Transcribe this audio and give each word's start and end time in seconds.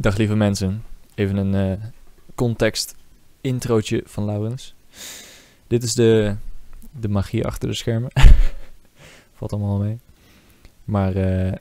Dag 0.00 0.16
lieve 0.16 0.36
mensen. 0.36 0.84
Even 1.14 1.36
een 1.36 1.54
eh, 1.54 1.84
context 2.34 2.94
introotje 3.40 4.02
van 4.06 4.24
Laurens. 4.24 4.74
Dit 5.66 5.82
is 5.82 5.94
de, 5.94 6.34
de 7.00 7.08
magie 7.08 7.46
achter 7.46 7.68
de 7.68 7.74
schermen. 7.74 8.10
Valt 9.36 9.52
allemaal 9.52 9.78
mee. 9.78 9.98
Maar 10.84 11.14
eh, 11.14 11.52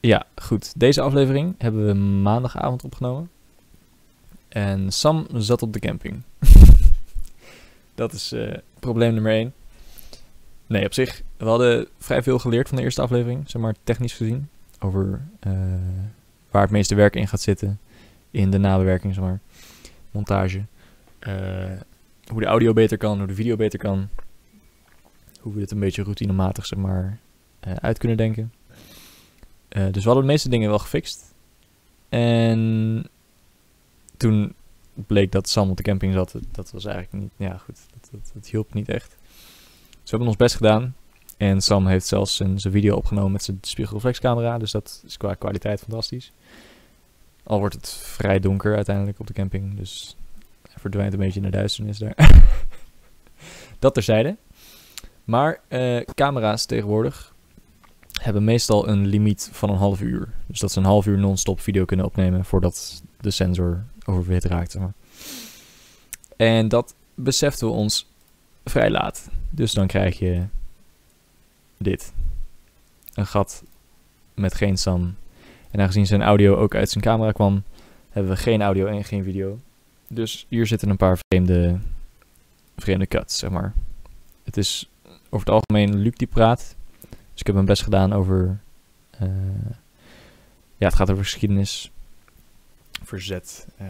ja, 0.00 0.26
goed. 0.36 0.72
Deze 0.76 1.00
aflevering 1.00 1.54
hebben 1.58 1.86
we 1.86 1.94
maandagavond 1.94 2.84
opgenomen. 2.84 3.30
En 4.48 4.92
Sam 4.92 5.26
zat 5.34 5.62
op 5.62 5.72
de 5.72 5.80
camping. 5.80 6.22
Dat 7.94 8.12
is 8.12 8.32
eh, 8.32 8.56
probleem 8.78 9.14
nummer 9.14 9.32
1. 9.32 9.54
Nee, 10.66 10.84
op 10.84 10.92
zich, 10.92 11.22
we 11.36 11.44
hadden 11.44 11.88
vrij 11.98 12.22
veel 12.22 12.38
geleerd 12.38 12.68
van 12.68 12.76
de 12.76 12.82
eerste 12.82 13.02
aflevering, 13.02 13.50
zeg 13.50 13.62
maar 13.62 13.74
technisch 13.84 14.14
gezien. 14.14 14.48
Over 14.78 15.20
waar 16.56 16.64
het 16.64 16.74
meeste 16.74 16.94
werk 16.94 17.16
in 17.16 17.28
gaat 17.28 17.40
zitten. 17.40 17.80
In 18.30 18.50
de 18.50 18.58
nabewerking, 18.58 19.14
zeg 19.14 19.24
maar. 19.24 19.40
Montage. 20.10 20.64
Eh, 21.18 21.34
hoe 22.26 22.40
de 22.40 22.46
audio 22.46 22.72
beter 22.72 22.98
kan, 22.98 23.18
hoe 23.18 23.26
de 23.26 23.34
video 23.34 23.56
beter 23.56 23.78
kan. 23.78 24.08
Hoe 25.40 25.52
we 25.52 25.58
dit 25.58 25.70
een 25.70 25.78
beetje 25.78 26.02
routinematig, 26.02 26.66
zeg 26.66 26.78
maar, 26.78 27.18
eh, 27.60 27.72
uit 27.72 27.98
kunnen 27.98 28.16
denken. 28.16 28.52
Eh, 29.68 29.84
dus 29.84 30.02
we 30.02 30.08
hadden 30.08 30.26
de 30.26 30.32
meeste 30.32 30.48
dingen 30.48 30.68
wel 30.68 30.78
gefixt. 30.78 31.34
En 32.08 33.04
toen 34.16 34.54
bleek 34.94 35.32
dat 35.32 35.48
Sam 35.48 35.70
op 35.70 35.76
de 35.76 35.82
camping 35.82 36.14
zat. 36.14 36.34
Dat 36.52 36.70
was 36.70 36.84
eigenlijk 36.84 37.22
niet, 37.22 37.48
ja 37.48 37.56
goed, 37.56 37.78
dat, 37.92 38.08
dat, 38.12 38.30
dat 38.34 38.46
hielp 38.46 38.74
niet 38.74 38.88
echt. 38.88 39.16
Dus 39.88 40.10
we 40.10 40.10
hebben 40.10 40.28
ons 40.28 40.36
best 40.36 40.54
gedaan. 40.54 40.94
En 41.36 41.60
Sam 41.60 41.86
heeft 41.86 42.06
zelfs 42.06 42.36
zijn, 42.36 42.60
zijn 42.60 42.72
video 42.72 42.96
opgenomen 42.96 43.32
met 43.32 43.42
zijn 43.42 43.58
spiegelreflexcamera. 43.60 44.58
Dus 44.58 44.70
dat 44.70 45.02
is 45.06 45.16
qua 45.16 45.34
kwaliteit 45.34 45.80
fantastisch. 45.80 46.32
Al 47.42 47.58
wordt 47.58 47.74
het 47.74 47.88
vrij 47.88 48.40
donker 48.40 48.74
uiteindelijk 48.74 49.20
op 49.20 49.26
de 49.26 49.32
camping. 49.32 49.76
Dus 49.76 50.16
hij 50.62 50.78
verdwijnt 50.78 51.12
een 51.12 51.18
beetje 51.18 51.40
in 51.40 51.46
de 51.46 51.56
duisternis 51.56 51.98
daar. 51.98 52.14
dat 53.78 53.94
terzijde. 53.94 54.36
Maar 55.24 55.60
eh, 55.68 56.00
camera's 56.14 56.66
tegenwoordig 56.66 57.34
hebben 58.20 58.44
meestal 58.44 58.88
een 58.88 59.06
limiet 59.06 59.48
van 59.52 59.70
een 59.70 59.76
half 59.76 60.00
uur. 60.00 60.28
Dus 60.46 60.60
dat 60.60 60.72
ze 60.72 60.78
een 60.78 60.84
half 60.84 61.06
uur 61.06 61.18
non-stop 61.18 61.60
video 61.60 61.84
kunnen 61.84 62.06
opnemen 62.06 62.44
voordat 62.44 63.02
de 63.20 63.30
sensor 63.30 63.84
oververhit 64.04 64.44
raakt. 64.44 64.78
Maar. 64.78 64.92
En 66.36 66.68
dat 66.68 66.94
beseften 67.14 67.66
we 67.66 67.72
ons 67.72 68.10
vrij 68.64 68.90
laat. 68.90 69.28
Dus 69.50 69.72
dan 69.72 69.86
krijg 69.86 70.18
je 70.18 70.44
dit. 71.78 72.12
Een 73.14 73.26
gat 73.26 73.62
met 74.34 74.54
geen 74.54 74.76
Sam. 74.76 75.14
En 75.70 75.80
aangezien 75.80 76.06
zijn 76.06 76.22
audio 76.22 76.56
ook 76.56 76.74
uit 76.74 76.90
zijn 76.90 77.04
camera 77.04 77.32
kwam, 77.32 77.62
hebben 78.10 78.32
we 78.32 78.38
geen 78.38 78.62
audio 78.62 78.86
en 78.86 79.04
geen 79.04 79.24
video. 79.24 79.58
Dus 80.08 80.46
hier 80.48 80.66
zitten 80.66 80.88
een 80.88 80.96
paar 80.96 81.18
vreemde, 81.28 81.78
vreemde 82.76 83.06
cuts, 83.06 83.38
zeg 83.38 83.50
maar. 83.50 83.72
Het 84.44 84.56
is 84.56 84.90
over 85.30 85.46
het 85.46 85.48
algemeen 85.48 85.96
Luc 85.96 86.12
die 86.16 86.26
praat. 86.26 86.76
Dus 87.08 87.40
ik 87.40 87.46
heb 87.46 87.54
mijn 87.54 87.66
best 87.66 87.82
gedaan 87.82 88.12
over... 88.12 88.60
eh, 89.10 89.28
ja, 90.76 90.86
het 90.86 90.94
gaat 90.94 91.10
over 91.10 91.24
geschiedenis. 91.24 91.90
Verzet. 93.02 93.66
eh, 93.76 93.86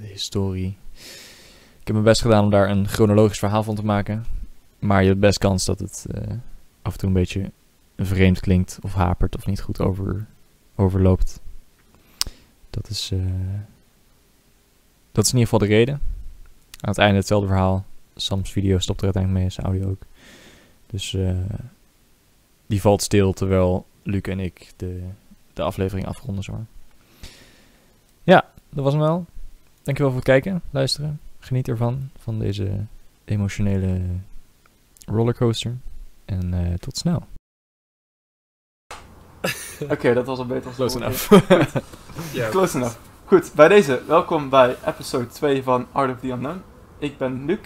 de 0.00 0.06
historie. 0.06 0.76
Ik 1.80 1.84
heb 1.84 1.92
mijn 1.92 2.04
best 2.04 2.20
gedaan 2.20 2.44
om 2.44 2.50
daar 2.50 2.70
een 2.70 2.88
chronologisch 2.88 3.38
verhaal 3.38 3.62
van 3.62 3.74
te 3.74 3.84
maken. 3.84 4.24
Maar 4.78 5.02
je 5.02 5.08
hebt 5.08 5.20
best 5.20 5.38
kans 5.38 5.64
dat 5.64 5.78
het 5.78 6.06
eh, 6.10 6.34
af 6.88 6.94
en 6.94 7.00
toe 7.00 7.08
een 7.08 7.14
beetje 7.14 7.50
vreemd 7.96 8.40
klinkt 8.40 8.78
of 8.82 8.94
hapert 8.94 9.36
of 9.36 9.46
niet 9.46 9.60
goed 9.60 9.80
over, 9.80 10.26
overloopt. 10.74 11.40
Dat 12.70 12.88
is, 12.88 13.10
eh, 13.12 13.18
dat 15.12 15.24
is 15.24 15.32
in 15.32 15.38
ieder 15.38 15.52
geval 15.52 15.58
de 15.58 15.74
reden. 15.74 15.94
Aan 16.80 16.90
het 16.90 16.98
einde 16.98 17.16
hetzelfde 17.16 17.46
verhaal. 17.46 17.84
Sam's 18.14 18.52
video 18.52 18.78
stopt 18.78 18.98
er 18.98 19.04
uiteindelijk 19.04 19.42
mee, 19.42 19.52
zijn 19.52 19.66
audio 19.66 19.88
ook. 19.90 20.02
Dus 20.86 21.14
eh, 21.14 21.36
die 22.66 22.80
valt 22.80 23.02
stil 23.02 23.32
terwijl 23.32 23.86
Luc 24.02 24.22
en 24.22 24.40
ik 24.40 24.72
de, 24.76 25.02
de 25.52 25.62
aflevering 25.62 26.06
afronden. 26.06 26.44
Zo. 26.44 26.64
Ja, 28.22 28.50
dat 28.68 28.84
was 28.84 28.92
hem 28.92 29.02
wel. 29.02 29.26
Dankjewel 29.82 30.12
voor 30.12 30.20
het 30.20 30.30
kijken, 30.30 30.62
luisteren. 30.70 31.20
Geniet 31.38 31.68
ervan, 31.68 32.10
van 32.18 32.38
deze 32.38 32.84
emotionele 33.24 34.00
rollercoaster. 35.06 35.76
En 36.28 36.54
eh, 36.54 36.74
tot 36.74 36.96
snel. 36.96 37.26
Oké, 39.92 40.14
dat 40.14 40.26
was 40.26 40.38
al 40.38 40.46
beter 40.46 40.66
als 40.66 40.76
Close 40.76 40.96
enough. 40.96 41.28
Close 42.50 42.76
enough. 42.76 42.96
Goed, 43.24 43.52
bij 43.54 43.68
deze, 43.68 44.02
welkom 44.06 44.48
bij 44.48 44.76
episode 44.84 45.26
2 45.26 45.62
van 45.62 45.86
Art 45.92 46.10
of 46.10 46.20
the 46.20 46.28
Unknown. 46.28 46.62
Ik 46.98 47.18
ben 47.18 47.44
Luc 47.44 47.58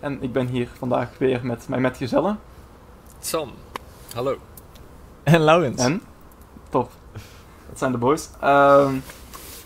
en 0.00 0.22
ik 0.22 0.32
ben 0.32 0.46
hier 0.46 0.68
vandaag 0.78 1.18
weer 1.18 1.46
met 1.46 1.68
mijn 1.68 1.82
metgezellen. 1.82 2.38
Sam, 3.20 3.50
hallo. 4.14 4.38
En 5.22 5.40
Laurens. 5.40 5.82
En? 5.82 6.02
Top. 6.68 6.90
Dat 7.68 7.78
zijn 7.78 7.92
de 7.92 7.98
boys. 7.98 8.28
Ehm, 8.40 8.94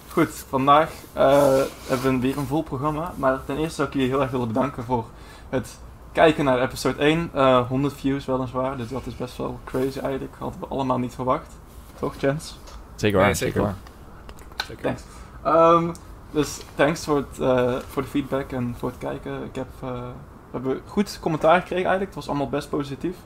goed, 0.09 0.31
vandaag 0.49 0.91
eh, 1.13 1.63
hebben 1.87 2.13
we 2.13 2.19
weer 2.19 2.39
een 2.39 2.47
vol 2.47 2.63
programma. 2.63 3.15
Maar 3.17 3.45
ten 3.45 3.57
eerste 3.57 3.75
zou 3.75 3.89
ik 3.89 3.95
jullie 3.95 4.09
heel 4.09 4.21
erg 4.21 4.31
willen 4.31 4.49
bedanken 4.49 4.85
voor 4.85 5.07
het 5.49 5.79
kijken 6.15 6.45
naar 6.45 6.63
episode 6.63 6.99
1. 6.99 7.31
Eh 7.35 7.69
100 7.69 7.95
views 7.95 8.25
weliswaar, 8.25 8.77
dus 8.77 8.89
dat 8.89 9.07
is 9.07 9.17
best 9.17 9.37
wel 9.37 9.59
crazy 9.65 9.99
eigenlijk. 9.99 10.35
Hadden 10.39 10.61
we 10.61 10.67
allemaal 10.67 10.99
niet 10.99 11.15
verwacht. 11.15 11.53
Toch, 11.99 12.15
Chance? 12.19 12.55
Zeker 12.95 13.17
waar, 13.19 13.27
Nee, 13.27 13.35
zeker 13.35 13.55
zeker. 13.55 13.69
waar. 13.69 14.67
Zeker. 14.67 14.83
Thanks. 14.83 15.03
Ehm, 15.43 15.93
dus 16.31 16.61
thanks 16.75 17.05
voor, 17.05 17.17
het, 17.17 17.41
eh, 17.41 17.75
voor 17.89 18.03
de 18.03 18.09
feedback 18.09 18.53
en 18.53 18.75
voor 18.79 18.89
het 18.89 18.99
kijken. 18.99 19.45
Ik 19.45 19.55
heb, 19.55 19.69
eh, 19.81 19.91
we 19.91 20.51
hebben 20.53 20.81
goed 20.87 21.19
commentaar 21.21 21.55
gekregen 21.61 21.85
eigenlijk. 21.85 22.07
Het 22.07 22.15
was 22.15 22.29
allemaal 22.29 22.49
best 22.49 22.69
positief. 22.69 23.17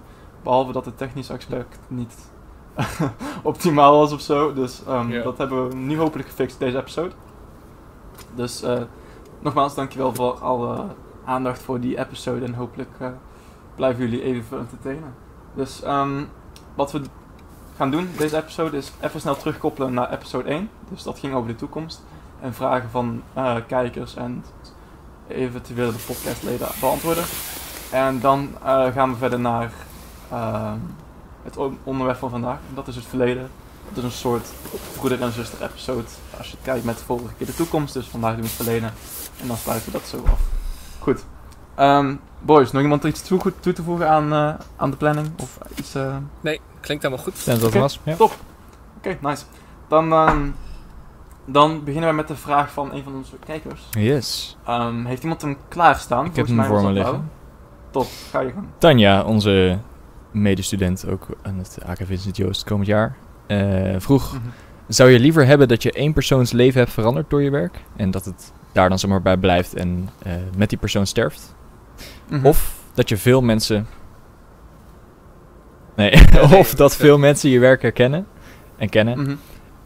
Behalve 0.43 0.73
dat 0.73 0.85
het 0.85 0.99
technisch 0.99 1.31
aspect 1.31 1.79
niet 1.89 2.15
optimaal 3.43 3.99
was 3.99 4.13
of 4.13 4.21
zo. 4.21 4.53
Dus 4.53 4.83
ehm, 4.87 5.23
dat 5.23 5.39
hebben 5.39 5.69
we 5.69 5.75
nu 5.75 5.99
hopelijk 5.99 6.29
gefixt 6.29 6.59
deze 6.59 6.79
episode. 6.79 7.15
Dus 8.35 8.63
eh, 8.63 8.81
nogmaals, 9.41 9.75
dankjewel 9.75 10.15
voor 10.15 10.33
alle 10.41 10.85
aandacht 11.29 11.63
voor 11.63 11.81
die 11.81 11.99
episode. 11.99 12.45
En 12.45 12.55
hopelijk 12.55 12.91
eh, 12.99 13.09
blijven 13.75 14.03
jullie 14.09 14.23
even 14.23 14.59
entertainen. 14.59 15.15
Dus 15.55 15.83
ehm, 15.83 16.25
wat 16.75 16.93
we 16.93 17.01
gaan 17.77 17.91
doen 17.91 18.09
deze 18.17 18.37
episode 18.37 18.77
is 18.77 18.93
even 19.01 19.21
snel 19.21 19.37
terugkoppelen 19.37 19.95
naar 19.95 20.13
episode 20.13 20.49
1. 20.49 20.71
Dus 20.91 21.03
dat 21.03 21.19
ging 21.19 21.35
over 21.35 21.49
de 21.49 21.57
toekomst. 21.57 22.03
En 22.41 22.55
vragen 22.55 22.91
van 22.91 23.23
eh, 23.35 23.57
kijkers 23.67 24.15
en 24.17 24.45
eventueel 25.29 25.93
de 25.93 25.99
podcastleden 26.07 26.69
beantwoorden. 26.81 27.25
En 27.91 28.21
dan 28.21 28.49
eh, 28.65 28.87
gaan 28.93 29.11
we 29.11 29.17
verder 29.17 29.41
naar 29.41 29.73
ehm, 30.31 30.79
het 31.43 31.57
on- 31.57 31.79
onderwerp 31.85 32.19
van 32.19 32.31
vandaag. 32.31 32.59
En 32.69 32.75
dat 32.75 32.89
is 32.89 32.97
het 32.97 33.05
verleden. 33.07 33.51
Dat 33.89 33.97
is 33.99 34.05
een 34.05 34.11
soort 34.19 34.49
broeder 34.97 35.23
en 35.23 35.33
zuster 35.33 35.63
episode. 35.63 36.05
Als 36.39 36.51
je 36.51 36.57
kijkt 36.63 36.85
met 36.85 36.99
de 36.99 37.05
vorige 37.05 37.35
keer 37.35 37.47
de 37.47 37.55
toekomst. 37.55 37.95
Dus 37.95 38.07
vandaag 38.07 38.33
doen 38.33 38.41
we 38.43 38.47
het 38.47 38.57
verleden. 38.57 38.93
En 39.41 39.47
dan 39.47 39.57
sluiten 39.57 39.93
we 39.93 39.99
dat 39.99 40.07
zo 40.09 40.23
af. 40.27 40.41
Goed. 41.09 41.25
Ehm, 41.75 42.15
boys, 42.41 42.73
nog 42.73 42.83
iemand 42.83 43.05
iets 43.05 43.23
toe, 43.23 43.53
toe 43.61 43.73
te 43.73 43.83
voegen 43.83 44.09
aan, 44.11 44.33
eh, 44.33 44.55
aan 44.77 44.91
de 44.91 44.97
planning? 44.97 45.29
Of 45.43 45.59
iets... 45.77 45.95
eh, 45.95 46.17
Nee, 46.41 46.61
klinkt 46.81 47.03
helemaal 47.03 47.25
goed. 47.25 47.45
Dat 47.47 47.65
Oké. 47.65 47.79
was. 47.79 48.01
Ja. 48.03 48.15
Top. 48.17 48.37
Oké, 48.97 49.19
nice. 49.21 49.45
Dan, 49.89 50.13
ehm, 50.13 50.47
dan 51.45 51.85
beginnen 51.85 52.11
we 52.11 52.17
met 52.17 52.29
de 52.29 52.37
vraag 52.37 52.73
van 52.73 52.93
een 52.93 53.03
van 53.03 53.15
onze 53.15 53.37
kijkers. 53.47 53.83
Yes. 53.91 54.57
Ehm, 54.67 55.05
heeft 55.05 55.23
iemand 55.23 55.43
hem 55.43 55.57
klaarstaan? 55.69 56.25
Ik 56.25 56.37
heb 56.37 56.47
Volgens 56.47 56.57
hem 56.59 56.69
mij 56.69 56.81
voor 56.81 56.89
me 56.89 56.99
liggen. 56.99 57.31
Top, 57.91 58.07
ga 58.31 58.41
je 58.41 58.51
gang. 58.53 58.67
Tanja, 58.79 59.23
onze 59.25 59.79
medestudent 60.31 61.09
ook 61.09 61.27
aan 61.43 61.59
het 61.59 61.79
AK 61.87 61.99
Vincent 62.05 62.37
Joost 62.37 62.65
komend 62.65 62.87
jaar, 62.87 63.17
eh, 63.47 63.95
vroeg... 63.99 64.33
Mhm. 64.33 64.43
Zou 64.89 65.11
je 65.11 65.19
liever 65.21 65.47
hebben 65.47 65.69
dat 65.69 65.83
je 65.83 65.93
één 65.93 66.13
persoons 66.13 66.53
leven 66.53 66.81
hebt 66.81 66.93
veranderd 66.93 67.31
door 67.31 67.43
je 67.43 67.51
werk? 67.51 67.85
En 67.97 68.11
dat 68.11 68.25
het 68.25 68.53
daar 68.73 68.89
dan 68.89 68.99
zomaar 68.99 69.23
bij 69.23 69.37
blijft 69.37 69.75
en 69.75 70.09
eh, 70.23 70.33
met 70.57 70.69
die 70.69 70.79
persoon 70.79 71.07
sterft? 71.07 71.55
Mhm. 72.29 72.47
Of 72.47 72.75
dat 72.95 73.09
je 73.09 73.17
veel 73.17 73.41
mensen... 73.43 73.87
Nee, 75.97 76.13
of 76.59 76.75
dat 76.75 76.97
veel 76.97 77.19
mensen 77.19 77.51
je 77.51 77.59
werk 77.59 77.83
herkennen 77.83 78.27
en 78.77 78.89
kennen. 78.89 79.21
Mhm. 79.23 79.35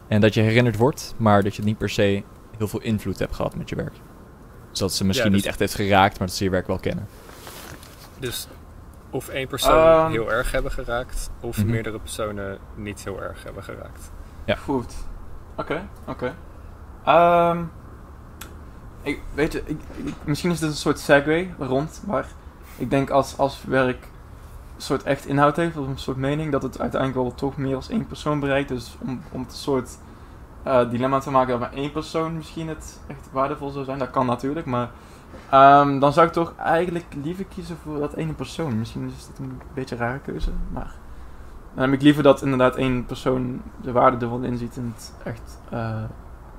En 0.07 0.21
dat 0.21 0.33
je 0.33 0.41
herinnerd 0.41 0.77
wordt, 0.77 1.13
maar 1.17 1.43
dat 1.43 1.55
je 1.55 1.63
niet 1.63 1.77
per 1.77 1.89
se 1.89 2.23
heel 2.57 2.67
veel 2.67 2.81
invloed 2.81 3.19
hebt 3.19 3.35
gehad 3.35 3.55
met 3.55 3.69
je 3.69 3.75
werk. 3.75 3.93
Dus 4.69 4.79
dat 4.79 4.93
ze 4.93 5.05
misschien 5.05 5.31
dus- 5.31 5.39
niet 5.39 5.49
echt 5.49 5.59
heeft 5.59 5.75
geraakt, 5.75 6.19
maar 6.19 6.27
dat 6.27 6.35
ze 6.37 6.43
je 6.43 6.49
werk 6.49 6.67
wel 6.67 6.79
kennen. 6.79 7.07
Dus 8.19 8.47
of 9.09 9.27
één 9.29 9.47
persoon 9.47 10.03
Ehm. 10.03 10.11
heel 10.11 10.31
erg 10.31 10.51
hebben 10.51 10.71
geraakt, 10.71 11.29
of 11.39 11.57
Mhm. 11.57 11.69
meerdere 11.69 11.99
personen 11.99 12.57
niet 12.75 13.03
heel 13.03 13.21
erg 13.21 13.43
hebben 13.43 13.63
geraakt. 13.63 14.11
Ja. 14.45 14.55
Goed. 14.55 14.93
Oké, 15.57 15.87
oké. 16.07 16.35
Ehm, 17.05 17.63
ik, 19.03 19.21
weet 19.33 19.51
je, 19.51 19.63
misschien 20.23 20.51
is 20.51 20.59
dit 20.59 20.69
een 20.69 20.75
soort 20.75 20.99
segue 20.99 21.49
rond, 21.59 22.01
maar 22.07 22.27
ik 22.77 22.89
denk 22.89 23.09
als, 23.09 23.37
als 23.37 23.63
werk 23.63 24.03
een 24.75 24.81
soort 24.81 25.03
echt 25.03 25.25
inhoud 25.25 25.55
heeft, 25.55 25.77
of 25.77 25.87
een 25.87 25.97
soort 25.97 26.17
mening, 26.17 26.51
dat 26.51 26.63
het 26.63 26.79
uiteindelijk 26.79 27.21
wel 27.21 27.35
toch 27.35 27.57
meer 27.57 27.75
als 27.75 27.89
één 27.89 28.07
persoon 28.07 28.39
bereikt. 28.39 28.69
Dus 28.69 28.95
om, 28.99 29.21
om 29.31 29.41
het 29.41 29.53
soort 29.53 29.97
eh, 30.63 30.89
dilemma 30.89 31.19
te 31.19 31.31
maken 31.31 31.49
dat 31.49 31.59
maar 31.59 31.73
één 31.73 31.91
persoon 31.91 32.35
misschien 32.35 32.67
het 32.67 32.99
echt 33.07 33.29
waardevol 33.31 33.69
zou 33.69 33.85
zijn. 33.85 33.99
Dat 33.99 34.09
kan 34.09 34.25
natuurlijk, 34.25 34.65
maar 34.65 34.89
ehm, 35.49 35.99
dan 35.99 36.13
zou 36.13 36.27
ik 36.27 36.33
toch 36.33 36.53
eigenlijk 36.57 37.05
liever 37.23 37.45
kiezen 37.45 37.77
voor 37.83 37.99
dat 37.99 38.13
ene 38.13 38.33
persoon. 38.33 38.79
Misschien 38.79 39.11
is 39.17 39.27
het 39.27 39.39
een 39.39 39.61
beetje 39.73 39.95
een 39.95 40.01
rare 40.01 40.19
keuze, 40.19 40.51
maar 40.71 40.95
dan 41.73 41.83
heb 41.83 41.93
ik 41.93 42.01
liever 42.01 42.23
dat 42.23 42.41
inderdaad 42.41 42.75
één 42.75 43.05
persoon 43.05 43.61
de 43.81 43.91
waarde 43.91 44.25
ervan 44.25 44.45
inziet 44.45 44.77
en 44.77 44.93
het 44.95 45.13
echt 45.23 45.59
eh, 45.69 46.03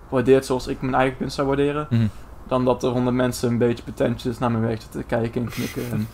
waardeert 0.08 0.46
zoals 0.46 0.67
ik 0.67 0.81
mijn 0.81 0.94
eigen 0.94 1.17
kunst 1.17 1.35
zou 1.35 1.46
waarderen. 1.46 1.87
Mhm. 1.91 2.06
Dan 2.49 2.64
dat 2.64 2.82
er 2.82 2.91
honderd 2.91 3.17
mensen 3.17 3.49
een 3.50 3.58
beetje 3.58 3.82
pretentieus 3.82 4.38
naar 4.38 4.50
mijn 4.50 4.62
werk 4.67 4.81
zitten 4.81 5.00
te 5.00 5.06
kijken 5.06 5.43
en 5.43 5.49
knikken. 5.49 5.91
En, 5.91 6.08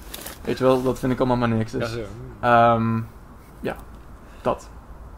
weet 0.45 0.59
je 0.59 0.65
wel, 0.65 0.83
dat 0.83 0.99
vind 0.99 1.13
ik 1.13 1.19
allemaal 1.19 1.37
maar 1.37 1.49
niks. 1.49 1.73
Ja, 1.73 1.79
Dus 1.79 1.93
zo. 1.93 2.01
ehm, 2.41 3.01
ja, 3.61 3.77
dat 4.43 4.69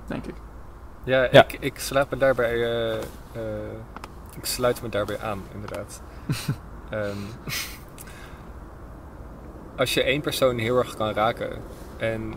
denk 0.07 0.27
ik. 0.27 0.35
Ja, 1.05 1.23
Ja. 1.23 1.45
Ik, 1.45 1.53
ik 1.61 1.79
sluit 1.79 2.11
me 2.11 2.17
daarbij, 2.17 2.53
eh, 2.53 2.97
eh, 3.33 3.73
ik 4.37 4.45
sluit 4.45 4.83
me 4.83 4.89
daarbij 4.89 5.21
aan, 5.21 5.43
inderdaad. 5.55 6.03
Ehm, 6.91 7.17
als 9.77 9.95
je 9.95 10.03
één 10.03 10.21
persoon 10.21 10.59
heel 10.59 10.79
erg 10.79 10.97
kan 10.97 11.13
raken 11.13 11.63
en 11.97 12.35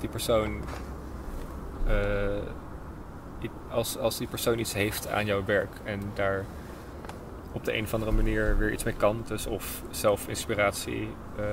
die 0.00 0.08
persoon, 0.08 0.60
eh, 1.86 3.50
als, 3.70 3.98
als 3.98 4.18
die 4.18 4.26
persoon 4.26 4.58
iets 4.58 4.72
heeft 4.74 5.08
aan 5.08 5.26
jouw 5.26 5.44
werk 5.44 5.70
en 5.84 6.00
daar 6.14 6.44
op 7.52 7.64
de 7.64 7.76
een 7.76 7.84
of 7.84 7.94
andere 7.94 8.12
manier 8.12 8.58
weer 8.58 8.72
iets 8.72 8.84
mee 8.84 8.94
kan, 8.94 9.22
dus 9.26 9.46
of 9.46 9.82
zelf 9.90 10.28
inspiratie 10.28 11.08
eh, 11.36 11.44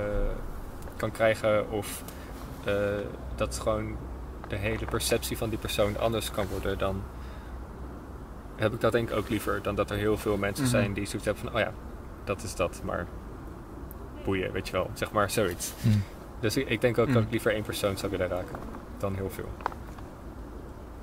kan 0.95 1.11
krijgen 1.11 1.71
of 1.71 2.03
eh, 2.63 2.73
dat 3.35 3.59
gewoon 3.59 3.95
de 4.47 4.55
hele 4.55 4.85
perceptie 4.85 5.37
van 5.37 5.49
die 5.49 5.57
persoon 5.59 5.97
anders 5.99 6.31
kan 6.31 6.45
worden, 6.47 6.77
dan 6.77 7.01
heb 8.55 8.73
ik 8.73 8.81
dat 8.81 8.91
denk 8.91 9.09
ik 9.09 9.15
ook 9.17 9.29
liever 9.29 9.61
dan 9.61 9.75
dat 9.75 9.89
er 9.91 9.97
heel 9.97 10.17
veel 10.17 10.37
mensen 10.37 10.63
Mhm. 10.63 10.73
zijn 10.73 10.93
die 10.93 11.05
zoiets 11.05 11.25
hebben 11.25 11.43
van, 11.43 11.53
oh 11.53 11.59
ja, 11.59 11.71
dat 12.23 12.43
is 12.43 12.55
dat, 12.55 12.81
maar 12.83 13.07
boeien, 14.23 14.51
weet 14.51 14.65
je 14.67 14.71
wel, 14.73 14.89
zeg 14.93 15.11
maar 15.11 15.29
zoiets. 15.29 15.73
Mhm. 15.81 15.97
Dus 16.39 16.57
ik, 16.57 16.69
ik 16.69 16.81
denk 16.81 16.97
ook 16.97 17.05
dat 17.05 17.15
Mhm. 17.15 17.23
ik 17.25 17.31
liever 17.31 17.53
één 17.53 17.63
persoon 17.63 17.97
zou 17.97 18.11
willen 18.11 18.27
raken 18.27 18.55
dan 18.97 19.15
heel 19.15 19.29
veel. 19.29 19.49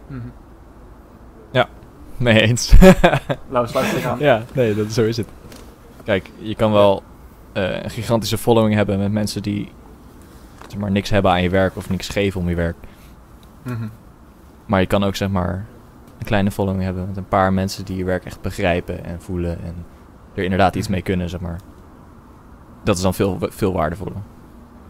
Mhm. 0.07 0.29
Nee 2.27 2.41
eens. 2.41 2.75
Lau, 3.49 3.67
sluit 3.67 3.97
ik 3.97 4.05
aan. 4.05 4.19
ja, 4.19 4.43
nee, 4.53 4.75
dat, 4.75 4.93
zo 4.93 5.05
is 5.05 5.17
het. 5.17 5.29
Kijk, 6.05 6.31
je 6.39 6.55
kan 6.55 6.73
wel 6.73 7.03
eh, 7.53 7.83
een 7.83 7.91
gigantische 7.91 8.39
following 8.39 8.75
hebben 8.75 8.99
met 8.99 9.13
mensen 9.13 9.43
die 9.43 9.73
zeg 10.69 10.81
maar, 10.81 10.91
niks 10.91 11.11
hebben 11.11 11.31
aan 11.31 11.43
je 11.43 11.51
werk 11.51 11.77
of 11.77 11.91
niks 11.91 12.09
geven 12.09 12.41
om 12.41 12.49
je 12.49 12.55
werk. 12.55 12.77
Mhm. 13.63 13.89
Maar 14.67 14.81
je 14.81 14.87
kan 14.87 15.05
ook 15.05 15.17
zeg 15.17 15.29
maar 15.29 15.67
een 16.19 16.27
kleine 16.27 16.51
following 16.51 16.83
hebben 16.83 17.07
met 17.07 17.17
een 17.17 17.29
paar 17.29 17.53
mensen 17.53 17.85
die 17.85 17.97
je 17.97 18.05
werk 18.05 18.25
echt 18.25 18.41
begrijpen 18.41 19.05
en 19.05 19.23
voelen 19.23 19.63
en 19.63 19.75
er 20.35 20.43
inderdaad 20.43 20.75
iets 20.75 20.89
mee 20.89 21.03
kunnen, 21.03 21.29
zeg 21.29 21.41
maar. 21.41 21.61
Dat 22.83 22.97
is 22.97 23.03
dan 23.03 23.15
veel, 23.15 23.39
veel 23.41 23.73
waardevoller. 23.73 24.17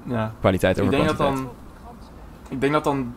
Ja. 0.02 0.32
Kwaliteit 0.40 0.76
Ik 0.76 0.82
over 0.82 0.96
denk 0.96 1.08
dat 1.08 1.18
dan. 1.18 1.48
Ik 2.48 2.60
denk 2.60 2.72
dat 2.72 2.84
dan. 2.84 3.14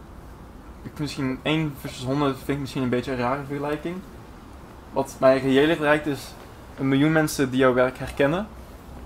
Ik 0.84 0.92
misschien 1.00 1.40
1 1.42 1.74
versus 1.80 2.04
100 2.06 2.36
vind 2.38 2.48
ik 2.50 2.60
misschien 2.60 2.84
een 2.84 2.90
beetje 2.90 3.12
een 3.12 3.18
rare 3.18 3.42
vergelijking. 3.48 3.96
Wat 4.94 5.16
mij 5.20 5.40
reëler 5.40 5.80
lijkt 5.80 6.06
is 6.08 6.34
een 6.80 6.88
miljoen 6.88 7.12
mensen 7.12 7.50
die 7.50 7.60
jouw 7.60 7.74
werk 7.74 7.98
herkennen. 7.98 8.48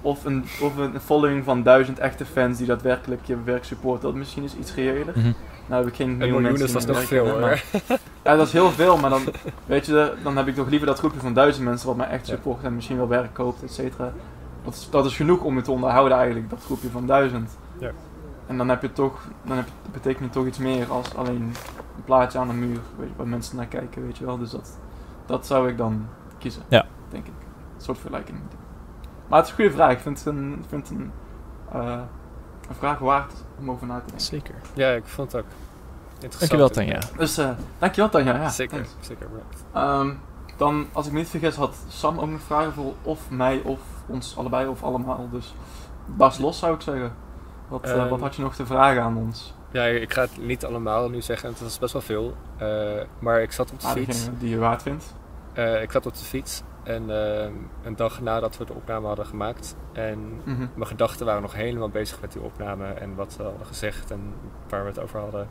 Of 0.02 0.25
een, 0.25 0.46
of 0.62 0.78
een 0.78 1.00
following 1.00 1.44
van 1.44 1.64
duizend 1.64 2.00
echte 2.00 2.25
fans 2.25 2.58
die 2.58 2.68
daadwerkelijk 2.68 3.22
je 3.25 3.38
werk 3.44 3.64
supporten. 3.64 4.04
Dat 4.04 4.14
misschien 4.16 4.44
is 4.44 4.56
iets 4.56 4.74
reëler. 4.75 5.14
Mhm. 5.18 5.31
Nou 5.68 5.84
heb 5.84 5.92
ik 5.92 5.96
geen 5.98 6.10
Een 6.10 6.18
miljoen, 6.18 6.42
miljoen 6.42 6.60
mensen 6.60 6.78
is 6.78 6.86
dat 6.86 6.88
nog 6.88 6.96
werk 6.96 7.08
veel 7.08 7.28
hoor. 7.30 7.40
maar- 7.40 7.64
Ja, 8.24 8.36
dat 8.36 8.48
is 8.48 8.54
heel 8.54 8.72
veel, 8.72 8.98
maar 8.98 9.10
dan, 9.10 9.22
weet 9.66 9.86
je, 9.86 10.14
dan 10.24 10.38
heb 10.38 10.48
ik 10.48 10.56
toch 10.56 10.69
liever 10.69 10.88
dat 10.88 11.00
groepje 11.00 11.19
van 11.19 11.34
duizend 11.34 11.66
mensen 11.66 11.88
wat 11.88 11.96
mij 11.98 12.08
echt 12.08 12.28
Ja. 12.28 12.34
support 12.34 12.64
en 12.64 12.76
misschien 12.76 12.98
wel 12.98 13.08
werk 13.08 13.34
koopt, 13.34 13.64
et 13.64 13.74
cetera. 13.74 14.14
Dat 14.64 14.74
is, 14.74 14.88
dat 14.90 15.06
is 15.06 15.16
genoeg 15.16 15.42
om 15.42 15.56
het 15.56 15.66
te 15.66 15.72
onderhouden 15.72 16.18
eigenlijk, 16.18 16.50
dat 16.50 16.64
groepje 16.66 16.90
van 16.90 17.08
duizend. 17.08 17.58
Ja. 17.78 17.92
En 18.54 18.60
dan 18.60 18.70
heb 18.70 18.82
je 18.82 18.92
toch, 18.92 19.22
dan 19.44 19.58
heb 19.58 19.68
betekent 19.92 20.24
het 20.24 20.32
toch 20.32 20.46
iets 20.46 20.58
meer 20.58 20.92
als 20.92 21.16
alleen 21.16 21.42
een 21.96 22.04
plaatje 22.06 22.40
aan 22.40 22.48
de 22.48 22.54
muur, 22.54 22.80
weet 22.98 23.08
je, 23.08 23.14
waar 23.16 23.28
mensen 23.28 23.56
naar 23.56 23.66
kijken, 23.66 24.06
weet 24.06 24.18
je 24.18 24.26
wel. 24.26 24.38
Dus 24.38 24.52
dat, 24.52 24.78
dat 25.26 25.46
zou 25.46 25.70
ik 25.70 25.78
dan 25.78 26.08
kiezen, 26.38 26.62
Ja. 26.68 26.86
denk 27.10 27.26
ik. 27.26 27.34
Een 27.76 27.82
soort 27.82 27.98
vergelijking. 27.98 28.38
Maar 29.28 29.38
het 29.40 29.48
is 29.48 29.54
een 29.54 29.60
goede 29.60 29.76
vraag, 29.76 29.92
ik 29.92 30.00
vind 30.00 30.18
het 30.18 30.28
een, 30.28 30.66
vind 30.70 30.90
het 30.90 30.98
een, 30.98 31.12
eh, 31.72 32.02
een 32.70 32.76
vraag 32.76 33.00
waard 33.00 33.34
om 33.60 33.72
over 33.72 33.88
na 33.88 33.96
te 34.00 34.06
denken. 34.06 34.22
Zeker. 34.26 34.56
Ja, 34.74 34.90
ik 34.90 35.06
vond 35.06 35.32
het 35.32 35.42
ook 35.42 35.50
interessant. 36.20 36.40
Dankjewel 36.40 36.70
Tanja. 36.70 37.00
Dus 37.18 37.38
eh 37.38 37.50
dankjewel 37.80 38.10
Tanja, 38.10 38.36
ja. 38.36 38.50
zeker, 38.50 38.78
thanks. 38.78 39.08
zeker. 39.08 39.28
Ehm, 39.74 40.14
dan, 40.58 40.86
als 40.92 41.06
ik 41.06 41.12
me 41.12 41.18
niet 41.20 41.30
vergis, 41.30 41.56
had 41.56 41.76
Sam 41.88 42.20
ook 42.20 42.30
nog 42.30 42.42
vragen 42.42 42.74
voor 42.74 42.94
of 43.02 43.30
mij 43.30 43.62
of 43.62 43.80
ons 44.06 44.38
allebei 44.38 44.68
of 44.68 44.84
allemaal. 44.84 45.30
Dus 45.32 45.54
barst 46.06 46.40
los 46.40 46.60
zou 46.60 46.74
ik 46.76 46.82
zeggen. 46.82 47.14
Wat, 47.74 47.84
eh, 47.92 47.98
Ehm. 48.00 48.10
wat 48.10 48.20
had 48.20 48.36
je 48.36 48.42
nog 48.42 48.56
te 48.56 48.66
vragen 48.66 49.02
aan 49.02 49.18
ons? 49.18 49.54
Ja, 49.72 49.84
ik 49.84 50.14
ga 50.14 50.22
het 50.22 50.38
niet 50.38 50.66
allemaal 50.66 51.10
nu 51.10 51.22
zeggen, 51.22 51.50
het 51.50 51.60
is 51.62 51.80
best 51.80 51.94
wel 51.94 52.02
veel. 52.02 52.36
Eh, 52.58 52.68
maar 53.20 53.42
ik 53.42 53.52
zat 53.52 53.72
op 53.72 53.80
de 53.80 53.88
Ah, 53.88 53.94
fiets. 53.94 54.30
die 54.40 54.50
je 54.50 54.58
waard 54.58 54.81
vindt. 54.81 55.16
Eh, 55.54 55.81
ik 55.81 55.92
zat 55.92 56.06
op 56.06 56.14
de 56.14 56.24
fiets 56.24 56.64
en 56.84 57.10
eh, 57.10 57.50
een 57.84 57.96
dag 57.96 58.22
nadat 58.22 58.58
we 58.58 58.66
de 58.66 58.74
opname 58.74 59.08
hadden 59.08 59.25
gemaakt. 59.25 59.75
En 59.94 60.20
Mhm. 60.44 60.66
mijn 60.74 60.88
gedachten 60.88 61.25
waren 61.25 61.42
nog 61.42 61.54
helemaal 61.54 61.90
bezig 61.90 62.22
met 62.22 62.31
die 62.31 62.42
opname 62.42 62.86
en 62.86 63.16
wat 63.16 63.36
we 63.38 63.44
hadden 63.44 63.66
gezegd 63.68 64.12
en 64.12 64.34
waar 64.69 64.81
we 64.84 64.88
het 64.90 65.00
over 65.00 65.19
hadden, 65.19 65.48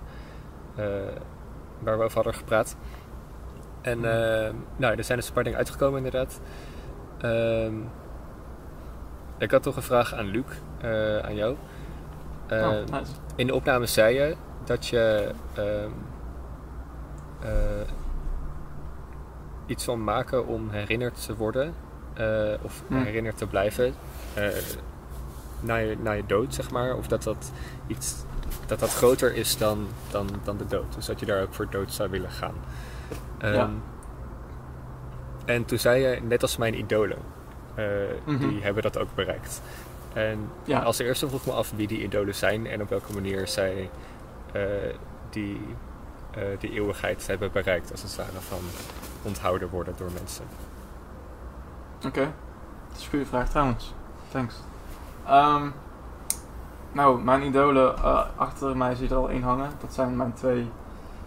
waar 1.78 1.98
we 1.98 2.04
over 2.04 2.14
hadden 2.14 2.34
gepraat. 2.34 2.76
En 3.80 3.96
eh, 3.96 4.50
nou, 4.76 4.96
er 4.96 5.04
zijn 5.04 5.18
dus 5.18 5.28
een 5.28 5.34
paar 5.34 5.44
dingen 5.44 5.58
uitgekomen 5.58 5.96
inderdaad. 6.04 6.40
Ehm, 7.20 7.74
ik 9.38 9.50
had 9.50 9.62
toch 9.62 9.76
een 9.76 9.82
vraag 9.82 10.14
aan 10.14 10.26
Luc, 10.26 10.44
aan 11.22 11.34
jou. 11.34 11.56
Oh, 12.60 12.70
nice. 12.98 13.12
in 13.36 13.46
de 13.46 13.54
opname 13.54 13.86
zei 13.86 14.14
je 14.14 14.36
dat 14.64 14.86
je 14.86 15.30
ehm, 15.54 15.90
eh, 17.40 17.86
iets 19.66 19.86
wil 19.86 19.96
maken 19.96 20.46
om 20.46 20.70
herinnerd 20.70 21.24
te 21.24 21.36
worden 21.36 21.74
eh, 22.14 22.52
of 22.62 22.82
Hmm. 22.86 23.02
herinnerd 23.04 23.36
te 23.38 23.46
blijven 23.46 23.94
eh, 24.34 24.48
na, 25.60 25.76
je, 25.76 25.96
na 26.02 26.10
je 26.12 26.26
dood, 26.26 26.54
zeg 26.54 26.70
maar. 26.70 26.96
Of 26.96 27.06
dat 27.08 27.22
dat 27.22 27.52
iets 27.86 28.14
dat 28.66 28.78
dat 28.80 28.94
groter 28.94 29.34
is 29.34 29.58
dan, 29.58 29.86
dan, 30.10 30.28
dan 30.44 30.56
de 30.56 30.66
dood. 30.66 30.94
Dus 30.94 31.06
dat 31.06 31.20
je 31.20 31.26
daar 31.26 31.42
ook 31.42 31.54
voor 31.54 31.70
dood 31.70 31.92
zou 31.92 32.10
willen 32.10 32.30
gaan. 32.30 32.54
Ehm, 33.38 33.54
Ja. 33.54 33.70
En 35.44 35.64
toen 35.64 35.78
zei 35.78 36.02
je, 36.06 36.20
net 36.22 36.42
als 36.42 36.56
mijn 36.56 36.78
idolen, 36.78 37.18
Mhm. 38.24 38.38
die 38.48 38.62
hebben 38.62 38.82
dat 38.82 38.98
ook 38.98 39.14
bereikt. 39.14 39.60
En 40.14 40.50
Ja. 40.64 40.80
als 40.80 40.98
eerste 40.98 41.28
vroeg 41.28 41.40
ik 41.40 41.46
me 41.46 41.52
af 41.52 41.72
wie 41.76 41.86
die 41.86 42.02
idolen 42.02 42.34
zijn 42.34 42.66
en 42.66 42.82
op 42.82 42.88
welke 42.88 43.12
manier 43.12 43.48
zij 43.48 43.90
eh, 44.52 44.62
die, 45.30 45.60
eh, 46.30 46.42
die 46.58 46.70
eeuwigheid 46.72 47.26
hebben 47.26 47.52
bereikt. 47.52 47.90
Als 47.90 48.02
het 48.02 48.16
ware 48.16 48.40
van 48.40 48.58
onthouden 49.22 49.68
worden 49.70 49.94
door 49.96 50.10
mensen. 50.12 50.44
Oké. 52.06 52.32
Dat 52.88 52.96
is 52.98 53.04
een 53.04 53.10
goede 53.10 53.26
vraag 53.26 53.48
trouwens. 53.50 53.94
Thanks. 54.28 54.54
Ehm, 55.26 55.68
nou, 56.92 57.22
mijn 57.22 57.42
idolen, 57.42 57.96
eh, 57.96 58.24
achter 58.36 58.76
mij 58.76 58.94
zie 58.94 59.08
je 59.08 59.14
er 59.14 59.20
al 59.20 59.30
één 59.30 59.42
hangen. 59.42 59.70
Dat 59.80 59.94
zijn 59.94 60.16
mijn 60.16 60.32
twee 60.32 60.70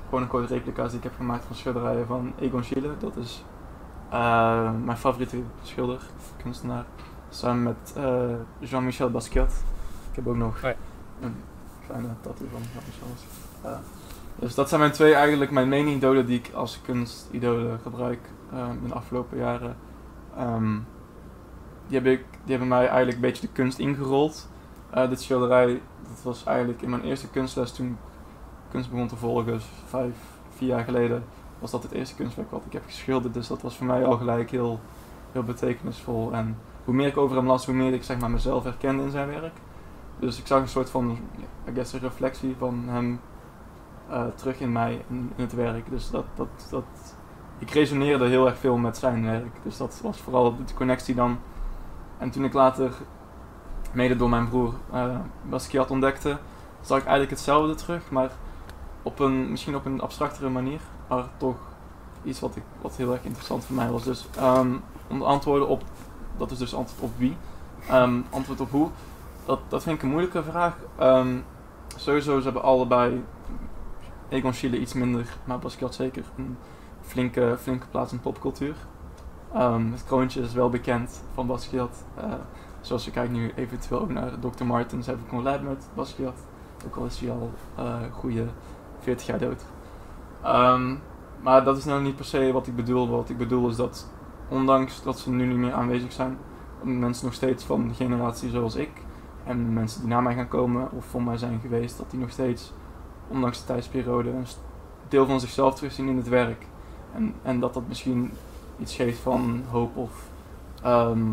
quote-unquote 0.09 0.53
replica's 0.53 0.89
die 0.89 0.97
ik 0.97 1.03
heb 1.03 1.15
gemaakt 1.15 1.45
van 1.45 1.55
schilderijen 1.55 2.07
van 2.07 2.33
Egon 2.39 2.63
Schiele. 2.63 2.89
Dat 2.99 3.15
is 3.15 3.43
mijn 4.85 4.97
favoriete 4.97 5.37
schilder, 5.63 5.99
kunstenaar. 6.43 6.85
Samen 7.35 7.63
met 7.63 7.93
eh, 7.95 8.29
Jean-Michel 8.59 9.11
Basquiat. 9.11 9.63
Ik 10.09 10.15
heb 10.15 10.27
ook 10.27 10.35
nog 10.35 10.61
ja. 10.61 10.75
een 11.21 11.35
kleine 11.85 12.07
tattoo 12.21 12.47
van 12.51 12.61
Jean-Michel. 12.61 13.07
Eh, 13.61 13.77
dus 14.35 14.55
dat 14.55 14.69
zijn 14.69 14.81
mijn 14.81 14.91
twee 14.91 15.13
eigenlijk 15.13 15.51
mijn 15.51 15.69
main 15.69 15.87
idolen 15.87 16.25
die 16.25 16.39
ik 16.39 16.51
als 16.53 16.81
kunstidolen 16.81 17.79
gebruik 17.79 18.19
eh, 18.51 18.67
in 18.81 18.87
de 18.87 18.93
afgelopen 18.93 19.37
jaren. 19.37 19.77
Ehm, 20.37 20.77
die, 21.87 21.97
heb 21.97 22.05
ik, 22.05 22.25
die 22.31 22.49
hebben 22.49 22.67
mij 22.67 22.87
eigenlijk 22.87 23.15
een 23.15 23.21
beetje 23.21 23.47
de 23.47 23.53
kunst 23.53 23.79
ingerold. 23.79 24.49
Dit 25.09 25.21
schilderij, 25.21 25.81
dat 26.07 26.23
was 26.23 26.43
eigenlijk 26.43 26.81
in 26.81 26.89
mijn 26.89 27.03
eerste 27.03 27.29
kunstles 27.29 27.71
toen 27.71 27.87
ik 27.87 27.95
kunst 28.71 28.89
begon 28.89 29.07
te 29.07 29.15
volgen, 29.15 29.53
dus 29.53 29.65
vijf, 29.85 30.15
vier 30.55 30.67
jaar 30.67 30.83
geleden, 30.83 31.23
was 31.59 31.71
dat 31.71 31.83
het 31.83 31.91
eerste 31.91 32.15
kunstwerk 32.15 32.51
wat 32.51 32.65
ik 32.65 32.73
heb 32.73 32.83
geschilderd. 32.85 33.33
Dus 33.33 33.47
dat 33.47 33.61
was 33.61 33.77
voor 33.77 33.85
mij 33.85 34.05
al 34.05 34.17
gelijk 34.17 34.51
heel, 34.51 34.79
heel 35.31 35.43
betekenisvol. 35.43 36.33
En 36.33 36.57
hoe 36.85 36.93
meer 36.93 37.07
ik 37.07 37.17
over 37.17 37.35
hem 37.35 37.47
las, 37.47 37.65
hoe 37.65 37.75
meer 37.75 37.93
ik 37.93 38.03
zeg 38.03 38.19
maar, 38.19 38.31
mezelf 38.31 38.63
herkende 38.63 39.03
in 39.03 39.11
zijn 39.11 39.27
werk. 39.27 39.53
Dus 40.19 40.39
ik 40.39 40.47
zag 40.47 40.61
een 40.61 40.67
soort 40.67 40.89
van, 40.89 41.17
I 41.69 41.71
guess, 41.73 41.93
een 41.93 41.99
reflectie 41.99 42.55
van 42.57 42.83
hem 42.87 43.19
eh, 44.09 44.25
terug 44.35 44.59
in 44.59 44.71
mij, 44.71 45.05
in, 45.07 45.31
het 45.35 45.53
werk. 45.53 45.89
Dus 45.89 46.09
dat, 46.09 46.25
dat, 46.35 46.67
dat, 46.69 46.83
ik 47.59 47.69
resoneerde 47.69 48.27
heel 48.27 48.45
erg 48.45 48.57
veel 48.57 48.77
met 48.77 48.97
zijn 48.97 49.23
werk. 49.25 49.55
Dus 49.63 49.77
dat 49.77 49.99
was 50.03 50.17
vooral 50.21 50.55
de 50.65 50.73
connectie 50.73 51.15
dan. 51.15 51.37
En 52.17 52.29
toen 52.29 52.43
ik 52.43 52.53
later, 52.53 52.93
mede 53.91 54.15
door 54.15 54.29
mijn 54.29 54.49
broer, 54.49 54.73
eh 54.91 55.15
Basquiat 55.49 55.91
ontdekte, 55.91 56.37
zag 56.81 56.97
ik 56.97 57.03
eigenlijk 57.03 57.31
hetzelfde 57.31 57.75
terug, 57.75 58.11
maar 58.11 58.31
op 59.01 59.19
een, 59.19 59.49
misschien 59.49 59.75
op 59.75 59.85
een 59.85 60.01
abstractere 60.01 60.49
manier. 60.49 60.79
Maar 61.07 61.23
toch 61.37 61.57
iets 62.23 62.39
wat, 62.39 62.55
ik, 62.55 62.63
wat 62.81 62.95
heel 62.95 63.11
erg 63.11 63.23
interessant 63.23 63.65
voor 63.65 63.75
mij 63.75 63.89
was. 63.89 64.03
Dus 64.03 64.25
ehm, 64.37 64.73
om 65.07 65.19
te 65.19 65.25
antwoorden 65.25 65.67
op, 65.67 65.83
dat 66.37 66.51
is 66.51 66.57
dus 66.57 66.75
antwoord 66.75 67.11
op 67.11 67.17
wie. 67.17 67.37
Ehm, 67.89 68.21
antwoord 68.29 68.59
op 68.59 68.71
hoe, 68.71 68.89
dat, 69.45 69.59
dat 69.67 69.83
vind 69.83 69.95
ik 69.95 70.03
een 70.03 70.09
moeilijke 70.09 70.43
vraag. 70.43 70.77
Ehm, 70.97 71.37
sowieso, 71.95 72.37
ze 72.37 72.43
hebben 72.43 72.63
allebei, 72.63 73.23
Egon 74.29 74.53
Schiele 74.53 74.79
iets 74.79 74.93
minder, 74.93 75.37
maar 75.43 75.59
Basquiat 75.59 75.95
zeker 75.95 76.23
een 76.37 76.57
flinke, 77.01 77.55
flinke 77.59 77.87
plaats 77.87 78.11
in 78.11 78.19
popcultuur. 78.19 78.75
Ehm, 79.53 79.91
het 79.91 80.03
kroontje 80.05 80.41
is 80.41 80.53
wel 80.53 80.69
bekend 80.69 81.23
van 81.33 81.47
Basquiat. 81.47 82.03
Eh, 82.15 82.23
zoals 82.81 83.05
je 83.05 83.11
kijkt 83.11 83.31
nu 83.31 83.51
eventueel 83.55 84.01
ook 84.01 84.09
naar 84.09 84.31
Dr. 84.39 84.63
Martens, 84.63 85.07
heb 85.07 85.19
ik 85.25 85.31
een 85.31 85.43
met 85.43 85.87
Basquiat. 85.93 86.39
Ook 86.85 86.95
al 86.95 87.05
is 87.05 87.19
hij 87.19 87.31
al 87.31 87.51
eh 87.75 87.95
goede 88.11 88.45
40 88.99 89.25
jaar 89.25 89.39
dood. 89.39 89.65
Maar 91.41 91.63
dat 91.63 91.77
is 91.77 91.85
nou 91.85 92.01
niet 92.01 92.15
per 92.15 92.25
se 92.25 92.51
wat 92.51 92.67
ik 92.67 92.75
bedoel. 92.75 93.09
Wat 93.09 93.29
ik 93.29 93.37
bedoel 93.37 93.69
is 93.69 93.75
dat, 93.75 94.07
ondanks 94.49 95.03
dat 95.03 95.19
ze 95.19 95.31
nu 95.31 95.45
niet 95.45 95.57
meer 95.57 95.73
aanwezig 95.73 96.11
zijn, 96.11 96.37
mensen 96.81 97.25
nog 97.25 97.33
steeds 97.33 97.63
van 97.63 97.87
de 97.87 97.93
generatie 97.93 98.49
zoals 98.49 98.75
ik 98.75 98.89
en 99.43 99.73
mensen 99.73 99.99
die 99.99 100.09
na 100.09 100.21
mij 100.21 100.33
gaan 100.35 100.47
komen 100.47 100.91
of 100.91 101.05
voor 101.05 101.23
mij 101.23 101.37
zijn 101.37 101.59
geweest, 101.59 101.97
dat 101.97 102.11
die 102.11 102.19
nog 102.19 102.29
steeds, 102.29 102.73
ondanks 103.27 103.59
de 103.59 103.65
tijdsperiode, 103.65 104.29
een 104.29 104.45
deel 105.07 105.25
van 105.25 105.39
zichzelf 105.39 105.75
terugzien 105.75 106.07
in 106.07 106.17
het 106.17 106.27
werk. 106.27 106.65
En, 107.13 107.33
en 107.41 107.59
dat 107.59 107.73
dat 107.73 107.87
misschien 107.87 108.31
iets 108.79 108.95
geeft 108.95 109.19
van 109.19 109.63
hoop 109.69 109.97
of 109.97 110.29
ehm, 110.81 111.31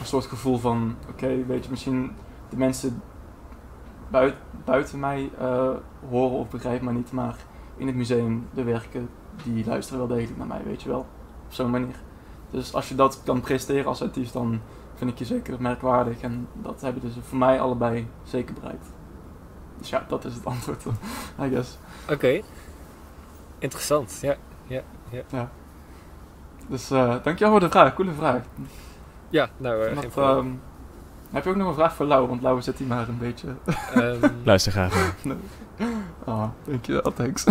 een 0.00 0.06
soort 0.06 0.24
gevoel 0.24 0.58
van, 0.58 0.94
oké, 1.08 1.46
weet 1.46 1.64
je, 1.64 1.70
misschien 1.70 2.10
de 2.48 2.56
mensen 2.56 3.02
buit, 4.08 4.34
buiten 4.64 5.00
mij 5.00 5.30
eh, 5.38 5.70
horen 6.08 6.38
of 6.38 6.50
begrijpen 6.50 6.84
maar 6.84 6.94
niet, 6.94 7.12
maar 7.12 7.36
in 7.76 7.86
het 7.86 7.96
museum, 7.96 8.46
de 8.54 8.62
werken, 8.62 9.08
die 9.42 9.66
luisteren 9.66 9.98
wel 9.98 10.16
degelijk 10.16 10.38
naar 10.38 10.46
mij, 10.46 10.62
weet 10.64 10.82
je 10.82 10.88
wel. 10.88 11.06
Op 11.46 11.52
zo'n 11.52 11.70
manier. 11.70 12.02
Dus 12.54 12.74
als 12.74 12.88
je 12.88 12.94
dat 12.94 13.20
kan 13.24 13.40
presteren 13.40 13.86
als 13.86 14.02
artiest, 14.02 14.32
dan 14.32 14.60
vind 14.94 15.10
ik 15.10 15.18
je 15.18 15.24
zeker 15.24 15.56
merkwaardig. 15.58 16.20
En 16.20 16.48
dat 16.52 16.80
hebben 16.80 17.02
dus 17.02 17.12
voor 17.28 17.38
mij 17.38 17.60
allebei 17.60 18.08
zeker 18.24 18.54
bereikt. 18.54 18.86
Dus 19.78 19.88
ja, 19.88 20.04
dat 20.08 20.24
is 20.24 20.34
het 20.34 20.44
antwoord, 20.44 20.84
I 21.44 21.48
guess. 21.48 21.78
Oké. 22.10 22.40
Interessant, 23.58 24.18
ja. 24.22 24.36
Dus 26.66 26.90
eh 26.90 27.14
dankjewel 27.22 27.50
voor 27.50 27.60
de 27.60 27.70
vraag, 27.70 27.94
coole 27.94 28.12
vraag. 28.12 28.42
Ja, 29.28 29.48
nou, 29.56 29.86
eh, 29.86 29.94
Dat, 29.94 30.16
ehm, 30.16 30.46
heb 31.30 31.44
je 31.44 31.50
ook 31.50 31.56
nog 31.56 31.68
een 31.68 31.74
vraag 31.74 31.94
voor 31.94 32.06
Lau? 32.06 32.28
Want 32.28 32.42
Lau 32.42 32.62
zit 32.62 32.78
hier 32.78 32.86
maar 32.86 33.08
een 33.08 33.18
beetje... 33.18 33.48
Ehm, 33.94 34.28
Luister 34.44 34.72
graag. 34.72 35.14
Oh, 36.24 36.44
dankjewel, 36.64 37.12
thanks. 37.12 37.44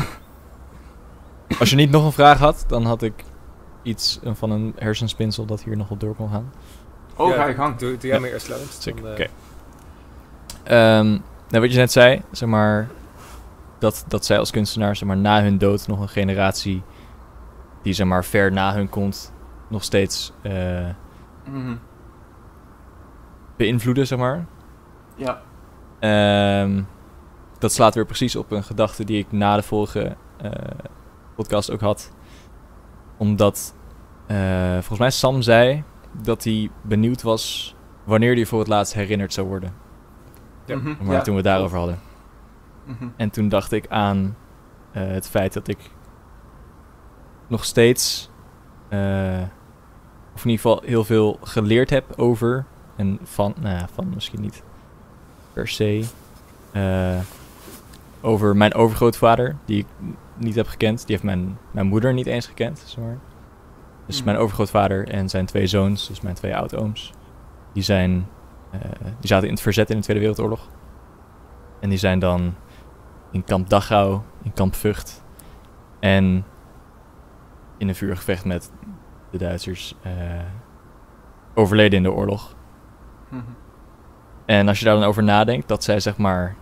Als 1.59 1.69
je 1.69 1.75
niet 1.75 1.91
nog 1.91 2.05
een 2.05 2.11
vraag 2.11 2.39
had, 2.39 2.65
dan 2.67 2.85
had 2.85 3.01
ik 3.01 3.23
iets 3.83 4.19
van 4.23 4.51
een 4.51 4.73
hersenspinsel 4.77 5.45
dat 5.45 5.63
hier 5.63 5.77
nog 5.77 5.89
op 5.89 5.99
door 5.99 6.15
kon 6.15 6.29
gaan. 6.29 6.51
Oh, 7.15 7.29
ja, 7.29 7.35
ga 7.35 7.45
je 7.45 7.53
gang. 7.53 7.75
Doe, 7.75 7.91
doe 7.91 7.99
jij 8.01 8.13
Ja. 8.13 8.19
maar 8.19 8.29
eerst, 8.29 8.47
dan, 8.85 8.97
eh, 9.05 9.11
oké. 9.11 9.27
Ehm, 10.63 11.07
nou, 11.49 11.61
wat 11.63 11.71
je 11.71 11.77
net 11.77 11.91
zei, 11.91 12.21
zeg 12.31 12.49
maar, 12.49 12.87
dat, 13.79 14.05
dat 14.07 14.25
zij 14.25 14.39
als 14.39 14.51
kunstenaar, 14.51 14.95
zeg 14.95 15.07
maar, 15.07 15.17
na 15.17 15.41
hun 15.41 15.57
dood 15.57 15.87
nog 15.87 15.99
een 15.99 16.09
generatie 16.09 16.81
die, 17.81 17.93
zeg 17.93 18.07
maar, 18.07 18.25
ver 18.25 18.51
na 18.51 18.73
hun 18.73 18.89
komt, 18.89 19.33
nog 19.67 19.83
steeds 19.83 20.33
eh, 20.41 20.87
Mhm. 21.45 21.75
beïnvloeden, 23.57 24.07
zeg 24.07 24.19
maar. 24.19 24.45
Ja. 25.15 25.41
Ehm, 25.99 26.81
dat 27.59 27.71
slaat 27.73 27.95
weer 27.95 28.05
precies 28.05 28.35
op 28.35 28.51
een 28.51 28.63
gedachte 28.63 29.03
die 29.03 29.19
ik 29.19 29.31
na 29.31 29.55
de 29.55 29.63
vorige 29.63 30.15
eh, 30.41 30.51
podcast 31.35 31.71
ook 31.71 31.81
had. 31.81 32.11
Omdat, 33.23 33.75
eh, 34.27 34.71
volgens 34.71 34.99
mij 34.99 35.09
Sam 35.11 35.41
zei 35.41 35.83
dat 36.11 36.43
hij 36.43 36.69
benieuwd 36.81 37.21
was 37.21 37.75
wanneer 38.03 38.35
hij 38.35 38.45
voor 38.45 38.59
het 38.59 38.67
laatst 38.67 38.93
herinnerd 38.93 39.33
zou 39.33 39.47
worden. 39.47 39.73
Ja, 40.65 40.75
Mhm, 40.75 40.87
Maar 41.05 41.15
ja. 41.15 41.21
toen 41.21 41.35
we 41.35 41.39
het 41.41 41.49
daarover 41.49 41.77
hadden. 41.77 41.99
Mhm. 42.85 43.07
En 43.17 43.29
toen 43.29 43.49
dacht 43.49 43.71
ik 43.71 43.87
aan 43.87 44.35
eh, 44.91 45.07
het 45.07 45.27
feit 45.29 45.53
dat 45.53 45.67
ik 45.67 45.77
nog 47.47 47.63
steeds, 47.65 48.29
eh, 48.89 49.41
of 50.33 50.43
in 50.43 50.49
ieder 50.49 50.61
geval 50.65 50.81
heel 50.85 51.03
veel 51.03 51.37
geleerd 51.41 51.89
heb 51.89 52.13
over 52.19 52.65
en 52.95 53.19
van, 53.23 53.53
nou 53.61 53.75
ja, 53.75 53.87
van 53.93 54.09
misschien 54.13 54.41
niet 54.41 54.63
per 55.53 55.67
se, 55.67 56.05
eh, 56.71 57.19
over 58.23 58.55
mijn 58.57 58.73
overgrootvader, 58.73 59.55
die 59.65 59.77
ik 59.77 59.85
niet 60.37 60.55
heb 60.55 60.67
gekend. 60.67 60.97
Die 60.97 61.05
heeft 61.15 61.23
mijn, 61.23 61.57
mijn 61.71 61.87
moeder 61.87 62.13
niet 62.13 62.25
eens 62.25 62.47
gekend, 62.47 62.79
zeg 62.85 63.03
maar. 63.03 63.17
Dus 64.05 64.15
Mhm. 64.17 64.25
mijn 64.25 64.37
overgrootvader 64.37 65.07
en 65.09 65.29
zijn 65.29 65.45
twee 65.45 65.67
zoons, 65.67 66.07
dus 66.07 66.21
mijn 66.21 66.35
twee 66.35 66.55
oudooms, 66.55 67.13
die 67.73 67.83
zijn, 67.83 68.27
eh, 68.71 68.79
die 69.19 69.27
zaten 69.27 69.47
in 69.47 69.53
het 69.53 69.61
verzet 69.63 69.89
in 69.89 69.95
de 69.97 70.03
Tweede 70.03 70.21
Wereldoorlog. 70.21 70.69
En 71.79 71.89
die 71.89 71.97
zijn 71.97 72.19
dan 72.19 72.55
in 73.31 73.43
kamp 73.43 73.69
Dachau, 73.69 74.19
in 74.43 74.53
kamp 74.53 74.75
Vught 74.75 75.23
en 75.99 76.45
in 77.77 77.87
een 77.87 77.95
vuurgevecht 77.95 78.45
met 78.45 78.71
de 79.31 79.37
Duitsers 79.37 79.95
eh, 80.01 80.11
overleden 81.53 81.97
in 81.97 82.03
de 82.03 82.11
oorlog. 82.11 82.55
Mhm. 83.29 83.41
En 84.45 84.67
als 84.67 84.79
je 84.79 84.85
daar 84.85 84.95
dan 84.95 85.03
over 85.03 85.23
nadenkt, 85.23 85.67
dat 85.67 85.83
zij 85.83 85.99
zeg 85.99 86.17
maar. 86.17 86.55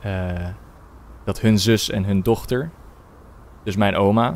Eh, 0.00 0.46
dat 1.24 1.40
hun 1.40 1.58
zus 1.58 1.90
en 1.90 2.04
hun 2.04 2.22
dochter, 2.22 2.70
dus 3.62 3.76
mijn 3.76 3.96
oma, 3.96 4.34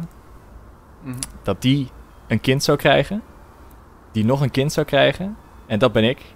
Mhm. 1.02 1.16
dat 1.42 1.62
die 1.62 1.88
een 2.26 2.40
kind 2.40 2.62
zou 2.62 2.78
krijgen, 2.78 3.22
die 4.12 4.24
nog 4.24 4.40
een 4.40 4.50
kind 4.50 4.72
zou 4.72 4.86
krijgen, 4.86 5.36
en 5.66 5.78
dat 5.78 5.92
ben 5.92 6.04
ik, 6.04 6.34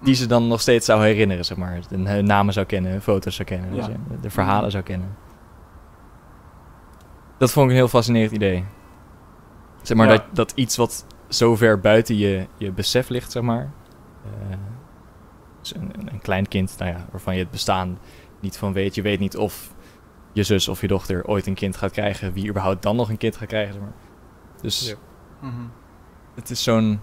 die 0.00 0.14
ze 0.14 0.26
dan 0.26 0.46
nog 0.48 0.60
steeds 0.60 0.86
zou 0.86 1.02
herinneren, 1.04 1.44
zeg 1.44 1.56
maar. 1.56 1.78
Hun, 1.88 2.06
hun 2.06 2.24
namen 2.26 2.52
zou 2.52 2.66
kennen, 2.66 2.90
hun 2.90 3.00
foto's 3.02 3.34
zou 3.34 3.48
kennen, 3.48 3.74
Ja. 3.74 3.86
dus, 3.86 3.96
de 4.20 4.30
verhalen 4.30 4.70
zou 4.70 4.82
kennen. 4.82 5.16
Dat 7.38 7.50
vond 7.52 7.64
ik 7.64 7.70
een 7.70 7.76
heel 7.76 7.88
fascinerend 7.88 8.32
idee. 8.32 8.64
Zeg 9.82 9.96
maar 9.96 10.06
Ja. 10.06 10.12
dat, 10.12 10.22
dat 10.32 10.52
iets 10.54 10.76
wat 10.76 11.06
zo 11.28 11.56
ver 11.56 11.80
buiten 11.80 12.16
je, 12.16 12.46
je 12.56 12.72
besef 12.72 13.08
ligt, 13.08 13.32
zeg 13.32 13.42
maar. 13.42 13.70
eh, 14.50 14.56
een, 15.74 15.90
een, 15.98 16.12
een 16.12 16.20
klein 16.20 16.48
kind, 16.48 16.74
nou 16.78 16.90
ja, 16.90 17.06
waarvan 17.10 17.34
je 17.34 17.40
het 17.40 17.50
bestaan 17.50 17.98
niet 18.40 18.56
van 18.58 18.72
weet. 18.72 18.94
Je 18.94 19.02
weet 19.02 19.18
niet 19.20 19.36
of 19.36 19.74
je 20.32 20.42
zus 20.42 20.68
of 20.68 20.80
je 20.80 20.86
dochter 20.88 21.26
ooit 21.26 21.46
een 21.46 21.54
kind 21.54 21.76
gaat 21.76 21.90
krijgen. 21.92 22.32
Wie 22.32 22.48
überhaupt 22.48 22.82
dan 22.82 22.96
nog 22.96 23.08
een 23.08 23.16
kind 23.18 23.36
gaat 23.36 23.48
krijgen, 23.48 23.72
zeg 23.72 23.82
maar. 23.82 23.92
Dus 24.60 24.88
Ja. 24.88 24.96
Mhm. 25.48 25.60
het 26.34 26.50
is 26.50 26.62
zo'n 26.62 27.00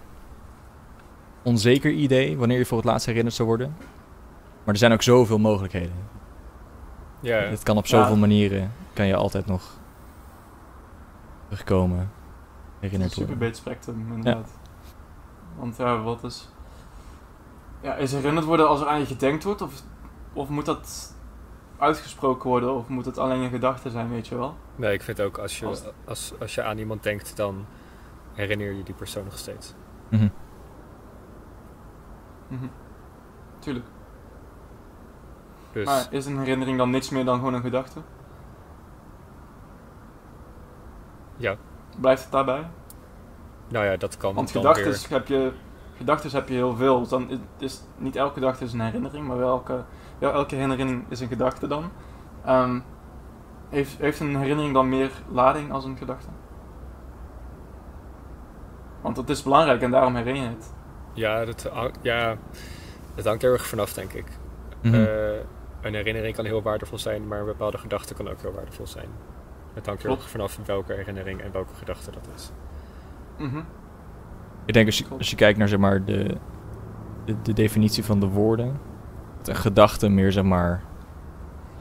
onzeker 1.42 1.90
idee 1.90 2.36
wanneer 2.36 2.58
je 2.58 2.66
voor 2.66 2.76
het 2.78 2.86
laatst 2.86 3.06
herinnerd 3.06 3.34
zou 3.34 3.48
worden. 3.48 3.76
Maar 4.64 4.74
er 4.74 4.76
zijn 4.80 4.92
ook 4.92 5.02
zoveel 5.02 5.38
mogelijkheden. 5.38 5.94
Ja, 7.20 7.36
Het 7.36 7.62
kan 7.62 7.76
op 7.76 7.86
Ja. 7.86 7.98
zoveel 8.00 8.16
manieren, 8.16 8.72
kan 8.92 9.06
je 9.06 9.14
altijd 9.16 9.46
nog 9.46 9.78
terugkomen, 11.48 12.10
herinnerd 12.80 13.10
Super 13.12 13.26
worden. 13.28 13.42
breed 13.48 13.56
spectrum, 13.56 14.06
inderdaad. 14.14 14.50
Want 15.56 15.76
ja, 15.76 16.02
wat 16.02 16.24
is... 16.24 16.48
Ja, 17.84 17.94
is 17.94 18.12
herinnerd 18.12 18.46
worden 18.46 18.68
als 18.68 18.80
er 18.80 18.86
aan 18.86 18.98
je 18.98 19.06
gedenkt 19.06 19.44
wordt? 19.44 19.62
Of, 19.62 19.82
of 20.32 20.48
moet 20.48 20.64
dat 20.66 21.14
uitgesproken 21.78 22.48
worden? 22.48 22.74
Of 22.74 22.88
moet 22.88 23.04
het 23.04 23.18
alleen 23.18 23.40
een 23.42 23.50
gedachte 23.50 23.90
zijn, 23.90 24.10
weet 24.10 24.26
je 24.26 24.36
wel? 24.36 24.54
nee, 24.76 24.92
ik 24.92 25.02
vind 25.02 25.20
ook 25.20 25.38
als 25.38 25.58
je, 25.58 25.66
Als- 25.66 25.84
als, 26.04 26.32
als 26.40 26.54
je 26.54 26.62
aan 26.62 26.78
iemand 26.78 27.02
denkt, 27.02 27.36
dan 27.36 27.66
herinner 28.32 28.72
je 28.72 28.82
die 28.82 28.94
persoon 28.94 29.24
nog 29.24 29.38
steeds. 29.38 29.74
Mhm. 30.08 30.28
Mhm. 32.48 32.66
Tuurlijk. 33.58 33.86
Dus 35.72 35.84
Maar 35.84 36.06
is 36.10 36.26
een 36.26 36.38
herinnering 36.38 36.78
dan 36.78 36.90
niks 36.90 37.10
meer 37.10 37.24
dan 37.24 37.38
gewoon 37.38 37.54
een 37.54 37.60
gedachte? 37.62 38.00
ja, 41.36 41.56
Blijft 42.00 42.22
het 42.22 42.32
daarbij? 42.32 42.66
nou 43.68 43.84
ja, 43.84 43.96
dat 43.96 44.16
kan 44.16 44.34
Want 44.34 44.50
gedachten 44.50 44.94
heb 45.08 45.28
je, 45.28 45.52
gedachtes 45.96 46.32
heb 46.32 46.48
je 46.48 46.54
heel 46.54 46.76
veel. 46.76 46.98
Dus 47.00 47.08
dan 47.08 47.30
is, 47.30 47.38
is 47.58 47.80
niet 47.96 48.16
elke 48.16 48.34
gedachte 48.34 48.64
is 48.64 48.72
een 48.72 48.80
herinnering, 48.80 49.26
maar 49.26 49.38
wel 49.38 49.48
elke, 49.48 49.84
wel 50.18 50.32
elke 50.32 50.54
herinnering 50.54 51.04
is 51.08 51.20
een 51.20 51.28
gedachte 51.28 51.66
dan. 51.66 51.90
Ehm, 52.44 52.80
heeft, 53.68 53.98
heeft 53.98 54.20
een 54.20 54.36
herinnering 54.36 54.74
dan 54.74 54.88
meer 54.88 55.10
lading 55.32 55.72
als 55.72 55.84
een 55.84 55.96
gedachte? 55.96 56.28
Want 59.00 59.16
het 59.16 59.28
is 59.28 59.42
belangrijk 59.42 59.82
en 59.82 59.90
daarom 59.90 60.14
herinner 60.14 60.42
je 60.42 60.48
het. 60.48 60.74
Ja, 61.12 61.44
dat, 61.44 61.70
ja, 62.02 62.36
dat 63.14 63.24
hangt 63.24 63.42
er 63.42 63.48
heel 63.48 63.58
erg 63.58 63.66
vanaf, 63.66 63.92
denk 63.92 64.12
ik. 64.12 64.26
Mhm. 64.82 64.94
Eh, 64.94 65.38
een 65.80 65.94
herinnering 65.94 66.34
kan 66.34 66.44
heel 66.44 66.62
waardevol 66.62 66.98
zijn, 66.98 67.28
maar 67.28 67.38
een 67.38 67.44
bepaalde 67.44 67.78
gedachte 67.78 68.14
kan 68.14 68.28
ook 68.28 68.40
heel 68.40 68.52
waardevol 68.52 68.86
zijn. 68.86 69.08
Het 69.74 69.86
hangt 69.86 70.04
er 70.04 70.10
erg 70.10 70.28
vanaf 70.28 70.58
welke 70.64 70.92
herinnering 70.92 71.40
en 71.40 71.52
welke 71.52 71.74
gedachte 71.74 72.10
dat 72.10 72.28
is. 72.34 72.50
Mhm. 73.38 73.60
Ik 74.66 74.74
denk 74.74 74.86
als 74.86 74.98
je, 74.98 75.04
als 75.18 75.30
je 75.30 75.36
kijkt 75.36 75.58
naar 75.58 75.68
zeg 75.68 75.78
maar, 75.78 76.04
de, 76.04 76.36
de, 77.24 77.36
de 77.42 77.52
definitie 77.52 78.04
van 78.04 78.20
de 78.20 78.26
woorden, 78.26 78.76
dat 79.38 79.48
een 79.48 79.54
gedachte 79.56 80.08
meer 80.08 80.32
zeg 80.32 80.44
maar 80.44 80.82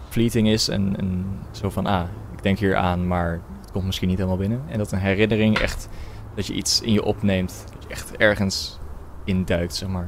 fleeting 0.10 0.48
is 0.48 0.68
en, 0.68 0.98
en 0.98 1.25
zo 1.52 1.70
van, 1.70 1.86
ah, 1.86 2.04
ik 2.34 2.44
denk 2.44 2.58
hier 2.60 2.75
aan, 2.75 3.08
maar 3.08 3.40
het 3.62 3.72
komt 3.72 3.86
misschien 3.86 4.08
niet 4.08 4.18
helemaal 4.18 4.38
binnen. 4.40 4.62
En 4.68 4.78
dat 4.78 4.92
een 4.92 5.00
herinnering 5.00 5.58
echt, 5.60 5.90
dat 6.36 6.46
je 6.46 6.54
iets 6.54 6.82
in 6.82 6.94
je 6.94 7.04
opneemt. 7.04 7.63
Dat 7.74 7.84
je 7.84 7.90
echt 7.90 8.18
ergens 8.18 8.80
induikt, 9.24 9.75
zeg 9.75 9.90
maar. 9.90 10.08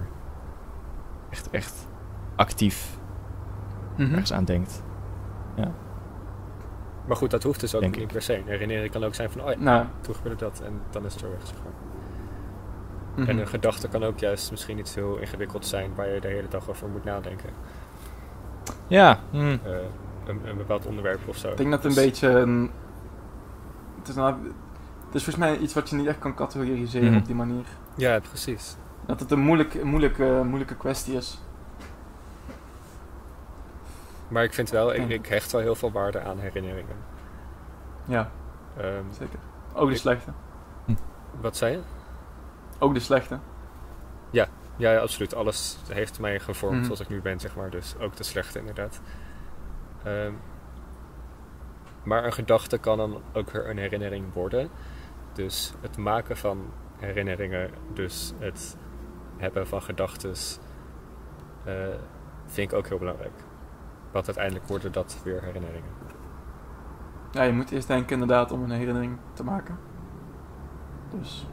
Echt, 1.29 1.49
echt 1.49 1.87
actief 2.35 2.97
Mhm. 3.97 4.11
ergens 4.11 4.33
aan 4.33 4.45
denkt. 4.45 4.83
Maar 7.07 7.17
goed, 7.17 7.31
dat 7.31 7.43
hoeft 7.43 7.59
dus 7.59 7.75
ook 7.75 7.81
Denk 7.81 7.93
niet 7.95 8.03
ik. 8.03 8.11
per 8.11 8.21
se. 8.21 8.37
Een 8.37 8.43
herinnering 8.47 8.91
kan 8.91 9.03
ook 9.03 9.15
zijn 9.15 9.29
van, 9.31 9.41
oh 9.41 9.49
ja, 9.51 9.57
Nou, 9.59 9.85
toen 10.01 10.15
gebeurde 10.15 10.37
dat 10.37 10.61
en 10.65 10.79
dan 10.89 11.05
is 11.05 11.11
het 11.13 11.21
zo 11.21 11.29
weg, 11.29 11.53
mhm. 13.15 13.29
En 13.29 13.37
een 13.37 13.47
gedachte 13.47 13.87
kan 13.87 14.03
ook 14.03 14.19
juist 14.19 14.51
misschien 14.51 14.77
iets 14.77 14.95
heel 14.95 15.17
ingewikkeld 15.17 15.65
zijn 15.65 15.95
waar 15.95 16.07
je 16.09 16.19
de 16.21 16.27
hele 16.27 16.47
dag 16.47 16.69
over 16.69 16.87
moet 16.87 17.03
nadenken. 17.03 17.49
Ja, 18.87 19.19
hm. 19.31 19.37
Eh, 19.37 19.71
een, 20.25 20.41
een 20.45 20.57
bepaald 20.57 20.85
onderwerp 20.85 21.27
of 21.27 21.37
zo. 21.37 21.49
Ik 21.49 21.57
denk 21.57 21.71
dat 21.71 21.83
het 21.83 21.91
een 21.97 22.03
Dus- 22.03 22.05
beetje 22.05 22.27
een... 22.29 22.71
Het 23.99 24.07
is, 24.07 24.15
nou, 24.15 24.33
het 25.05 25.15
is 25.15 25.23
volgens 25.23 25.35
mij 25.45 25.57
iets 25.57 25.73
wat 25.73 25.89
je 25.89 25.95
niet 25.95 26.07
echt 26.07 26.19
kan 26.19 26.35
categoriseren 26.35 27.09
Mhm. 27.09 27.17
op 27.17 27.25
die 27.25 27.35
manier. 27.35 27.63
Ja, 27.95 28.19
precies. 28.19 28.75
Dat 29.05 29.19
het 29.19 29.31
een 29.31 29.39
moeilijk, 29.39 29.73
een 29.73 29.87
moeilijke, 29.87 30.41
moeilijke 30.45 30.75
kwestie 30.75 31.15
is. 31.15 31.39
Maar 34.27 34.43
ik 34.43 34.53
vind 34.53 34.69
wel, 34.69 34.93
ik, 34.93 35.09
ik 35.09 35.25
hecht 35.25 35.51
wel 35.51 35.61
heel 35.61 35.75
veel 35.75 35.91
waarde 35.91 36.21
aan 36.21 36.39
herinneringen. 36.39 36.95
Ja, 38.05 38.31
Ehm, 38.77 39.03
zeker. 39.11 39.39
Ook 39.73 39.87
de 39.87 39.93
Ik- 39.93 39.99
slechte. 39.99 40.31
wat 41.41 41.57
zei 41.57 41.71
je? 41.71 41.79
Ook 42.79 42.93
de 42.93 42.99
slechte. 42.99 43.39
Ja, 44.29 44.47
ja, 44.75 44.97
absoluut. 44.97 45.35
Alles 45.35 45.77
heeft 45.87 46.19
mij 46.19 46.39
gevormd 46.39 46.75
Mhm. 46.75 46.83
zoals 46.85 46.99
ik 46.99 47.09
nu 47.09 47.21
ben, 47.21 47.39
zeg 47.39 47.55
maar. 47.55 47.69
Dus 47.69 47.95
ook 47.99 48.15
de 48.15 48.23
slechte, 48.23 48.59
inderdaad. 48.59 49.01
Ehm, 50.03 50.33
maar 52.03 52.25
een 52.25 52.33
gedachte 52.33 52.77
kan 52.77 52.97
dan 52.97 53.21
ook 53.33 53.49
weer 53.51 53.69
een 53.69 53.77
herinnering 53.77 54.33
worden. 54.33 54.69
Dus 55.33 55.73
het 55.81 55.97
maken 55.97 56.37
van 56.37 56.65
herinneringen, 56.99 57.69
dus 57.93 58.33
het 58.39 58.77
hebben 59.37 59.67
van 59.67 59.81
gedachten, 59.81 60.33
eh, 61.63 61.73
vind 62.45 62.71
ik 62.71 62.77
ook 62.77 62.87
heel 62.87 62.97
belangrijk. 62.97 63.39
Want 64.11 64.25
uiteindelijk 64.25 64.67
worden 64.67 64.91
dat 64.91 65.21
weer 65.23 65.41
herinneringen. 65.43 65.89
Ja, 67.31 67.43
je 67.43 67.51
moet 67.51 67.71
eerst 67.71 67.87
denken 67.87 68.11
inderdaad 68.13 68.51
om 68.51 68.63
een 68.63 68.71
herinnering 68.71 69.17
te 69.33 69.43
maken. 69.43 69.77
Dus... 71.19 71.47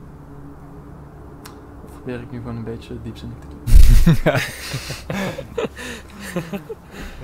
Dat 2.05 2.11
probeer 2.13 2.21
ik 2.27 2.31
nu 2.33 2.39
gewoon 2.39 2.57
een 2.57 2.65
beetje 2.65 2.95
diepzinnig 3.03 3.37
te 3.39 3.47
doen. 3.49 4.25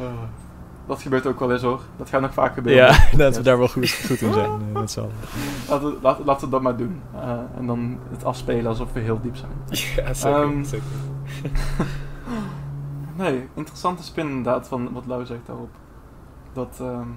Oh. 0.01 0.23
Dat 0.87 1.03
gebeurt 1.03 1.27
ook 1.27 1.39
wel 1.41 1.53
eens 1.53 1.63
hoor. 1.63 1.81
Dat 1.97 2.09
gaat 2.09 2.21
nog 2.21 2.33
vaak 2.33 2.55
gebeuren. 2.55 2.85
ja, 2.85 2.99
dat 3.17 3.37
we 3.37 3.43
daar 3.43 3.59
wel 3.59 3.69
goed, 3.69 3.91
goed 4.07 4.21
in 4.21 4.33
zijn. 4.33 4.51
eh, 4.75 4.83
z'n 4.85 5.01
allen. 5.01 5.13
Laten, 5.69 5.89
we- 5.91 5.99
laten, 6.03 6.25
laten 6.25 6.45
we 6.47 6.51
dat 6.53 6.63
maar 6.63 6.77
doen. 6.77 7.01
Eh, 7.15 7.39
en 7.57 7.67
dan 7.67 7.99
het 8.11 8.25
afspelen 8.25 8.67
alsof 8.67 8.93
we 8.93 9.01
heel 9.01 9.21
diep 9.21 9.37
zijn. 9.37 9.51
ja, 9.69 10.15
zeker. 10.15 10.43
Ehm, 10.43 10.65
zeker. 10.65 10.87
Nee, 13.17 13.49
interessante 13.55 14.03
spin 14.03 14.29
inderdaad 14.29 14.69
van 14.69 14.93
wat 14.93 15.07
Lau 15.07 15.27
zegt 15.27 15.47
daarop. 15.47 15.71
Dat, 16.53 16.79
ehm, 16.81 17.09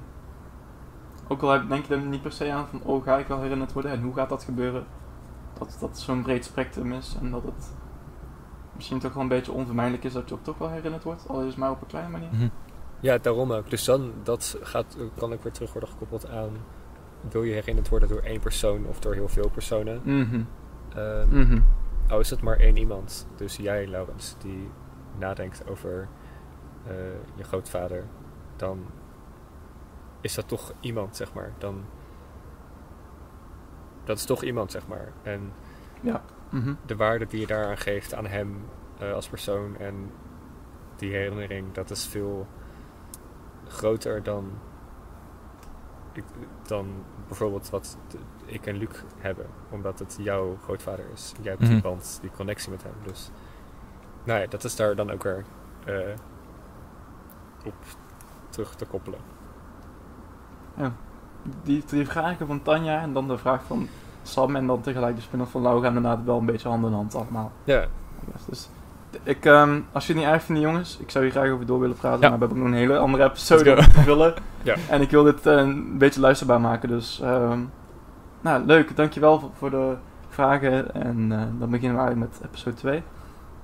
ook 1.27 1.41
al 1.41 1.67
denk 1.67 1.85
je 1.85 1.93
er 1.95 2.01
niet 2.01 2.21
per 2.21 2.31
se 2.31 2.51
aan 2.51 2.65
van, 2.69 2.81
oh 2.83 3.03
ga 3.03 3.17
ik 3.17 3.27
wel 3.27 3.41
herinnerd 3.41 3.73
worden 3.73 3.91
en 3.91 4.01
hoe 4.01 4.13
gaat 4.13 4.29
dat 4.29 4.43
gebeuren? 4.43 4.83
Dat 5.69 5.77
dat 5.79 5.99
zo'n 5.99 6.21
breed 6.21 6.45
spectrum 6.45 6.93
is 6.93 7.15
en 7.21 7.31
dat 7.31 7.43
het 7.43 7.73
misschien 8.75 8.99
toch 8.99 9.13
wel 9.13 9.23
een 9.23 9.29
beetje 9.29 9.51
onvermijdelijk 9.51 10.03
is 10.03 10.13
dat 10.13 10.29
je 10.29 10.35
ook 10.35 10.43
toch 10.43 10.57
wel 10.57 10.69
herinnerd 10.69 11.03
wordt, 11.03 11.27
al 11.27 11.41
is 11.41 11.47
het 11.47 11.57
maar 11.57 11.71
op 11.71 11.81
een 11.81 11.87
kleine 11.87 12.11
manier. 12.11 12.29
Mhm. 12.31 12.47
Ja, 12.99 13.17
daarom 13.17 13.51
ook. 13.53 13.69
Dus 13.69 13.85
dan 13.85 14.11
dat 14.23 14.57
gaat, 14.61 14.97
kan 15.17 15.33
ook 15.33 15.43
weer 15.43 15.51
terug 15.51 15.71
worden 15.71 15.89
gekoppeld 15.89 16.29
aan... 16.29 16.49
Wil 17.29 17.43
je 17.43 17.53
herinnerd 17.53 17.89
worden 17.89 18.09
door 18.09 18.21
één 18.21 18.39
persoon 18.39 18.85
of 18.85 18.99
door 18.99 19.13
heel 19.13 19.27
veel 19.27 19.49
personen? 19.49 20.01
Mhm. 20.03 20.41
Ehm, 20.95 21.39
Mhm. 21.39 21.59
Al 22.09 22.19
is 22.19 22.29
het 22.29 22.41
maar 22.41 22.57
één 22.57 22.77
iemand, 22.77 23.27
dus 23.35 23.55
jij, 23.55 23.87
Laurens, 23.87 24.35
die 24.39 24.69
nadenkt 25.17 25.67
over 25.69 26.07
eh, 26.87 26.93
je 27.35 27.43
grootvader, 27.43 28.03
dan 28.55 28.85
is 30.21 30.35
dat 30.35 30.47
toch 30.47 30.73
iemand, 30.79 31.15
zeg 31.15 31.33
maar. 31.33 31.51
Dan, 31.57 31.83
dat 34.11 34.19
is 34.19 34.25
toch 34.25 34.43
iemand, 34.43 34.71
zeg 34.71 34.87
maar. 34.87 35.07
En 35.23 35.51
Mhm. 36.49 36.73
de 36.85 36.95
waarde 36.95 37.25
die 37.25 37.39
je 37.39 37.47
daaraan 37.47 37.77
geeft 37.77 38.13
aan 38.13 38.25
hem 38.25 38.65
eh, 38.99 39.13
als 39.13 39.27
persoon 39.29 39.77
en 39.77 40.11
die 40.95 41.11
herinnering, 41.11 41.71
dat 41.73 41.89
is 41.89 42.05
veel 42.07 42.47
groter 43.67 44.23
dan, 44.23 44.51
ik, 46.13 46.23
dan 46.67 46.87
bijvoorbeeld 47.27 47.69
wat 47.69 47.97
ik 48.45 48.65
en 48.65 48.75
Luc 48.77 48.89
hebben, 49.17 49.45
omdat 49.69 49.99
het 49.99 50.17
jouw 50.21 50.57
grootvader 50.63 51.05
is. 51.13 51.33
Jij 51.41 51.51
hebt 51.51 51.63
die 51.65 51.73
Mhm. 51.73 51.81
band, 51.81 52.17
die 52.21 52.31
connectie 52.31 52.71
met 52.71 52.83
hem. 52.83 52.93
Dus 53.03 53.31
nou 54.23 54.39
ja, 54.39 54.47
dat 54.47 54.63
is 54.63 54.75
daar 54.75 54.95
dan 54.95 55.11
ook 55.11 55.23
weer 55.23 55.43
eh, 55.85 56.15
op 57.65 57.73
terug 58.49 58.75
te 58.75 58.85
koppelen. 58.85 59.19
Die, 61.63 61.83
die 61.89 62.07
vragen 62.07 62.47
van 62.47 62.61
Tanja 62.61 63.01
en 63.01 63.13
dan 63.13 63.27
de 63.27 63.37
vraag 63.37 63.63
van 63.67 63.87
Sam 64.23 64.55
en 64.55 64.67
dan 64.67 64.81
tegelijk 64.81 65.15
de 65.15 65.21
spin-off 65.21 65.51
van 65.51 65.61
Lau 65.61 65.81
gaan 65.81 65.95
inderdaad 65.95 66.25
wel 66.25 66.37
een 66.37 66.45
beetje 66.45 66.69
hand 66.69 66.85
in 66.85 66.93
hand 66.93 67.15
allemaal. 67.15 67.51
Ja, 67.63 67.85
dus 68.49 68.69
ik, 69.23 69.45
ehm, 69.45 69.79
als 69.91 70.07
je 70.07 70.13
het 70.13 70.21
niet 70.21 70.31
erg 70.31 70.43
vindt, 70.43 70.61
jongens, 70.61 70.97
ik 70.97 71.09
zou 71.11 71.23
hier 71.23 71.33
graag 71.33 71.49
over 71.49 71.65
door 71.65 71.79
willen 71.79 71.95
praten, 71.95 72.21
Ja. 72.21 72.29
maar 72.29 72.39
we 72.39 72.45
hebben 72.45 72.57
ook 72.57 72.63
nog 72.63 72.73
een 72.73 72.79
hele 72.87 72.97
andere 72.97 73.23
episode 73.23 73.75
te 73.75 73.89
vullen. 73.91 74.33
Ja. 74.63 74.75
En 74.89 75.01
ik 75.01 75.09
wil 75.11 75.23
dit 75.23 75.45
eh, 75.45 75.55
een 75.55 75.97
beetje 75.97 76.19
luisterbaar 76.19 76.61
maken, 76.61 76.89
dus 76.89 77.19
ehm, 77.21 77.59
nou, 78.41 78.65
leuk. 78.65 78.95
Dankjewel 78.95 79.39
voor, 79.39 79.49
voor 79.57 79.69
de 79.69 79.93
vragen 80.29 80.93
en 80.93 81.31
eh, 81.31 81.37
dan 81.59 81.69
beginnen 81.69 81.97
we 81.97 82.03
eigenlijk 82.03 82.19
met 82.31 82.41
episode 82.49 82.75
2. 82.75 83.03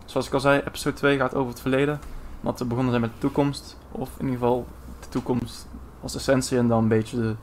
Zoals 0.05 0.27
ik 0.27 0.33
al 0.33 0.39
zei, 0.39 0.61
episode 0.67 0.95
2 0.95 1.17
gaat 1.17 1.35
over 1.35 1.49
het 1.51 1.61
verleden, 1.61 1.99
want 2.41 2.59
we 2.59 2.65
begonnen 2.65 2.91
zijn 2.91 3.03
met 3.05 3.13
de 3.13 3.19
toekomst, 3.19 3.77
of 3.91 4.09
in 4.17 4.25
ieder 4.25 4.39
geval 4.39 4.65
de 4.99 5.07
toekomst 5.09 5.67
als 6.01 6.15
essentie 6.15 6.57
en 6.57 6.67
dan 6.67 6.81
een 6.83 6.87
beetje 6.87 7.17
de, 7.17 7.35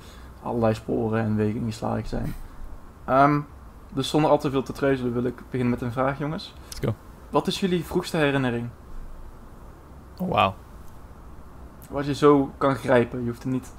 allerlei 0.44 0.74
sporen 0.74 1.20
en 1.24 1.36
wegen 1.36 1.64
die 1.64 1.72
slarig 1.72 2.06
zijn. 2.06 2.34
Ehm, 3.04 3.40
dus 3.92 4.08
zonder 4.08 4.30
al 4.30 4.38
te 4.38 4.50
veel 4.50 4.62
te 4.62 4.72
treuzelen 4.72 5.12
wil 5.12 5.24
ik 5.24 5.36
beginnen 5.44 5.70
met 5.70 5.80
een 5.80 5.92
vraag, 5.92 6.18
jongens. 6.18 6.54
Let's 6.68 6.78
go. 6.80 6.94
Wat 7.30 7.46
is 7.46 7.60
jullie 7.60 7.84
vroegste 7.84 8.16
herinnering? 8.16 8.68
Oh, 10.20 10.28
wauw. 10.30 10.54
Wat 11.90 12.06
je 12.06 12.14
zo 12.14 12.50
kan 12.58 12.74
grijpen. 12.74 13.20
Je 13.22 13.26
hoeft 13.28 13.42
er 13.42 13.48
niet 13.48 13.72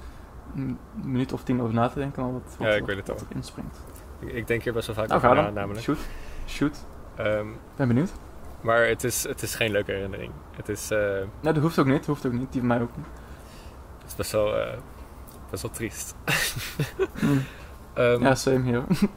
een 0.54 0.78
minuut 1.04 1.32
of 1.32 1.42
tien 1.42 1.60
over 1.62 1.74
na 1.74 1.88
te 1.88 1.98
denken. 1.98 2.22
Maar 2.22 2.32
wat, 2.32 2.42
wat, 2.58 2.68
Ja, 2.68 2.74
ik 2.74 2.78
wat- 2.78 2.88
weet 2.88 2.96
het 2.96 3.06
wat 3.08 3.20
al. 3.20 3.26
er 3.30 3.36
inspringt. 3.36 3.80
ik, 4.18 4.32
ik 4.32 4.46
denk 4.46 4.62
hier 4.62 4.72
best 4.72 4.86
wel 4.86 4.96
vaak 4.96 5.08
Nou, 5.08 5.24
over 5.24 5.34
na, 5.36 5.50
namelijk. 5.50 5.80
Shoot. 5.82 5.98
Shoot. 6.46 6.84
Ehm, 7.14 7.46
Ben 7.76 7.88
benieuwd. 7.88 8.12
maar 8.60 8.86
het 8.86 9.04
is, 9.04 9.22
het 9.28 9.42
is 9.42 9.54
geen 9.54 9.70
leuke 9.70 9.92
herinnering. 9.92 10.32
Het 10.56 10.68
is, 10.68 10.90
eh, 10.90 10.98
Nee, 11.40 11.52
dat 11.52 11.62
hoeft 11.62 11.78
ook 11.78 11.86
niet. 11.86 11.96
Dat 11.96 12.06
hoeft 12.06 12.26
ook 12.26 12.32
niet. 12.32 12.52
Die 12.52 12.60
van 12.60 12.68
mij 12.68 12.80
ook 12.80 12.96
niet. 12.96 13.06
het 13.98 14.06
is 14.06 14.14
best 14.14 14.32
wel, 14.32 14.56
eh, 14.56 14.76
best 15.50 15.62
wel 15.62 15.70
triest. 15.70 16.14
Ehm, 17.94 18.22
ja, 18.22 18.34
same 18.34 18.62
hier. 18.62 18.84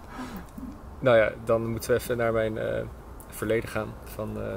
Nou 1.02 1.18
ja, 1.18 1.32
dan 1.44 1.68
moeten 1.68 1.89
we 1.89 1.96
even 1.96 2.18
naar 2.18 2.34
mijn 2.34 2.58
eh, 2.58 2.86
verleden 3.28 3.70
gaan 3.70 3.94
van 4.04 4.42
eh, 4.42 4.56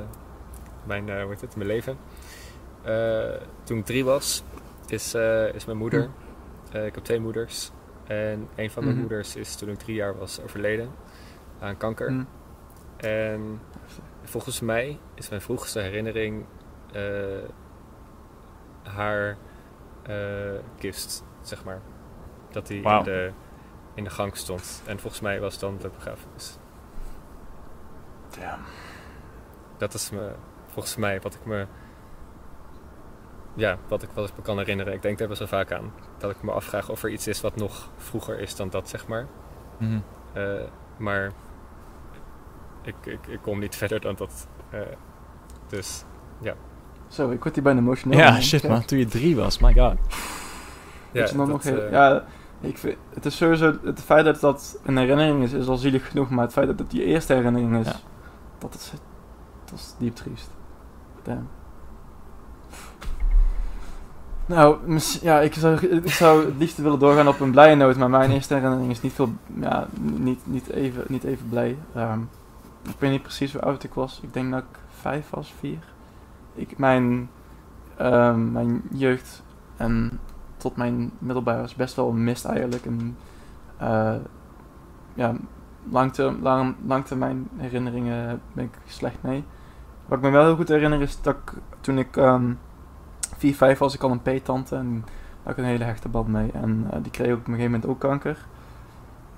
mijn, 0.85 1.05
hoe 1.11 1.31
heet 1.31 1.41
het, 1.41 1.57
mijn 1.57 1.69
leven. 1.69 1.97
Toen 3.65 3.79
ik 3.79 3.85
drie 3.85 4.05
was, 4.05 4.43
is, 4.87 5.15
is 5.55 5.65
mijn 5.65 5.79
moeder. 5.79 6.09
eh, 6.73 6.87
ik 6.87 6.95
heb 6.95 7.05
twee 7.05 7.21
moeders. 7.21 7.71
En 8.07 8.49
een 8.55 8.71
van 8.71 8.83
mijn 8.85 8.97
Mhm. 8.97 9.07
moeders 9.07 9.37
is 9.37 9.55
toen 9.57 9.69
ik 9.69 9.79
drie 9.79 9.95
jaar 9.97 10.19
was 10.19 10.41
overleden 10.43 10.91
aan 11.61 11.77
kanker. 11.77 12.27
En 12.97 13.61
volgens 14.23 14.61
mij 14.61 14.99
is 15.15 15.29
mijn 15.29 15.41
vroegste 15.43 15.79
herinnering 15.81 16.45
haar 18.83 19.37
kist, 20.79 21.25
zeg 21.49 21.65
maar. 21.65 21.81
Dat 22.51 22.67
die 22.67 22.83
Wauw. 22.83 22.99
in, 22.99 23.05
de, 23.05 23.31
in 23.95 24.05
de 24.05 24.11
gang 24.11 24.37
stond. 24.37 24.83
En 24.87 25.01
volgens 25.01 25.23
mij 25.23 25.41
was 25.41 25.59
dan 25.59 25.79
de 25.81 25.89
begrafenis. 25.89 26.59
Ja. 28.41 28.59
Dat 29.77 29.95
is 29.95 30.11
me, 30.11 30.33
volgens 30.67 30.97
mij 30.97 31.21
wat 31.21 31.35
ik 31.35 31.45
me. 31.45 31.67
Ja, 33.55 33.77
wat 33.89 34.03
ik, 34.03 34.09
wat 34.15 34.29
ik 34.29 34.37
me 34.37 34.43
kan 34.43 34.59
herinneren. 34.59 34.93
Ik 34.93 35.03
denk 35.03 35.19
daar 35.19 35.29
best 35.29 35.39
wel 35.39 35.49
vaak 35.49 35.73
aan. 35.73 35.93
Dat 36.19 36.31
ik 36.31 36.43
me 36.43 36.51
afvraag 36.51 36.89
of 36.91 37.03
er 37.03 37.11
iets 37.11 37.27
is 37.27 37.41
wat 37.41 37.57
nog 37.57 37.89
vroeger 37.97 38.39
is 38.39 38.57
dan 38.57 38.71
dat, 38.71 38.89
zeg 38.89 39.07
maar. 39.07 39.27
Mhm. 39.79 39.99
Eh, 40.33 40.61
maar 40.99 41.31
ik, 42.83 42.95
ik, 43.07 43.27
ik 43.27 43.39
kom 43.43 43.59
niet 43.59 43.77
verder 43.83 44.01
dan 44.01 44.15
dat. 44.15 44.49
Eh, 44.71 44.81
dus 45.69 46.05
Zo, 47.09 47.31
ik 47.31 47.43
word 47.43 47.55
hier 47.55 47.65
bijna 47.65 47.81
emotioneel. 47.81 48.19
Ja, 48.19 48.41
shit 48.41 48.63
Ja. 48.63 48.69
man. 48.69 48.85
Toen 48.85 48.99
je 48.99 49.07
drie 49.07 49.37
was, 49.37 49.59
my 49.59 49.75
god. 49.75 49.97
Ja, 51.13 51.21
Dat 51.21 51.31
je 51.31 51.37
dan 51.37 51.47
dat, 51.47 51.55
nog 51.55 51.63
heel- 51.63 51.83
eh, 51.85 51.91
ja, 51.91 52.25
ik 52.61 52.79
vind, 52.79 52.97
het 53.15 53.25
is 53.25 53.37
sowieso, 53.37 53.75
het 53.85 54.01
feit 54.01 54.25
dat 54.25 54.41
dat 54.41 54.79
een 54.85 54.97
herinnering 54.97 55.43
is, 55.43 55.53
is 55.53 55.67
al 55.69 55.77
zielig 55.77 56.09
genoeg, 56.09 56.31
maar 56.31 56.45
het 56.45 56.53
feit 56.53 56.67
dat 56.67 56.79
het 56.79 56.91
die 56.91 57.05
eerste 57.05 57.35
herinnering 57.35 57.77
is, 57.79 57.87
Ja. 57.87 57.95
dat 58.59 58.75
is, 58.75 58.93
dat 59.65 59.79
is 59.79 59.95
diep 59.99 60.15
triest. 60.15 60.51
Damn. 61.23 61.49
Nou, 64.47 64.77
ja, 65.23 65.41
ik 65.41 65.55
zou, 65.55 65.87
ik 65.87 66.13
zou 66.13 66.45
het 66.45 66.55
liefst 66.59 66.77
willen 66.77 66.99
doorgaan 66.99 67.29
op 67.29 67.41
een 67.41 67.51
blije 67.51 67.75
noot, 67.75 67.97
maar 67.97 68.11
mijn 68.11 68.31
eerste 68.31 68.55
herinnering 68.55 68.91
is 68.91 69.01
niet, 69.01 69.13
veel, 69.13 69.33
ja, 69.61 69.87
niet, 70.01 70.41
niet, 70.45 70.69
even, 70.71 71.05
niet 71.09 71.25
even 71.25 71.49
blij. 71.49 71.77
Ehm, 71.95 72.21
ik 72.89 72.95
weet 72.99 73.11
niet 73.11 73.23
precies 73.23 73.53
hoe 73.53 73.63
oud 73.63 73.83
ik 73.85 73.95
was. 73.95 74.21
Ik 74.23 74.33
denk 74.33 74.51
dat 74.51 74.61
ik 74.61 74.79
vijf 75.01 75.31
was, 75.31 75.55
vier. 75.59 75.79
Ik, 76.55 76.79
mijn, 76.79 77.31
ehm, 77.97 78.53
mijn 78.53 78.83
jeugd 78.93 79.43
en 79.77 80.21
tot 80.63 80.77
mijn 80.77 81.11
middelbaar 81.19 81.61
was 81.61 81.75
best 81.75 81.95
wel 81.95 82.09
een 82.09 82.25
mist 82.25 82.45
eigenlijk. 82.45 82.87
En, 82.87 83.17
eh, 83.77 84.15
ja, 85.15 85.35
lang, 85.91 86.75
langtermijn 86.87 87.49
herinneringen 87.57 88.41
ben 88.53 88.65
ik 88.65 88.79
slecht 88.87 89.23
mee. 89.23 89.45
Wat 90.07 90.19
ik 90.19 90.25
me 90.25 90.31
wel 90.31 90.45
heel 90.45 90.57
goed 90.57 90.69
herinner 90.69 91.01
is 91.01 91.21
dat 91.21 91.35
ik, 91.35 91.53
toen 91.81 91.99
ik 91.99 92.17
ehm 92.17 92.53
4, 93.37 93.55
5 93.55 93.79
was 93.79 93.95
ik 93.95 94.03
al 94.03 94.11
een 94.11 94.23
peetante 94.23 94.77
en 94.77 95.05
had 95.43 95.53
ik 95.53 95.59
een 95.59 95.65
hele 95.71 95.85
hechte 95.85 96.09
band 96.09 96.29
mee. 96.29 96.51
En 96.53 96.87
eh, 96.91 96.99
die 97.03 97.11
kreeg 97.11 97.33
op 97.33 97.39
een 97.39 97.45
gegeven 97.45 97.71
moment 97.71 97.87
ook 97.87 97.99
kanker. 97.99 98.47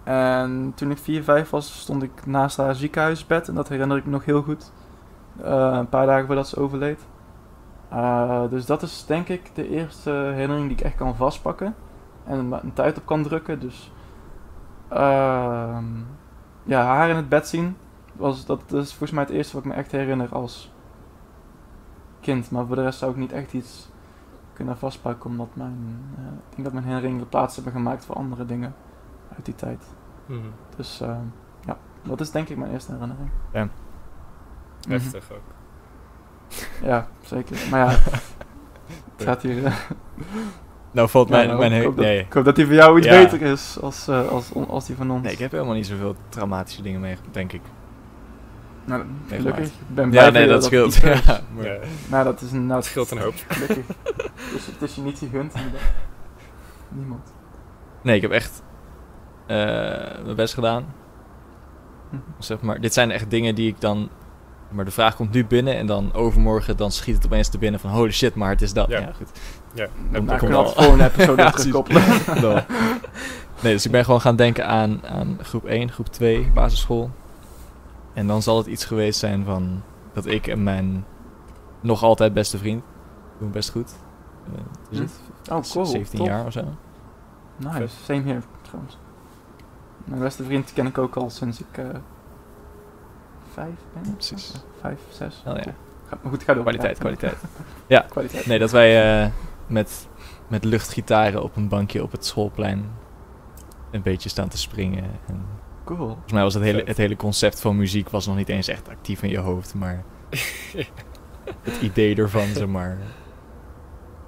En 0.02 0.72
toen 0.74 0.90
ik 0.90 0.98
4, 0.98 1.22
5 1.22 1.50
was, 1.50 1.80
stond 1.80 2.02
ik 2.02 2.26
naast 2.26 2.56
haar 2.56 2.74
ziekenhuisbed 2.74 3.48
en 3.48 3.54
dat 3.54 3.68
herinner 3.68 3.96
ik 3.96 4.04
me 4.04 4.10
nog 4.10 4.24
heel 4.24 4.42
goed. 4.42 4.72
Eh, 5.42 5.76
een 5.78 5.88
paar 5.88 6.06
dagen 6.06 6.26
voordat 6.26 6.48
ze 6.48 6.60
overleed. 6.60 7.06
Eh, 7.88 8.42
dus 8.50 8.66
dat 8.66 8.82
is 8.82 9.06
denk 9.06 9.28
ik 9.28 9.54
de 9.54 9.68
eerste 9.68 10.10
herinnering 10.10 10.68
die 10.68 10.76
ik 10.76 10.84
echt 10.84 10.94
kan 10.94 11.16
vastpakken. 11.16 11.74
En 12.24 12.38
een, 12.38 12.52
een 12.52 12.72
tijd 12.72 12.98
op 12.98 13.06
kan 13.06 13.22
drukken. 13.22 13.60
Dus 13.60 13.92
ehm, 14.88 15.84
ja, 16.62 16.84
haar 16.84 17.08
in 17.08 17.16
het 17.16 17.28
bed 17.28 17.48
zien. 17.48 17.76
Was, 18.12 18.46
dat 18.46 18.72
is 18.72 18.88
volgens 18.88 19.10
mij 19.10 19.22
het 19.22 19.32
eerste 19.32 19.54
wat 19.54 19.64
ik 19.64 19.70
me 19.70 19.76
echt 19.76 19.92
herinner 19.92 20.34
als 20.34 20.72
kind. 22.20 22.50
Maar 22.50 22.66
voor 22.66 22.76
de 22.76 22.82
rest 22.82 22.98
zou 22.98 23.10
ik 23.10 23.16
niet 23.16 23.32
echt 23.32 23.52
iets 23.52 23.90
kunnen 24.52 24.78
vastpakken. 24.78 25.30
Omdat 25.30 25.56
mijn, 25.56 26.04
eh, 26.16 26.24
ik 26.24 26.54
denk 26.54 26.64
dat 26.64 26.72
mijn 26.72 26.86
herinneringen 26.86 27.28
plaats 27.28 27.54
hebben 27.54 27.72
gemaakt 27.72 28.04
voor 28.04 28.14
andere 28.14 28.44
dingen 28.44 28.74
uit 29.36 29.44
die 29.44 29.54
tijd. 29.54 29.84
Mhm. 30.26 30.40
Dus 30.76 31.00
eh, 31.00 31.16
ja, 31.64 31.76
dat 32.02 32.20
is 32.20 32.30
denk 32.30 32.48
ik 32.48 32.56
mijn 32.56 32.72
eerste 32.72 32.92
herinnering. 32.92 33.30
Ja. 33.52 33.68
Heftig 34.88 35.32
ook. 35.32 35.63
Ja, 36.82 37.08
zeker. 37.24 37.56
Maar 37.70 37.80
ja, 37.80 37.90
het 39.16 39.24
gaat 39.24 39.42
hier... 39.42 39.64
eh, 39.64 39.74
Nou 40.90 41.08
valt 41.08 41.28
ja, 41.28 41.34
mijn... 41.36 41.46
nou, 41.48 41.58
mijn 41.58 41.72
ik, 41.72 41.82
hoop 41.84 41.96
dat, 41.96 42.04
nee. 42.04 42.18
ik 42.20 42.32
hoop 42.32 42.44
dat 42.44 42.56
die 42.56 42.64
voor 42.64 42.74
jou 42.74 42.98
iets 42.98 43.06
Ja. 43.06 43.22
beter 43.22 43.42
is 43.42 43.78
als, 43.80 44.08
eh, 44.08 44.28
als, 44.28 44.50
als 44.68 44.86
die 44.86 44.96
van 44.96 45.10
ons. 45.10 45.22
nee, 45.22 45.32
ik 45.32 45.38
heb 45.38 45.50
helemaal 45.52 45.74
niet 45.74 45.86
zoveel 45.86 46.14
traumatische 46.28 46.82
dingen 46.82 47.00
mee, 47.00 47.16
denk 47.30 47.52
ik. 47.52 47.60
Nou, 48.84 49.04
Nee, 49.28 49.38
gelukkig. 49.38 49.66
Ik 49.66 49.72
ben 49.88 50.10
blij 50.10 50.24
Ja, 50.24 50.30
nee, 50.30 50.42
je 50.42 50.48
dat 50.48 50.64
scheelt. 50.64 50.94
Ja, 51.02 51.40
maar- 51.54 51.64
Ja, 51.66 51.76
Nou, 52.08 52.24
dat 52.24 52.40
is 52.40 52.52
een... 52.52 52.66
Nou, 52.66 52.74
dat 52.80 52.84
scheelt 52.84 53.10
een 53.10 53.18
hoop. 53.18 53.34
Gelukkig. 53.48 53.86
dus 54.52 54.66
het 54.66 54.82
is 54.82 54.94
je 54.94 55.00
niet 55.00 55.18
gegund. 55.18 55.54
Niemand. 56.88 57.32
Nee, 58.02 58.16
ik 58.16 58.22
heb 58.22 58.30
echt 58.30 58.62
eh, 59.46 59.56
mijn 60.24 60.36
best 60.36 60.54
gedaan. 60.54 60.84
Hm. 62.10 62.16
Zeg 62.38 62.60
maar, 62.60 62.80
dit 62.80 62.92
zijn 62.94 63.10
echt 63.10 63.30
dingen 63.30 63.54
die 63.54 63.68
ik 63.68 63.80
dan... 63.80 64.08
Maar 64.68 64.84
de 64.84 64.90
vraag 64.90 65.16
komt 65.16 65.32
nu 65.32 65.46
binnen 65.46 65.76
en 65.76 65.86
dan 65.86 66.12
overmorgen 66.12 66.76
dan 66.76 66.90
schiet 66.92 67.14
het 67.14 67.24
opeens 67.24 67.48
te 67.48 67.58
binnen 67.58 67.80
van 67.80 67.90
holy 67.90 68.10
shit, 68.12 68.34
maar 68.34 68.50
het 68.50 68.62
is 68.62 68.72
dat. 68.72 68.88
Ja. 68.88 68.98
Ja, 69.00 69.12
goed. 69.12 69.30
Ja, 69.74 69.86
Dan 70.10 70.26
wel. 70.26 70.64
het 70.64 70.72
volgende 70.74 71.04
episode 71.04 71.42
Ja, 71.42 71.50
terugkoppelen. 71.50 72.02
Nee, 73.62 73.72
dus 73.72 73.84
ik 73.84 73.90
ben 73.92 74.04
gewoon 74.04 74.20
gaan 74.20 74.36
denken 74.36 74.66
aan, 74.66 75.06
aan 75.06 75.38
groep 75.42 75.64
1, 75.64 75.90
groep 75.92 76.06
2, 76.06 76.50
basisschool. 76.54 77.10
En 78.12 78.26
dan 78.26 78.42
zal 78.42 78.56
het 78.56 78.66
iets 78.66 78.84
geweest 78.84 79.18
zijn 79.18 79.44
van 79.44 79.82
dat 80.12 80.26
ik 80.26 80.46
en 80.46 80.62
mijn 80.62 81.04
nog 81.80 82.02
altijd 82.02 82.32
beste 82.34 82.58
vriend, 82.58 82.82
doen 83.38 83.50
best 83.50 83.70
goed. 83.70 83.94
Eh, 84.54 84.60
is 84.90 84.96
Hm. 84.98 85.02
het? 85.02 85.12
Oh, 85.52 85.60
cool. 85.72 85.84
17 85.86 86.18
Top. 86.18 86.26
jaar 86.26 86.46
of 86.46 86.52
zo. 86.52 86.64
Nice. 87.56 87.88
Same 88.04 88.22
here, 88.22 88.40
trouwens. 88.62 88.98
Mijn 90.04 90.20
beste 90.20 90.44
vriend 90.44 90.72
ken 90.72 90.86
ik 90.86 90.98
ook 90.98 91.16
al 91.16 91.30
sinds 91.30 91.60
ik 91.60 91.78
eh 91.78 91.84
vijf 93.54 93.74
ben. 94.02 94.14
Precies. 94.14 94.52
Vijf, 94.80 94.98
zes. 95.08 95.42
Oh 95.46 95.56
ja. 95.56 95.62
Cool. 95.62 95.74
Ga, 96.08 96.18
maar 96.22 96.32
goed, 96.32 96.42
ga 96.42 96.54
door. 96.54 96.62
Kwaliteit, 96.62 96.96
Ja, 96.98 97.02
kwaliteit. 97.02 98.08
kwaliteit. 98.10 98.46
Nee, 98.46 98.58
dat 98.58 98.70
wij 98.70 99.22
eh, 99.24 99.30
met, 99.66 100.08
met 100.48 100.64
luchtgitaren 100.64 101.42
op 101.42 101.56
een 101.56 101.68
bankje 101.68 102.02
op 102.02 102.12
het 102.12 102.24
schoolplein 102.26 102.90
een 103.90 104.02
beetje 104.02 104.28
staan 104.28 104.48
te 104.48 104.58
springen. 104.58 105.04
En 105.26 105.46
Cool. 105.84 105.98
volgens 106.06 106.32
mij 106.32 106.42
was 106.42 106.54
het 106.54 106.62
hele, 106.62 106.82
het 106.84 106.96
hele 106.96 107.16
concept 107.16 107.60
van 107.60 107.76
muziek 107.76 108.08
was 108.08 108.26
nog 108.26 108.36
niet 108.36 108.48
eens 108.48 108.68
echt 108.68 108.88
actief 108.88 109.22
in 109.22 109.30
je 109.30 109.38
hoofd, 109.38 109.74
maar 109.74 110.04
het 111.62 111.80
idee 111.80 112.16
ervan, 112.16 112.46
zeg 112.46 112.66
maar, 112.66 112.98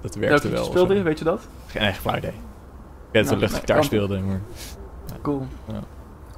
dat 0.01 0.15
werkte 0.15 0.49
wel. 0.49 0.63
speelde 0.65 0.95
je, 0.95 1.01
weet 1.01 1.19
je 1.19 1.25
dat? 1.25 1.47
Geen 1.67 1.81
eigen 1.81 2.01
flauw 2.01 2.17
idee. 2.17 2.29
Ik 2.31 3.13
weet 3.13 3.23
dat 3.23 3.23
we 3.23 3.29
Nou, 3.29 3.39
luchtgitaar 3.39 3.75
nee, 3.77 3.85
speelden, 3.85 4.25
maar... 4.25 4.41
Cool. 5.21 5.47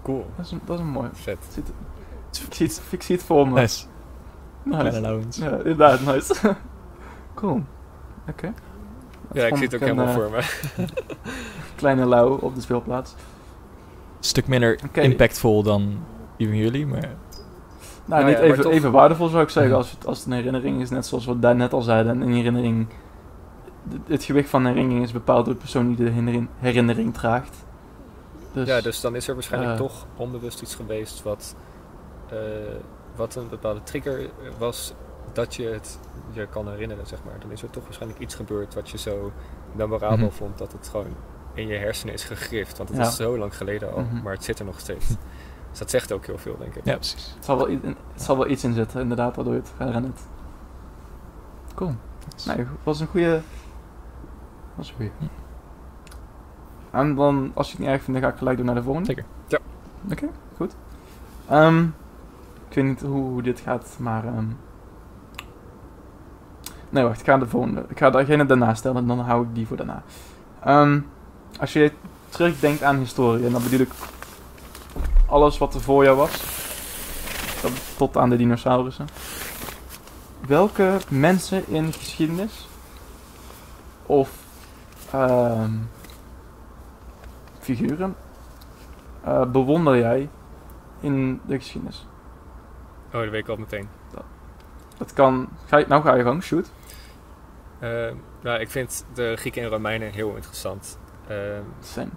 Cool. 0.04 0.26
Dat 0.36 0.46
is, 0.46 0.52
een- 0.52 0.62
dat 0.66 0.76
is 0.76 0.82
een 0.82 0.90
mooi. 0.92 1.10
Vet. 1.14 1.38
Het, 1.56 1.72
ik 2.32 2.54
zie 2.54 2.66
het, 2.68 2.82
ik 2.90 3.02
zie 3.04 3.16
het 3.16 3.26
voor 3.26 3.48
me. 3.48 3.60
Nice. 3.60 3.86
Nice. 4.64 5.44
Ja, 5.44 5.50
inderdaad, 5.58 6.02
nice. 6.06 6.34
cool. 7.36 7.62
Oké. 8.30 8.54
Ja, 9.34 9.46
ik 9.46 9.56
zie 9.56 9.66
het 9.66 9.76
ook 9.76 9.82
een, 9.82 9.88
helemaal 9.88 10.08
eh, 10.08 10.14
voor 10.14 10.30
me. 10.30 10.86
Kleine 11.76 12.06
lauw 12.06 12.38
op 12.38 12.56
de 12.56 12.62
speelplaats. 12.62 13.16
stuk 14.20 14.48
minder 14.48 14.80
impactvol 14.92 15.64
dan 15.64 15.98
die 16.38 16.48
van 16.48 16.58
jullie, 16.58 16.86
maar... 16.88 17.00
Nou, 17.00 17.12
Nou 18.06 18.26
niet 18.26 18.34
ja, 18.38 18.40
even, 18.44 18.62
toch- 18.64 18.72
even 18.72 18.92
waardevol 18.92 19.28
zou 19.28 19.44
ik 19.44 19.50
zeggen 19.50 19.76
als 19.76 19.92
het, 19.92 20.06
als 20.06 20.18
het 20.18 20.28
een 20.28 20.34
herinnering 20.34 20.82
is. 20.82 20.90
Net 20.90 21.06
zoals 21.06 21.26
we 21.26 21.40
daar 21.40 21.56
net 21.56 21.74
al 21.74 21.82
zeiden. 21.82 22.22
Een 22.22 22.34
herinnering... 22.34 22.88
Het, 23.90 24.02
het 24.08 24.24
gewicht 24.24 24.50
van 24.50 24.62
een 24.66 24.72
herinnering 24.74 25.06
is 25.06 25.12
bepaald 25.12 25.46
door 25.46 25.54
de 25.54 25.60
persoon 25.60 25.88
die 25.88 25.96
de 25.96 26.04
herinnering, 26.04 26.48
herinnering 26.60 27.14
draagt. 27.14 27.66
Dus, 28.54 28.68
ja, 28.68 28.82
dus 28.82 29.02
dan 29.02 29.16
is 29.16 29.28
er 29.28 29.34
waarschijnlijk 29.34 29.72
eh, 29.72 29.78
toch 29.78 30.06
onbewust 30.16 30.62
iets 30.62 30.76
geweest 30.76 31.24
wat, 31.24 31.56
wat 33.16 33.36
een 33.36 33.50
bepaalde 33.50 33.84
trigger 33.84 34.30
was 34.58 34.94
dat 35.34 35.56
je 35.56 35.64
het 35.68 36.00
je 36.32 36.48
kan 36.48 36.70
herinneren, 36.70 37.06
zeg 37.08 37.20
maar. 37.26 37.40
Dan 37.40 37.52
is 37.52 37.62
er 37.62 37.70
toch 37.70 37.84
waarschijnlijk 37.84 38.20
iets 38.22 38.36
gebeurd 38.36 38.74
wat 38.74 38.90
je 38.90 38.98
zo 38.98 39.32
memorabel 39.72 40.18
Mhm. 40.26 40.36
vond 40.36 40.58
dat 40.58 40.72
het 40.72 40.88
gewoon 40.88 41.16
in 41.54 41.68
je 41.68 41.78
hersenen 41.78 42.14
is 42.14 42.24
gegrift. 42.24 42.78
Want 42.78 42.90
het 42.90 42.98
Ja. 42.98 43.08
is 43.08 43.16
zo 43.16 43.38
lang 43.38 43.56
geleden 43.58 43.94
al, 43.94 44.00
Mhm. 44.02 44.22
maar 44.24 44.34
het 44.34 44.44
zit 44.44 44.60
er 44.60 44.66
nog 44.66 44.80
steeds. 44.80 45.08
dus 45.70 45.80
dat 45.80 45.90
zegt 45.90 46.12
ook 46.12 46.26
heel 46.26 46.38
veel, 46.38 46.58
denk 46.58 46.76
ik. 46.76 46.86
Ja, 46.86 46.96
precies. 46.96 47.34
Het 47.36 47.46
zal, 47.46 47.58
wel, 47.58 47.70
i- 47.70 47.80
het 47.84 48.22
zal 48.22 48.38
wel 48.38 48.48
iets 48.48 48.64
in 48.64 48.74
zitten, 48.74 49.02
inderdaad, 49.02 49.36
waardoor 49.36 49.54
je 49.54 49.60
het 49.60 49.72
herinnert. 49.78 50.20
Cool. 51.76 51.96
Nee, 52.46 52.66
was 52.84 53.00
een 53.00 53.08
goede. 53.08 53.42
Was 54.76 54.90
een 54.90 54.96
goede. 54.96 55.12
En 56.92 57.16
dan, 57.16 57.52
als 57.54 57.68
je 57.68 57.72
het 57.72 57.82
niet 57.82 57.90
erg 57.94 58.04
vindt, 58.04 58.20
dan 58.20 58.30
ga 58.30 58.34
ik 58.36 58.40
gelijk 58.40 58.58
door 58.58 58.66
naar 58.66 58.76
de 58.76 58.84
volgende. 58.84 59.08
Zeker. 59.08 59.26
Ja. 59.48 59.58
Oké, 60.12 60.28
goed. 60.58 60.76
Ehm, 61.48 61.86
ik 62.70 62.76
weet 62.76 62.84
niet 62.86 63.02
hoe, 63.02 63.30
hoe 63.30 63.42
dit 63.42 63.60
gaat, 63.60 63.96
maar. 64.00 64.26
ehm, 64.26 64.46
nee, 66.90 67.04
wacht, 67.04 67.20
ik 67.20 67.26
ga 67.26 67.38
de 67.38 67.48
volgende. 67.48 67.86
Ik 67.90 67.98
ga 67.98 68.10
degene 68.10 68.46
daarna 68.46 68.74
stellen 68.74 68.98
en 69.02 69.08
dan 69.08 69.20
hou 69.20 69.44
ik 69.44 69.56
die 69.56 69.68
voor 69.68 69.78
daarna. 69.78 70.04
Ehm, 70.64 71.00
als 71.60 71.74
je 71.74 71.92
terugdenkt 72.30 72.84
aan 72.84 72.98
historie, 72.98 73.46
en 73.46 73.52
dan 73.52 73.64
bedoel 73.64 73.80
ik 73.80 73.92
alles 75.26 75.58
wat 75.58 75.74
er 75.74 75.82
voor 75.82 76.04
jou 76.04 76.18
was, 76.18 76.44
tot- 77.98 78.18
aan 78.18 78.30
de 78.30 78.36
dinosaurussen. 78.38 79.08
Welke 80.48 80.98
mensen 81.10 81.68
in 81.68 81.94
geschiedenis 81.94 82.68
of 84.06 84.32
ehm, 85.12 85.72
figuren 87.60 88.16
eh, 89.24 89.46
bewonder 89.46 89.98
jij 89.98 90.30
in 91.00 91.42
de 91.46 91.56
geschiedenis? 91.58 92.08
Oh, 93.14 93.22
dat 93.22 93.30
weet 93.30 93.44
ik 93.44 93.48
al 93.50 93.56
meteen. 93.56 93.90
Dat 94.98 95.14
kan. 95.14 95.50
Ga 95.66 95.78
je, 95.78 95.86
nou 95.88 96.04
ga 96.04 96.16
je 96.16 96.24
gang, 96.24 96.44
shoot. 96.44 96.72
Eh, 97.80 98.12
nou, 98.42 98.60
ik 98.60 98.70
vind 98.70 99.06
de 99.14 99.36
Grieken 99.38 99.64
en 99.64 99.70
Romeinen 99.70 100.12
heel 100.12 100.36
interessant. 100.36 101.00
Same. 101.80 102.10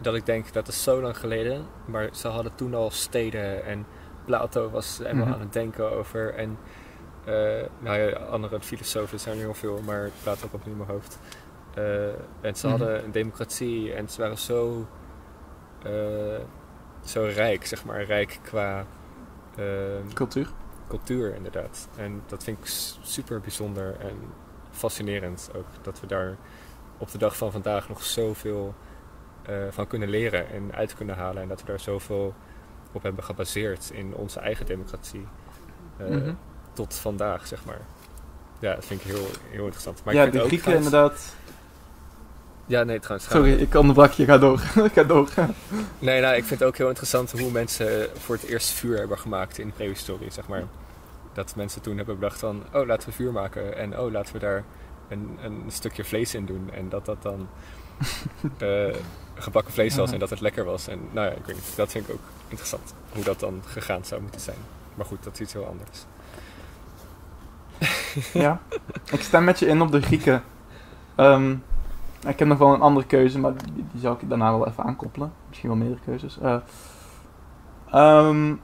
dat 0.00 0.14
ik 0.14 0.26
denk 0.26 0.52
dat 0.52 0.68
is 0.68 0.82
zo 0.82 1.00
lang 1.00 1.16
geleden, 1.18 1.66
maar 1.84 2.08
ze 2.12 2.28
hadden 2.28 2.54
toen 2.54 2.74
al 2.74 2.90
steden 2.90 3.64
en 3.64 3.86
Plato 4.24 4.70
was 4.70 4.98
helemaal 4.98 5.24
Mhm. 5.24 5.34
aan 5.34 5.40
het 5.40 5.52
denken 5.52 5.92
over 5.92 6.34
en 6.34 6.58
eh, 7.24 7.34
nou 7.78 7.98
ja, 7.98 8.16
andere 8.18 8.60
filosofen 8.60 9.20
zijn 9.20 9.34
er 9.36 9.40
heel 9.40 9.54
veel, 9.54 9.80
maar 9.84 10.10
Plato 10.22 10.46
komt 10.48 10.64
niet 10.64 10.72
in 10.72 10.76
mijn 10.78 10.90
hoofd. 10.90 11.18
Eh, 11.74 12.06
en 12.40 12.54
ze 12.56 12.66
Mhm. 12.66 12.76
hadden 12.78 13.04
een 13.04 13.10
democratie 13.12 13.92
en 13.94 14.08
ze 14.08 14.20
waren 14.20 14.38
zo, 14.38 14.86
eh, 15.82 16.40
zo 17.04 17.22
rijk, 17.34 17.66
zeg 17.66 17.84
maar, 17.84 18.02
rijk 18.04 18.38
qua 18.42 18.84
Cultuur. 20.14 20.48
cultuur 20.88 21.34
inderdaad. 21.34 21.88
En 21.96 22.22
dat 22.26 22.44
vind 22.44 22.58
ik 22.58 22.66
super 23.02 23.40
bijzonder 23.40 23.96
en 24.00 24.16
fascinerend 24.70 25.50
ook. 25.56 25.66
Dat 25.82 26.00
we 26.00 26.06
daar 26.06 26.36
op 26.98 27.10
de 27.10 27.18
dag 27.18 27.36
van 27.36 27.52
vandaag 27.52 27.88
nog 27.88 28.02
zoveel 28.04 28.74
eh 29.42 29.54
van 29.70 29.86
kunnen 29.86 30.08
leren 30.08 30.48
en 30.50 30.74
uit 30.74 30.94
kunnen 30.94 31.16
halen. 31.16 31.42
En 31.42 31.48
dat 31.48 31.60
we 31.60 31.66
daar 31.66 31.80
zoveel 31.80 32.34
op 32.92 33.02
hebben 33.02 33.24
gebaseerd 33.24 33.90
in 33.94 34.14
onze 34.14 34.40
eigen 34.40 34.66
democratie. 34.66 35.26
eh, 35.96 36.06
Mhm. 36.08 36.32
Tot 36.72 36.94
vandaag, 36.94 37.46
zeg 37.46 37.64
maar. 37.64 37.80
Ja, 38.58 38.74
dat 38.74 38.84
vind 38.86 39.00
ik 39.00 39.06
heel, 39.06 39.26
heel 39.50 39.62
interessant. 39.64 40.04
Maar 40.04 40.14
ja, 40.14 40.26
de 40.26 40.38
Grieken 40.40 40.74
inderdaad. 40.76 41.34
Ja, 42.70 42.82
nee, 42.82 43.00
trouwens. 43.00 43.30
Sorry, 43.30 43.52
ik 43.52 43.74
onderbrak 43.74 44.12
je. 44.12 44.24
Ga 44.24 44.38
door. 44.38 44.58
ga 44.94 45.02
door. 45.02 45.28
Nee, 45.98 46.20
nou, 46.20 46.34
ik 46.36 46.44
vind 46.44 46.60
het 46.60 46.68
ook 46.68 46.76
heel 46.76 46.88
interessant 46.88 47.30
hoe 47.30 47.50
mensen 47.50 48.08
voor 48.18 48.34
het 48.34 48.44
eerst 48.44 48.70
vuur 48.70 48.98
hebben 48.98 49.18
gemaakt 49.18 49.58
in 49.58 49.72
prehistorie, 49.72 50.30
zeg 50.30 50.48
maar. 50.48 50.62
Dat 51.32 51.56
mensen 51.56 51.80
toen 51.80 51.96
hebben 51.96 52.18
bedacht 52.18 52.38
van, 52.38 52.62
oh, 52.72 52.86
laten 52.86 53.08
we 53.08 53.14
vuur 53.14 53.32
maken. 53.32 53.76
En 53.76 53.98
oh, 53.98 54.12
laten 54.12 54.32
we 54.32 54.38
daar 54.38 54.64
een, 55.08 55.38
een 55.42 55.62
stukje 55.68 56.04
vlees 56.04 56.34
in 56.34 56.46
doen. 56.46 56.70
En 56.72 56.88
dat 56.88 57.04
dat 57.04 57.22
dan 57.22 57.48
eh, 58.58 58.94
gebakken 59.34 59.72
vlees 59.72 59.96
was 59.96 60.12
en 60.12 60.18
dat 60.18 60.30
het 60.30 60.40
lekker 60.40 60.64
was. 60.64 60.88
En 60.88 61.00
nou 61.10 61.26
ja, 61.26 61.32
ik 61.32 61.44
weet 61.44 61.56
niet, 61.56 61.76
dat 61.76 61.90
vind 61.90 62.08
ik 62.08 62.14
ook 62.14 62.24
interessant. 62.48 62.94
Hoe 63.12 63.24
dat 63.24 63.40
dan 63.40 63.62
gegaan 63.66 64.04
zou 64.04 64.20
moeten 64.20 64.40
zijn. 64.40 64.58
Maar 64.94 65.06
goed, 65.06 65.24
dat 65.24 65.32
is 65.32 65.40
iets 65.40 65.52
heel 65.52 65.66
anders. 65.66 66.04
Ja, 68.32 68.60
ik 69.16 69.22
stem 69.22 69.44
met 69.44 69.58
je 69.58 69.66
in 69.66 69.80
op 69.80 69.92
de 69.92 70.02
Grieken. 70.02 70.42
Ehm, 71.14 71.54
ik 72.26 72.38
heb 72.38 72.48
nog 72.48 72.58
wel 72.58 72.74
een 72.74 72.80
andere 72.80 73.06
keuze, 73.06 73.38
maar 73.38 73.52
die, 73.56 73.84
die 73.92 74.00
zal 74.00 74.12
ik 74.12 74.28
daarna 74.28 74.50
wel 74.50 74.66
even 74.66 74.84
aankoppelen. 74.84 75.32
Misschien 75.48 75.68
wel 75.68 75.78
meerdere 75.78 76.00
keuzes. 76.04 76.38
Eh, 76.38 76.56
ehm, 77.90 78.54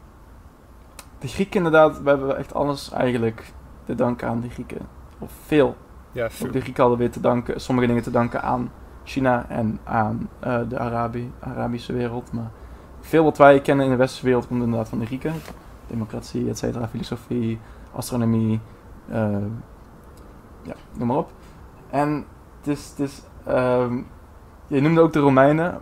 de 1.18 1.28
Grieken 1.28 1.56
inderdaad, 1.56 2.02
we 2.02 2.08
hebben 2.08 2.36
echt 2.36 2.54
alles 2.54 2.90
eigenlijk 2.92 3.52
te 3.84 3.94
danken 3.94 4.28
aan 4.28 4.40
de 4.40 4.50
Grieken. 4.50 4.86
Of 5.18 5.32
veel. 5.46 5.76
Ja, 6.12 6.24
Ook 6.24 6.52
de 6.52 6.60
Grieken 6.60 6.82
hadden 6.82 6.98
weer 6.98 7.10
te 7.10 7.20
danken, 7.20 7.60
sommige 7.60 7.86
dingen 7.86 8.02
te 8.02 8.10
danken 8.10 8.42
aan 8.42 8.70
China 9.04 9.46
en 9.48 9.78
aan 9.84 10.28
eh, 10.38 10.60
de 10.68 10.78
Arabi 10.78 11.32
Arabische 11.40 11.92
wereld. 11.92 12.32
Maar 12.32 12.50
veel 13.00 13.24
wat 13.24 13.38
wij 13.38 13.60
kennen 13.60 13.84
in 13.84 13.90
de 13.90 13.96
westerse 13.96 14.24
wereld 14.24 14.46
komt 14.46 14.62
inderdaad 14.62 14.88
van 14.88 14.98
de 14.98 15.06
Grieken. 15.06 15.32
Democratie, 15.86 16.48
et 16.48 16.58
cetera, 16.58 16.88
filosofie, 16.88 17.58
astronomie, 17.92 18.60
eh, 19.08 19.36
ja, 20.62 20.74
noem 20.92 21.06
maar 21.06 21.16
op. 21.16 21.30
En 21.90 22.24
het 22.58 22.66
is, 22.66 22.88
het 22.88 22.98
is 22.98 23.22
ehm, 23.46 23.98
je 24.66 24.80
noemde 24.80 25.00
ook 25.00 25.12
de 25.12 25.18
Romeinen. 25.18 25.80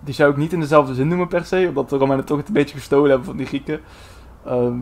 Die 0.00 0.14
zou 0.14 0.30
ik 0.30 0.36
niet 0.36 0.52
in 0.52 0.60
dezelfde 0.60 0.94
zin 0.94 1.08
noemen 1.08 1.28
per 1.28 1.44
se, 1.44 1.64
omdat 1.68 1.90
de 1.90 1.96
Romeinen 1.96 2.24
toch 2.24 2.36
het 2.38 2.48
een 2.48 2.54
beetje 2.54 2.76
gestolen 2.76 3.08
hebben 3.08 3.26
van 3.26 3.36
die 3.36 3.46
Grieken. 3.46 3.80
Ehm, 4.44 4.78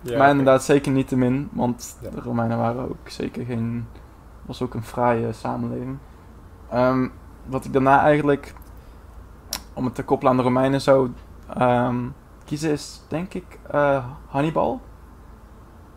Ja, 0.00 0.18
maar 0.18 0.30
inderdaad 0.30 0.62
zeker 0.64 0.92
niet 0.92 1.08
te 1.08 1.16
min, 1.16 1.48
want 1.52 1.98
Ja. 2.02 2.10
de 2.10 2.20
Romeinen 2.20 2.58
waren 2.58 2.88
ook 2.88 3.08
zeker 3.08 3.44
geen... 3.44 3.86
was 4.42 4.62
ook 4.62 4.74
een 4.74 4.82
fraaie 4.82 5.32
samenleving. 5.32 5.96
Ehm, 6.70 7.08
wat 7.46 7.64
ik 7.64 7.72
daarna 7.72 8.00
eigenlijk, 8.00 8.54
om 9.74 9.84
het 9.84 9.94
te 9.94 10.02
koppelen 10.04 10.32
aan 10.32 10.38
de 10.38 10.44
Romeinen 10.44 10.80
zou 10.80 11.10
kiezen 12.44 12.70
is, 12.70 13.02
denk 13.08 13.34
ik, 13.34 13.58
eh, 13.70 14.04
Hannibal. 14.26 14.80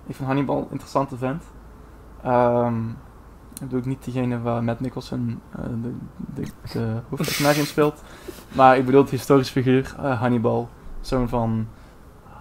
Ik 0.06 0.16
vind 0.16 0.28
Hannibal 0.28 0.58
een 0.58 0.68
interessante 0.72 1.18
vent. 1.18 1.44
Dat 3.60 3.70
doe 3.70 3.80
ik 3.80 3.86
niet 3.86 4.04
diegene 4.04 4.42
waar 4.42 4.64
Matt 4.64 4.80
Nicholson 4.80 5.40
eh, 5.52 5.64
de, 5.82 5.94
de, 6.34 6.52
de 6.74 6.88
hoofdpersonage 7.10 7.60
in 7.60 7.66
speelt. 7.66 8.02
Maar 8.56 8.78
ik 8.78 8.86
bedoel 8.86 9.04
de 9.04 9.10
historische 9.10 9.54
figuur 9.54 9.96
eh, 9.98 10.20
Hannibal. 10.20 10.70
Zoon 11.02 11.30
van 11.30 11.68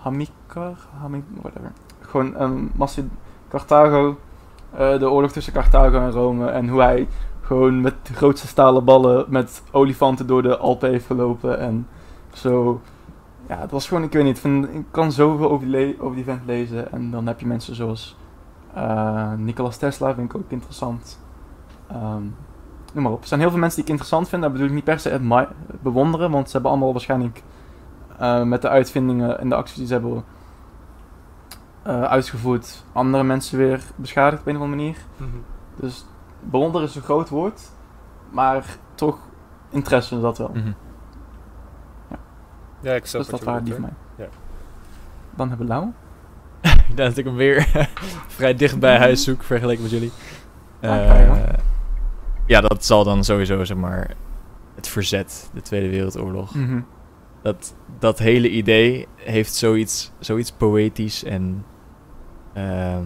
Hamikar? 0.03 0.77
Hamik, 1.01 1.25
whatever. 1.41 1.73
Gewoon 2.01 2.71
Maced 2.77 3.05
Carthago. 3.49 4.19
eh, 4.73 4.99
de 4.99 5.11
oorlog 5.11 5.33
tussen 5.33 5.53
Carthago 5.53 5.99
en 6.01 6.11
Rome. 6.11 6.47
En 6.49 6.69
hoe 6.69 6.81
hij 6.81 7.09
gewoon 7.41 7.81
met 7.81 7.95
de 8.03 8.15
grootste 8.15 8.47
stalen 8.47 8.85
ballen 8.85 9.25
met 9.29 9.63
olifanten 9.71 10.27
door 10.27 10.43
de 10.43 10.57
Alpen 10.57 10.91
heeft 10.91 11.07
gelopen. 11.07 11.59
En 11.59 11.87
zo. 12.33 12.81
Ja, 13.49 13.59
het 13.59 13.71
was 13.71 13.89
gewoon, 13.89 14.03
ik 14.03 14.13
weet 14.13 14.25
niet, 14.25 14.45
ik 14.75 14.85
kan 14.91 15.13
zoveel 15.13 15.51
over 15.51 15.71
die, 15.71 16.01
over 16.01 16.15
die 16.17 16.25
vent 16.25 16.43
lezen. 16.47 16.93
En 16.93 17.11
dan 17.11 17.27
heb 17.27 17.41
je 17.41 17.47
mensen 17.47 17.75
zoals 17.75 18.17
eh 18.79 19.33
Nikola 19.33 19.69
Tesla, 19.69 20.15
vind 20.15 20.31
ik 20.31 20.37
ook 20.37 20.51
interessant. 20.51 21.19
Ehm, 21.87 22.23
noem 22.93 23.03
maar 23.03 23.13
op. 23.13 23.21
Er 23.23 23.29
zijn 23.29 23.41
heel 23.41 23.51
veel 23.51 23.59
mensen 23.59 23.77
die 23.77 23.85
ik 23.85 23.91
interessant 23.91 24.29
vind. 24.29 24.43
Dat 24.43 24.53
bedoel 24.53 24.67
ik 24.67 24.73
niet 24.73 24.85
per 24.85 25.01
se 25.01 25.47
bewonderen, 25.81 26.31
want 26.31 26.47
ze 26.47 26.53
hebben 26.53 26.71
allemaal 26.71 26.93
waarschijnlijk 26.93 27.43
eh, 28.19 28.43
met 28.43 28.63
de 28.63 28.69
uitvindingen 28.69 29.41
en 29.41 29.49
de 29.49 29.55
acties 29.55 29.77
die 29.77 29.87
ze 29.87 29.93
hebben 29.93 30.25
eh, 31.83 32.03
uitgevoerd, 32.03 32.85
andere 32.93 33.25
mensen 33.25 33.59
weer 33.59 33.83
beschadigd 33.97 34.41
op 34.41 34.47
een 34.47 34.57
of 34.57 34.63
andere 34.63 34.81
manier. 34.81 34.99
Mhm. 35.17 35.37
Dus 35.77 36.07
bewonderen 36.41 36.89
is 36.89 36.95
een 36.95 37.03
groot 37.03 37.29
woord, 37.29 37.71
maar 38.31 38.77
toch 38.95 39.19
interesse 39.71 40.21
dat 40.21 40.39
wel. 40.39 40.51
Mhm. 40.55 40.73
Ja, 42.81 42.93
ik 42.95 43.07
snap 43.07 43.23
dus 43.23 43.31
dat 43.31 43.43
waren 43.43 43.65
die 43.65 43.73
van 43.73 43.83
mij. 43.83 43.93
Ja. 44.17 44.27
Dan 45.35 45.49
hebben 45.49 45.67
we 45.67 45.73
Lau. 45.73 45.89
Dat 46.95 47.17
ik 47.17 47.25
hem 47.25 47.35
weer 47.37 47.89
vrij 48.37 48.55
dicht 48.55 48.79
bij 48.79 48.99
huis 48.99 49.25
zoek, 49.25 49.43
vergeleken 49.43 49.83
met 49.83 49.91
jullie. 49.91 50.13
Ah, 50.81 50.91
Eh, 50.91 51.55
ja, 52.47 52.61
dat 52.61 52.85
zal 52.85 53.05
dan 53.05 53.25
sowieso, 53.25 53.65
zeg 53.65 53.77
maar, 53.77 54.15
het 54.75 54.89
verzet, 54.89 55.51
de 55.55 55.63
Tweede 55.63 55.89
Wereldoorlog. 55.89 56.55
Mhm. 56.55 56.81
Dat, 57.43 57.75
dat 57.99 58.19
hele 58.19 58.51
idee 58.51 59.07
heeft 59.17 59.55
zoiets, 59.55 60.13
zoiets 60.19 60.53
poëtisch 60.53 61.25
en 61.25 61.65
ehm 62.53 63.03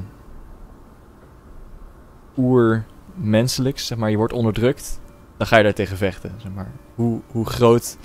oermenselijks. 2.37 3.87
Zeg 3.87 3.99
maar, 3.99 4.11
je 4.11 4.17
wordt 4.17 4.33
onderdrukt, 4.33 5.01
dan 5.37 5.47
ga 5.47 5.57
je 5.57 5.63
daar 5.63 5.75
tegen 5.75 5.97
vechten. 5.97 6.33
Zeg 6.37 6.53
maar. 6.53 6.71
hoe, 6.95 7.21
hoe 7.27 7.47
groot 7.47 7.97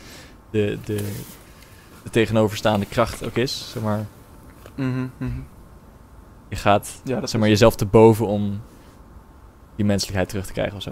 de, 0.51 0.77
de, 0.85 0.95
de 2.03 2.09
tegenoverstaande 2.09 2.85
kracht 2.85 3.25
ook 3.25 3.35
is. 3.35 3.69
Zeg 3.71 3.83
maar, 3.83 4.05
Mhm, 4.75 5.05
mhm. 5.17 5.39
Je 6.49 6.55
gaat 6.55 7.01
Ja, 7.03 7.19
dat 7.19 7.29
zeg 7.29 7.39
maar, 7.39 7.49
jezelf 7.49 7.75
te 7.75 7.85
boven 7.85 8.27
om 8.27 8.61
die 9.75 9.85
menselijkheid 9.85 10.29
terug 10.29 10.45
te 10.45 10.53
krijgen 10.53 10.75
of 10.75 10.81
zo. 10.81 10.91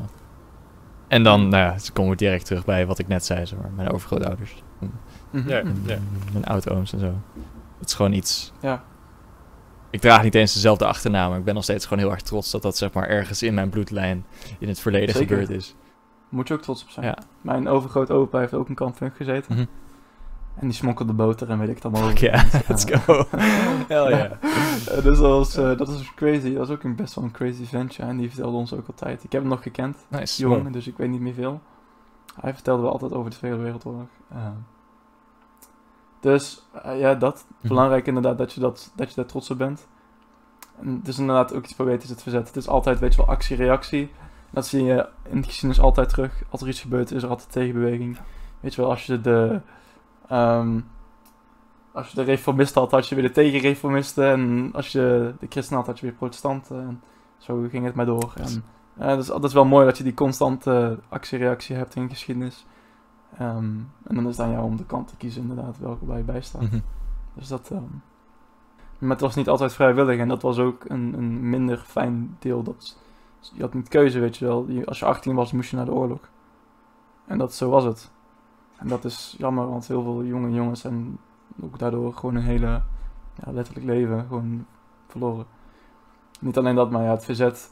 En 1.08 1.24
dan, 1.24 1.48
nou 1.50 1.64
ja, 1.64 1.78
ze 1.80 1.92
komen 1.92 2.18
direct 2.18 2.46
terug 2.46 2.66
bij 2.66 2.86
wat 2.86 3.00
ik 3.00 3.08
net 3.08 3.26
zei, 3.26 3.46
zeg 3.46 3.60
maar, 3.60 3.72
mijn 3.76 3.92
overgrootouders. 3.92 4.64
Mhm, 5.32 5.50
Ja, 5.50 5.58
ja. 5.86 5.98
Mijn 6.32 6.46
oud-ooms 6.46 6.94
en 6.94 7.00
zo. 7.00 7.14
Het 7.80 7.88
is 7.90 7.94
gewoon 7.94 8.14
iets... 8.14 8.52
Ja. 8.62 8.84
Ik 9.90 10.02
draag 10.02 10.24
niet 10.24 10.36
eens 10.36 10.54
dezelfde 10.54 10.86
achternaam, 10.86 11.30
maar 11.30 11.40
ik 11.40 11.46
ben 11.46 11.54
nog 11.54 11.64
steeds 11.64 11.86
gewoon 11.86 12.04
heel 12.04 12.12
erg 12.12 12.22
trots 12.22 12.52
dat 12.52 12.62
dat 12.62 12.78
zeg 12.78 12.94
maar 12.94 13.08
ergens 13.08 13.44
in 13.44 13.54
mijn 13.54 13.70
bloedlijn 13.70 14.26
in 14.60 14.68
het 14.68 14.80
verleden 14.80 15.16
Zeker. 15.16 15.38
gebeurd 15.38 15.50
is. 15.60 15.76
Moet 16.30 16.48
je 16.48 16.54
ook 16.54 16.62
trots 16.62 16.84
op 16.84 16.90
zijn. 16.90 17.06
Ja. 17.06 17.18
Mijn 17.42 17.68
overgroot 17.68 18.12
opa 18.12 18.40
heeft 18.40 18.54
ook 18.54 18.70
een 18.70 18.76
kamp 18.76 18.96
Funk 18.96 19.16
gezeten. 19.16 19.56
Mhm. 19.56 19.66
En 20.56 20.68
die 20.68 20.72
smokkelde 20.72 21.14
boter 21.14 21.50
en 21.50 21.60
weet 21.60 21.70
ik 21.70 21.76
het 21.76 21.86
allemaal. 21.86 22.10
Fuck 22.10 22.18
yeah, 22.18 22.54
let's 22.68 22.86
go. 22.92 23.26
Hell 23.88 24.10
yeah. 24.10 24.32
Dus 25.04 25.18
dat 25.18 25.20
was, 25.20 25.58
eh, 25.58 25.78
dat 25.78 25.88
was 25.88 26.14
crazy. 26.16 26.50
Dat 26.50 26.68
was 26.68 26.70
ook 26.70 26.84
een 26.84 26.96
best 26.96 27.16
wel 27.16 27.24
een 27.24 27.32
crazy 27.32 27.66
ventje. 27.66 28.04
En 28.04 28.18
die 28.18 28.30
vertelde 28.30 28.58
ons 28.58 28.74
ook 28.74 28.88
altijd. 28.88 29.24
Ik 29.24 29.32
heb 29.32 29.42
hem 29.42 29.50
nog 29.50 29.64
gekend. 29.64 30.06
Nice. 30.08 30.42
Jong, 30.42 30.64
Wow. 30.64 30.74
dus 30.74 30.88
ik 30.88 30.98
weet 30.98 31.10
niet 31.10 31.22
meer 31.22 31.34
veel. 31.34 31.62
Hij 32.42 32.54
vertelde 32.54 32.82
wel 32.82 32.92
altijd 32.92 33.14
over 33.14 33.30
de 33.30 33.38
Tweede 33.38 33.58
Wereldoorlog. 33.58 34.08
Eh, 34.30 34.48
dus 36.20 36.68
eh, 36.84 37.00
ja, 37.00 37.16
dat. 37.16 37.46
Mhm. 37.58 37.68
Belangrijk 37.68 38.08
inderdaad 38.08 38.38
dat 38.38 38.54
je, 38.54 38.60
dat, 38.60 38.92
dat 38.96 39.10
je 39.10 39.16
daar 39.16 39.26
trots 39.26 39.50
op 39.50 39.58
bent. 39.58 39.88
En 40.80 40.96
het 40.98 41.08
is 41.08 41.20
inderdaad 41.20 41.54
ook 41.54 41.64
iets 41.64 41.74
poëtisch 41.74 42.10
het 42.10 42.22
verzet. 42.22 42.48
Het 42.48 42.56
is 42.56 42.68
altijd, 42.68 43.00
weet 43.00 43.12
je 43.16 43.18
wel, 43.18 43.36
actie-reactie. 43.36 44.12
Dat 44.52 44.68
zie 44.68 44.84
je 44.84 45.08
in 45.30 45.42
de 45.42 45.48
geschiedenis 45.48 45.80
altijd 45.84 46.10
terug. 46.10 46.44
Als 46.50 46.62
er 46.62 46.68
iets 46.68 46.82
gebeurt, 46.82 47.12
is 47.12 47.24
er 47.24 47.30
altijd 47.30 47.52
tegenbeweging. 47.52 48.18
Weet 48.60 48.76
je 48.76 48.82
wel, 48.82 48.90
als 48.90 49.06
je 49.06 49.22
de... 49.22 49.62
ehm, 50.28 50.80
als 51.92 52.10
je 52.10 52.16
de 52.16 52.22
reformisten 52.24 52.82
had, 52.82 52.92
had 52.92 53.08
je 53.08 53.16
weer 53.16 53.24
de 53.24 53.32
tegenreformisten. 53.32 54.26
En 54.32 54.70
als 54.74 54.92
je 54.92 55.34
de 55.40 55.46
christenen 55.50 55.80
had, 55.80 55.88
had 55.88 56.00
je 56.00 56.06
weer 56.06 56.16
protestanten. 56.16 56.80
En 56.82 57.02
zo 57.38 57.66
ging 57.70 57.86
het 57.86 57.96
maar 57.96 58.06
door. 58.06 58.34
En, 58.98 59.18
dus 59.18 59.28
dat 59.28 59.44
is 59.44 59.54
wel 59.54 59.66
mooi 59.66 59.86
dat 59.86 59.98
je 59.98 60.04
die 60.04 60.14
constante 60.14 61.00
actie-reactie 61.10 61.76
hebt 61.76 61.96
in 61.96 62.10
geschiedenis. 62.10 62.66
Ehm, 63.38 63.66
en 64.04 64.16
dan 64.16 64.28
is 64.28 64.38
het 64.38 64.46
aan 64.46 64.52
jou 64.52 64.64
om 64.64 64.76
de 64.78 64.86
kant 64.86 65.08
te 65.08 65.16
kiezen, 65.18 65.42
inderdaad, 65.42 65.78
welke 65.80 66.06
waar 66.06 66.18
je 66.18 66.24
bij 66.24 66.42
staat. 66.42 66.62
Mhm. 66.62 66.80
Dus 67.34 67.48
dat. 67.48 67.70
ehm, 67.72 67.84
maar 69.00 69.10
het 69.10 69.20
was 69.22 69.36
niet 69.36 69.50
altijd 69.50 69.74
vrijwillig 69.74 70.20
en 70.20 70.28
dat 70.28 70.42
was 70.42 70.58
ook 70.60 70.84
een, 70.88 71.14
een 71.18 71.50
minder 71.50 71.78
fijn 71.78 72.36
deel. 72.40 72.64
Dat, 72.64 72.98
je 73.54 73.62
had 73.62 73.74
niet 73.74 73.88
keuze, 73.88 74.20
weet 74.20 74.38
je 74.38 74.46
wel. 74.46 74.66
Je- 74.70 74.86
als 74.86 75.00
je 75.00 75.06
18 75.06 75.36
was, 75.36 75.52
moest 75.52 75.70
je 75.70 75.76
naar 75.76 75.86
de 75.86 75.92
oorlog. 75.94 76.30
En 77.26 77.38
dat, 77.38 77.54
zo 77.54 77.70
was 77.70 77.84
het. 77.84 78.12
En 78.78 78.88
dat 78.88 79.06
is 79.06 79.36
jammer, 79.38 79.70
want 79.70 79.88
heel 79.88 80.04
veel 80.04 80.24
jonge 80.24 80.52
jongens 80.52 80.84
en 80.84 81.18
ook 81.62 81.80
daardoor 81.80 82.14
gewoon 82.14 82.36
een 82.36 82.42
hele 82.44 82.82
ja, 83.46 83.52
letterlijk 83.52 83.86
leven 83.86 84.26
gewoon 84.28 84.66
verloren. 85.08 85.46
Niet 86.40 86.58
alleen 86.58 86.76
dat, 86.76 86.92
maar 86.92 87.04
ja, 87.04 87.12
het 87.12 87.26
verzet. 87.26 87.70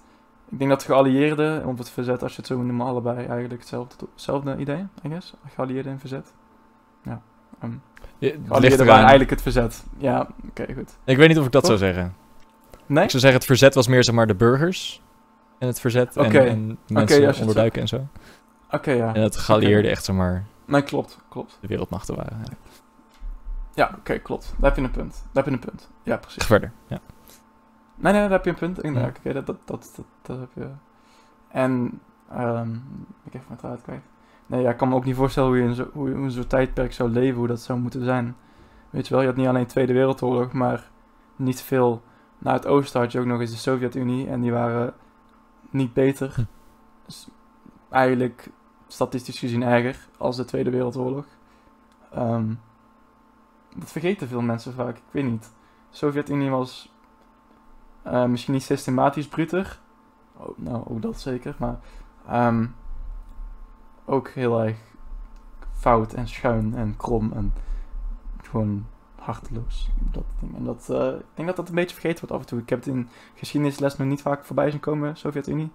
Ik 0.49 0.57
denk 0.57 0.69
dat 0.69 0.79
de 0.79 0.85
geallieerden, 0.85 1.65
of 1.65 1.77
het 1.77 1.89
verzet, 1.89 2.23
als 2.23 2.31
je 2.31 2.37
het 2.37 2.47
zo 2.47 2.61
noemt, 2.61 2.81
allebei 2.81 3.17
eigenlijk 3.25 3.59
hetzelfde, 3.61 4.05
hetzelfde 4.13 4.57
idee, 4.57 4.87
I 5.05 5.09
guess. 5.09 5.33
Geallieerden 5.53 5.91
en 5.91 5.99
verzet. 5.99 6.33
Ja. 7.03 7.21
ehm, 7.59 7.71
Ja, 8.17 8.31
Geallieerden 8.47 8.85
waren 8.85 9.01
eigenlijk 9.01 9.29
het 9.29 9.41
verzet. 9.41 9.83
Ja, 9.97 10.27
oké, 10.49 10.73
goed. 10.73 10.97
Ik 11.03 11.17
weet 11.17 11.27
niet 11.27 11.39
of 11.39 11.45
ik 11.45 11.51
dat 11.51 11.63
Toch? 11.63 11.77
zou 11.79 11.93
zeggen. 11.93 12.15
Nee? 12.85 13.03
Ik 13.03 13.09
zou 13.09 13.21
zeggen, 13.21 13.39
het 13.39 13.47
verzet 13.49 13.73
was 13.75 13.87
meer 13.87 14.03
zeg 14.03 14.15
maar 14.15 14.27
de 14.27 14.35
burgers. 14.35 15.01
En 15.57 15.67
het 15.67 15.79
verzet 15.79 16.17
en, 16.17 16.47
en 16.47 16.77
mensen 16.87 17.27
het 17.27 17.39
onderduiken 17.39 17.81
en 17.81 17.87
zo. 17.87 18.07
Oké, 18.71 18.91
ja. 18.91 19.13
En 19.13 19.21
het 19.21 19.35
geallieerden 19.35 19.83
Oké. 19.83 19.91
echt 19.91 20.03
zeg 20.03 20.15
maar 20.15 20.43
Nee, 20.65 20.81
klopt, 20.81 21.17
klopt. 21.29 21.57
de 21.61 21.67
wereldmachten 21.67 22.15
waren. 22.15 22.37
Ja. 22.43 22.53
Ja, 23.75 23.95
oké, 23.97 24.17
klopt. 24.19 24.53
Daar 24.59 24.69
heb 24.69 24.75
je 24.79 24.83
een 24.85 24.91
punt. 24.91 25.13
Daar 25.31 25.43
heb 25.43 25.45
je 25.45 25.51
een 25.59 25.65
punt. 25.69 25.89
Ja, 26.03 26.17
precies. 26.17 26.45
Verder, 26.45 26.71
ja. 26.87 26.99
Nee, 27.95 28.11
nee, 28.13 28.21
daar 28.21 28.31
heb 28.31 28.43
je 28.43 28.49
een 28.49 28.55
punt. 28.55 28.81
Inderdaad, 28.83 29.19
Ja. 29.23 29.29
oké, 29.31 29.45
dat, 29.45 29.57
dat, 29.65 30.01
dat, 30.21 30.39
heb 30.39 30.49
je. 30.53 30.69
En, 31.47 31.99
ehm 32.29 32.73
ik 33.23 33.33
even 33.33 33.45
mijn 33.47 33.59
draad 33.59 33.81
kwijt. 33.81 34.01
Nee, 34.45 34.61
ja, 34.61 34.69
ik 34.69 34.77
kan 34.77 34.89
me 34.89 34.95
ook 34.95 35.05
niet 35.05 35.15
voorstellen 35.15 35.49
hoe 35.49 35.57
je 35.57 35.63
in 35.63 35.73
zo- 35.73 35.89
hoe 35.93 36.09
je 36.09 36.15
in 36.15 36.31
zo'n 36.31 36.47
tijdperk 36.47 36.93
zou 36.93 37.09
leven, 37.09 37.37
hoe 37.37 37.47
dat 37.47 37.61
zou 37.61 37.79
moeten 37.79 38.03
zijn. 38.03 38.35
Weet 38.89 39.07
je 39.07 39.13
wel, 39.13 39.21
je 39.21 39.27
had 39.29 39.37
niet 39.37 39.47
alleen 39.47 39.65
Tweede 39.65 39.93
Wereldoorlog, 39.93 40.51
maar 40.51 40.89
niet 41.35 41.61
veel. 41.61 42.01
Na 42.37 42.53
het 42.53 42.67
oosten 42.67 42.99
had 43.01 43.11
je 43.11 43.19
ook 43.19 43.25
nog 43.25 43.39
eens 43.39 43.51
de 43.51 43.57
Sovjet-Unie 43.57 44.27
en 44.29 44.41
die 44.41 44.51
waren 44.51 44.93
niet 45.69 45.93
beter. 45.93 46.33
Hm. 46.35 46.43
Dus 47.05 47.27
eigenlijk 47.89 48.49
statistisch 48.93 49.39
gezien 49.39 49.63
erger 49.63 50.07
als 50.17 50.35
de 50.35 50.45
Tweede 50.45 50.69
Wereldoorlog. 50.69 51.25
Ehm, 52.11 52.53
dat 53.75 53.91
vergeten 53.91 54.27
veel 54.27 54.41
mensen 54.41 54.73
vaak, 54.73 54.97
ik 54.97 55.03
weet 55.11 55.25
niet. 55.25 55.51
De 55.89 55.97
Sovjet-Unie 55.97 56.49
was 56.49 56.91
eh, 58.01 58.25
misschien 58.25 58.53
niet 58.53 58.63
systematisch 58.63 59.27
bruter. 59.27 59.79
Oh, 60.37 60.57
nou, 60.57 60.83
ook 60.87 61.01
dat 61.01 61.19
zeker, 61.19 61.55
maar 61.59 61.79
ehm, 62.27 62.67
ook 64.05 64.29
heel 64.29 64.61
erg 64.61 64.77
fout 65.71 66.13
en 66.13 66.27
schuin 66.27 66.75
en 66.75 66.97
krom 66.97 67.31
en 67.31 67.53
gewoon 68.41 68.85
harteloos. 69.15 69.89
Dat 70.11 70.23
ding. 70.39 70.55
En 70.55 70.63
dat, 70.63 70.89
eh, 70.89 71.07
ik 71.07 71.25
denk 71.33 71.47
dat 71.47 71.57
dat 71.57 71.69
een 71.69 71.75
beetje 71.75 71.95
vergeten 71.95 72.19
wordt 72.19 72.33
af 72.33 72.41
en 72.41 72.47
toe. 72.47 72.59
Ik 72.59 72.69
heb 72.69 72.79
het 72.79 72.87
in 72.87 73.09
geschiedenisles 73.35 73.97
nog 73.97 74.07
niet 74.07 74.21
vaak 74.21 74.45
voorbij 74.45 74.71
zien 74.71 74.79
komen, 74.79 75.17
Sovjet-Unie. 75.17 75.71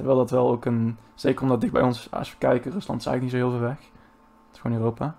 Terwijl 0.00 0.18
dat 0.18 0.30
wel 0.30 0.50
ook 0.50 0.64
een, 0.64 0.96
zeker 1.14 1.42
omdat 1.42 1.60
dicht 1.60 1.72
bij 1.72 1.82
ons, 1.82 2.10
als 2.10 2.30
we 2.30 2.36
kijken, 2.38 2.72
Rusland 2.72 3.00
is 3.00 3.06
eigenlijk 3.06 3.22
niet 3.22 3.42
zo 3.42 3.48
heel 3.48 3.58
veel 3.58 3.68
weg. 3.68 3.78
Het 3.78 4.54
is 4.54 4.58
gewoon 4.60 4.76
Europa. 4.76 5.16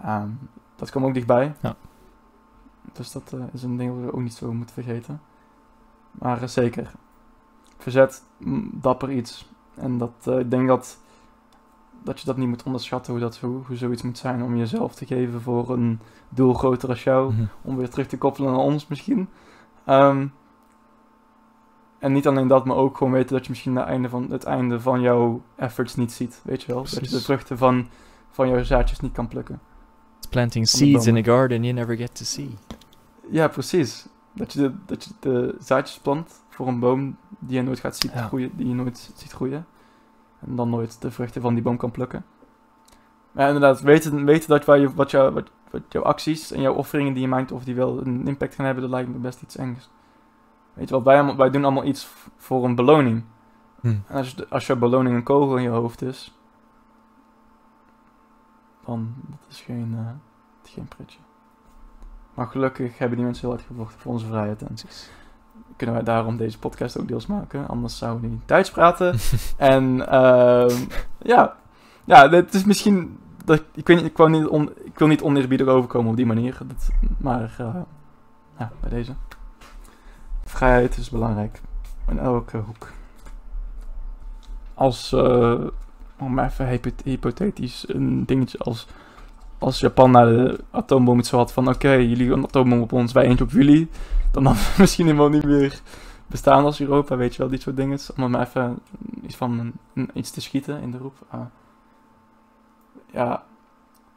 Ehm, 0.00 0.28
dat 0.76 0.90
kwam 0.90 1.04
ook 1.04 1.14
dichtbij. 1.14 1.54
Ja. 1.60 1.76
Dus 2.92 3.12
dat 3.12 3.32
eh, 3.32 3.40
is 3.52 3.62
een 3.62 3.76
ding 3.76 3.94
dat 3.94 4.04
we 4.04 4.12
ook 4.12 4.22
niet 4.22 4.34
zo 4.34 4.52
moeten 4.52 4.74
vergeten. 4.74 5.20
Maar 6.10 6.42
eh, 6.42 6.48
zeker, 6.48 6.92
verzet, 7.78 8.22
mm, 8.36 8.70
dapper 8.72 9.10
iets. 9.10 9.48
En 9.74 9.98
dat, 9.98 10.12
eh, 10.24 10.38
ik 10.38 10.50
denk 10.50 10.68
dat, 10.68 10.98
dat 12.02 12.20
je 12.20 12.26
dat 12.26 12.36
niet 12.36 12.48
moet 12.48 12.62
onderschatten, 12.62 13.12
hoe, 13.12 13.22
dat, 13.22 13.38
hoe, 13.38 13.60
hoe 13.66 13.76
zoiets 13.76 14.02
moet 14.02 14.18
zijn 14.18 14.42
om 14.42 14.56
jezelf 14.56 14.94
te 14.94 15.06
geven 15.06 15.40
voor 15.40 15.70
een 15.70 16.00
doel 16.28 16.54
groter 16.54 16.88
als 16.88 17.04
jou 17.04 17.32
Mhm. 17.32 17.44
om 17.62 17.76
weer 17.76 17.90
terug 17.90 18.06
te 18.06 18.18
koppelen 18.18 18.50
naar 18.50 18.60
ons 18.60 18.86
misschien. 18.86 19.28
Ehm, 19.84 20.26
en 22.06 22.12
niet 22.12 22.26
alleen 22.26 22.46
dat, 22.46 22.64
maar 22.64 22.76
ook 22.76 22.96
gewoon 22.96 23.12
weten 23.12 23.34
dat 23.34 23.44
je 23.44 23.50
misschien 23.50 23.76
het 23.76 23.86
einde 23.86 24.08
van, 24.08 24.30
het 24.30 24.44
einde 24.44 24.80
van 24.80 25.00
jouw 25.00 25.42
efforts 25.56 25.94
niet 25.94 26.12
ziet. 26.12 26.40
Weet 26.44 26.62
je 26.62 26.72
wel? 26.72 26.82
Dat 26.82 26.90
je 27.04 27.16
de 27.16 27.20
vruchten 27.20 27.58
van, 27.58 27.88
van 28.30 28.48
jouw 28.48 28.62
zaadjes 28.62 29.00
niet 29.00 29.12
kan 29.12 29.28
plukken. 29.28 29.60
It's 30.18 30.26
planting 30.26 30.68
seeds 30.68 31.06
in 31.06 31.16
a 31.16 31.22
garden 31.22 31.62
you 31.62 31.74
never 31.74 31.96
get 31.96 32.14
to 32.14 32.24
see. 32.24 32.50
Ja, 33.30 33.48
precies. 33.48 34.06
Dat 34.32 34.52
je 34.52 34.60
de, 34.60 34.72
dat 34.86 35.04
je 35.04 35.10
de 35.20 35.54
zaadjes 35.58 35.98
plant 35.98 36.32
voor 36.48 36.68
een 36.68 36.78
boom 36.78 37.16
die 37.38 37.56
je 37.56 37.62
nooit 37.62 37.80
gaat 37.80 37.96
zien 37.96 38.10
Ja. 38.14 38.26
groeien, 38.26 38.50
die 38.56 38.68
je 38.68 38.74
nooit 38.74 39.10
ziet 39.16 39.32
groeien. 39.32 39.66
En 40.46 40.56
dan 40.56 40.70
nooit 40.70 41.00
de 41.00 41.10
vruchten 41.10 41.42
van 41.42 41.54
die 41.54 41.62
boom 41.62 41.76
kan 41.76 41.90
plukken. 41.90 42.24
Maar 43.32 43.46
inderdaad, 43.46 43.80
weten, 43.80 44.24
weten 44.24 44.48
dat 44.48 44.64
waar 44.64 44.78
je, 44.78 44.94
wat, 44.94 45.10
jou, 45.10 45.32
wat, 45.32 45.50
wat 45.70 45.82
jouw 45.88 46.02
acties 46.02 46.52
en 46.52 46.60
jouw 46.60 46.74
offeringen 46.74 47.12
die 47.12 47.22
je 47.22 47.28
maakt, 47.28 47.52
of 47.52 47.64
die 47.64 47.74
wel 47.74 48.06
een 48.06 48.26
impact 48.26 48.54
gaan 48.54 48.64
hebben, 48.64 48.82
dat 48.82 48.92
lijkt 48.92 49.08
me 49.08 49.18
best 49.18 49.42
iets 49.42 49.56
engs. 49.56 49.88
Weet 50.76 50.88
je 50.88 50.94
wel, 50.94 51.02
wij, 51.02 51.36
wij 51.36 51.50
doen 51.50 51.64
allemaal 51.64 51.84
iets 51.84 52.08
voor 52.36 52.64
een 52.64 52.74
beloning. 52.74 53.24
Hm. 53.80 53.96
Als, 54.10 54.30
je, 54.30 54.48
als 54.48 54.66
jouw 54.66 54.76
beloning 54.76 55.16
een 55.16 55.22
kogel 55.22 55.56
in 55.56 55.62
je 55.62 55.68
hoofd 55.68 56.02
is, 56.02 56.38
dan 58.84 59.14
dat 59.28 59.38
is 59.48 59.60
geen, 59.60 59.96
is 60.64 60.70
geen 60.70 60.88
pretje. 60.88 61.18
Maar 62.34 62.46
gelukkig 62.46 62.98
hebben 62.98 63.16
die 63.16 63.26
mensen 63.26 63.46
heel 63.46 63.56
hard 63.56 63.66
gevochten 63.68 64.00
voor 64.00 64.12
onze 64.12 64.26
vrijheid. 64.26 64.62
En 64.62 64.74
kunnen 65.76 65.94
wij 65.94 66.04
daarom 66.04 66.36
deze 66.36 66.58
podcast 66.58 66.98
ook 66.98 67.08
deels 67.08 67.26
maken. 67.26 67.68
Anders 67.68 67.98
zouden 67.98 68.22
we 68.22 68.28
niet 68.28 68.48
Duits 68.48 68.70
praten. 68.70 69.18
en 69.56 70.08
ehm, 70.08 70.76
ja, 71.18 71.56
ja, 72.04 72.28
het 72.30 72.54
is 72.54 72.64
misschien... 72.64 73.18
Dat, 73.44 73.62
ik, 73.74 73.86
weet 73.86 73.96
niet, 73.96 74.06
ik, 74.06 74.16
wou 74.16 74.30
niet 74.30 74.46
on, 74.46 74.70
ik 74.84 74.98
wil 74.98 75.08
niet 75.08 75.22
oneerbiedig 75.22 75.66
overkomen 75.66 76.10
op 76.10 76.16
die 76.16 76.26
manier. 76.26 76.58
Dat, 76.66 76.88
maar 77.18 77.54
eh, 77.58 77.74
ja, 78.58 78.72
bij 78.80 78.90
deze. 78.90 79.12
Vrijheid 80.46 80.96
is 80.96 81.10
belangrijk. 81.10 81.60
In 82.08 82.18
elke 82.18 82.56
hoek. 82.56 82.92
Als, 84.74 85.12
eh, 85.12 85.60
om 86.18 86.38
even 86.38 86.68
hypo- 86.68 87.02
hypothetisch, 87.04 87.84
een 87.88 88.26
dingetje 88.26 88.58
als... 88.58 88.86
Als 89.58 89.80
Japan 89.80 90.10
naar 90.10 90.26
de 90.26 90.60
atoombom 90.70 91.18
iets 91.18 91.30
had 91.30 91.52
van... 91.52 91.68
Oké, 91.68 91.90
jullie 91.90 92.32
een 92.32 92.44
atoombom 92.44 92.80
op 92.80 92.92
ons, 92.92 93.12
wij 93.12 93.24
eentje 93.24 93.44
op 93.44 93.50
jullie. 93.50 93.88
Dan 94.30 94.44
hadden 94.46 94.64
we 94.64 94.74
misschien 94.82 95.06
helemaal 95.06 95.28
niet 95.28 95.44
meer 95.44 95.80
bestaan 96.26 96.64
als 96.64 96.80
Europa, 96.80 97.16
weet 97.16 97.32
je 97.32 97.38
wel, 97.38 97.48
dit 97.50 97.62
soort 97.62 97.76
dingen. 97.76 97.98
Om 98.16 98.30
maar 98.30 98.46
even 98.46 98.78
iets 99.22 99.36
van 99.36 99.72
iets 100.12 100.30
te 100.30 100.40
schieten 100.40 100.80
in 100.82 100.90
de 100.90 100.98
roep. 100.98 101.14
Ah. 101.28 101.40
ja, 103.10 103.44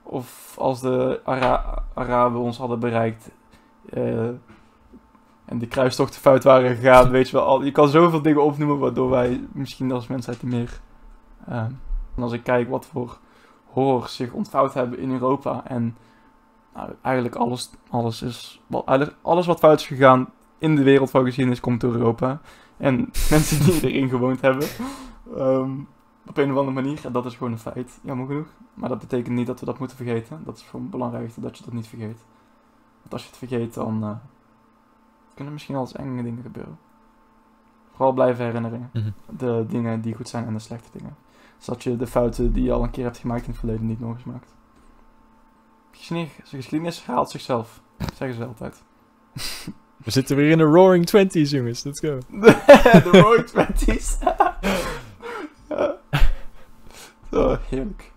of 0.04 0.56
als 0.58 0.82
de 0.82 1.22
Ara 1.24 1.84
Araben 1.94 2.40
ons 2.40 2.58
hadden 2.58 2.80
bereikt 2.80 3.32
eh, 3.90 4.30
en 5.50 5.58
de 5.58 5.68
kruistochten 5.68 6.22
fout 6.22 6.44
waren 6.44 6.76
gegaan, 6.76 7.10
weet 7.10 7.30
je 7.30 7.36
wel. 7.38 7.46
Al, 7.46 7.64
je 7.64 7.72
kan 7.72 7.90
zoveel 7.90 8.22
dingen 8.22 8.44
opnoemen 8.44 8.80
waardoor 8.80 9.10
wij 9.10 9.48
misschien 9.52 9.92
als 9.92 10.08
mensheid 10.08 10.44
meer... 10.44 10.80
eh, 11.46 11.66
en 12.16 12.24
als 12.24 12.32
ik 12.34 12.44
kijk 12.44 12.70
wat 12.70 12.86
voor 12.86 13.18
horrors 13.66 14.16
zich 14.16 14.32
ontvouwd 14.32 14.74
hebben 14.74 15.00
in 15.00 15.12
Europa 15.12 15.64
en 15.68 15.98
nou, 16.74 16.92
eigenlijk 17.02 17.36
alles, 17.36 17.70
alles 17.90 18.22
is... 18.22 18.62
Alles 19.22 19.46
wat 19.46 19.60
fout 19.60 19.80
is 19.80 19.88
gegaan 19.88 20.30
in 20.58 20.76
de 20.76 20.84
wereld 20.84 21.10
van 21.10 21.26
geschiedenis 21.26 21.60
komt 21.60 21.82
door 21.82 21.94
Europa. 21.94 22.42
En 22.78 22.96
mensen 23.30 23.66
die 23.66 23.92
erin 23.92 24.10
gewoond 24.10 24.42
hebben. 24.42 24.68
ehm, 25.38 25.72
op 26.28 26.38
een 26.38 26.52
of 26.52 26.58
andere 26.58 26.82
manier. 26.82 27.06
En 27.06 27.12
dat 27.12 27.26
is 27.26 27.36
gewoon 27.36 27.52
een 27.52 27.60
feit, 27.60 28.00
jammer 28.04 28.28
genoeg. 28.28 28.48
Maar 28.74 28.90
dat 28.90 29.00
betekent 29.00 29.36
niet 29.36 29.48
dat 29.48 29.60
we 29.60 29.66
dat 29.66 29.80
moeten 29.80 29.98
vergeten. 29.98 30.42
Dat 30.46 30.58
is 30.58 30.64
gewoon 30.64 30.82
het 30.82 30.92
belangrijkste, 30.92 31.42
dat 31.42 31.58
je 31.58 31.64
dat 31.64 31.74
niet 31.74 31.88
vergeet. 31.88 32.26
Want 33.02 33.14
als 33.14 33.22
je 33.22 33.28
het 33.28 33.38
vergeet, 33.38 33.74
dan 33.74 34.04
eh, 34.04 34.16
kunnen 35.40 35.58
misschien 35.58 35.76
wel 35.76 35.84
eens 35.84 35.96
enge 35.96 36.24
dingen 36.24 36.42
gebeuren. 36.42 36.78
Vooral 37.92 38.14
blijven 38.14 38.46
herinneren. 38.46 38.90
Mhm. 38.94 39.10
De 39.38 39.66
dingen 39.68 40.02
die 40.02 40.16
goed 40.16 40.30
zijn 40.30 40.46
en 40.46 40.54
de 40.54 40.60
slechte 40.60 40.90
dingen. 40.92 41.16
Zodat 41.58 41.84
je 41.84 41.98
de 41.98 42.08
fouten 42.08 42.54
die 42.54 42.64
je 42.64 42.72
al 42.72 42.84
een 42.84 42.92
keer 42.92 43.04
hebt 43.04 43.18
gemaakt 43.18 43.44
in 43.44 43.50
het 43.50 43.60
verleden 43.60 43.86
niet 43.86 44.00
nog 44.00 44.14
eens 44.14 44.24
maakt. 44.24 44.56
Geschiedenis, 45.92 46.32
geschiedenis 46.44 47.06
herhaalt 47.06 47.30
zichzelf. 47.30 47.82
Zeggen 48.16 48.38
ze 48.38 48.46
altijd. 48.46 48.84
We 50.06 50.12
zitten 50.12 50.36
weer 50.36 50.52
in 50.52 50.58
de 50.58 50.64
Roaring 50.64 51.06
Twenties, 51.06 51.52
jongens. 51.52 51.84
Let's 51.84 52.00
go. 52.00 52.20
de 52.30 53.10
Roaring 53.12 53.48
Twenties. 53.48 54.18
ja. 55.70 55.98
Zo, 57.32 57.58
heerlijk. 57.70 58.12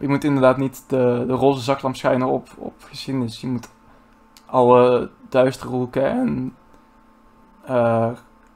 Je 0.00 0.08
moet 0.08 0.24
inderdaad 0.24 0.56
niet 0.56 0.84
de, 0.88 1.24
de 1.26 1.32
roze 1.32 1.62
zaklamp 1.62 1.96
schijnen 1.96 2.28
op, 2.28 2.48
op 2.56 2.74
geschiedenis. 2.78 3.40
Je 3.40 3.46
moet 3.46 3.68
alle 4.46 5.10
duistere 5.32 5.70
hoeken 5.70 6.10
en 6.10 6.54
eh 7.62 8.10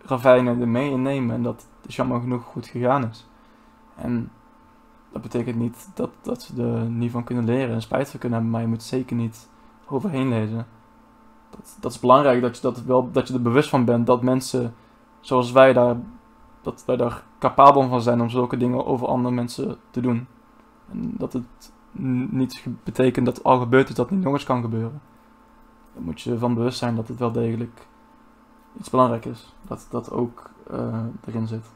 ravijnen 0.07 0.61
er 0.61 0.69
mee 0.69 0.91
innemen. 0.91 1.35
En 1.35 1.43
dat 1.43 1.67
is 1.87 1.97
jammer 1.97 2.21
genoeg 2.21 2.43
goed 2.43 2.67
gegaan 2.67 3.09
is. 3.09 3.27
En 3.95 4.31
dat 5.13 5.23
betekent 5.23 5.57
niet 5.57 5.89
dat, 5.95 6.11
dat 6.23 6.51
we 6.55 6.63
er 6.63 6.91
niet 6.91 7.11
van 7.11 7.25
kunnen 7.25 7.45
leren 7.45 7.75
en 7.75 7.83
spijt 7.83 8.11
van 8.11 8.21
kunnen 8.21 8.39
hebben. 8.39 8.57
Maar 8.57 8.67
je 8.67 8.73
moet 8.75 8.83
zeker 8.83 9.17
niet 9.17 9.49
overheen 9.87 10.29
lezen. 10.29 10.67
Dat, 11.51 11.77
dat 11.81 11.93
is 11.93 12.01
belangrijk 12.01 12.41
dat 12.41 12.57
je, 12.57 12.63
dat, 12.63 12.83
wel, 12.83 13.11
dat 13.11 13.29
je 13.29 13.35
er 13.35 13.43
bewust 13.43 13.69
van 13.69 13.85
bent 13.85 14.07
dat 14.07 14.23
mensen 14.23 14.75
zoals 15.21 15.53
wij 15.53 15.73
daar, 15.73 15.97
dat 16.63 16.83
wij 16.87 16.97
daar 16.97 17.23
capabel 17.39 17.89
van 17.89 18.03
zijn 18.03 18.21
om 18.21 18.31
zulke 18.31 18.57
dingen 18.57 18.87
over 18.87 19.07
andere 19.07 19.35
mensen 19.35 19.77
te 19.91 20.01
doen. 20.01 20.27
En 20.91 21.15
dat 21.17 21.33
het 21.33 21.73
niet 22.31 22.65
betekent 22.85 23.27
dat 23.27 23.45
al 23.45 23.59
gebeurd 23.59 23.89
is 23.89 23.95
dat 23.95 24.11
niet 24.11 24.23
nog 24.23 24.33
eens 24.33 24.45
kan 24.45 24.63
gebeuren. 24.63 25.01
Daar 25.97 26.05
moet 26.05 26.21
je 26.21 26.39
van 26.39 26.55
bewust 26.55 26.79
zijn 26.79 26.97
dat 26.97 27.09
het 27.09 27.19
wel 27.19 27.33
degelijk 27.33 27.87
iets 28.79 28.91
belangrijk 28.91 29.25
is. 29.25 29.55
Dat 29.63 29.87
dat 29.91 30.11
ook 30.11 30.51
eh, 30.71 31.05
erin 31.27 31.47
zit. 31.47 31.67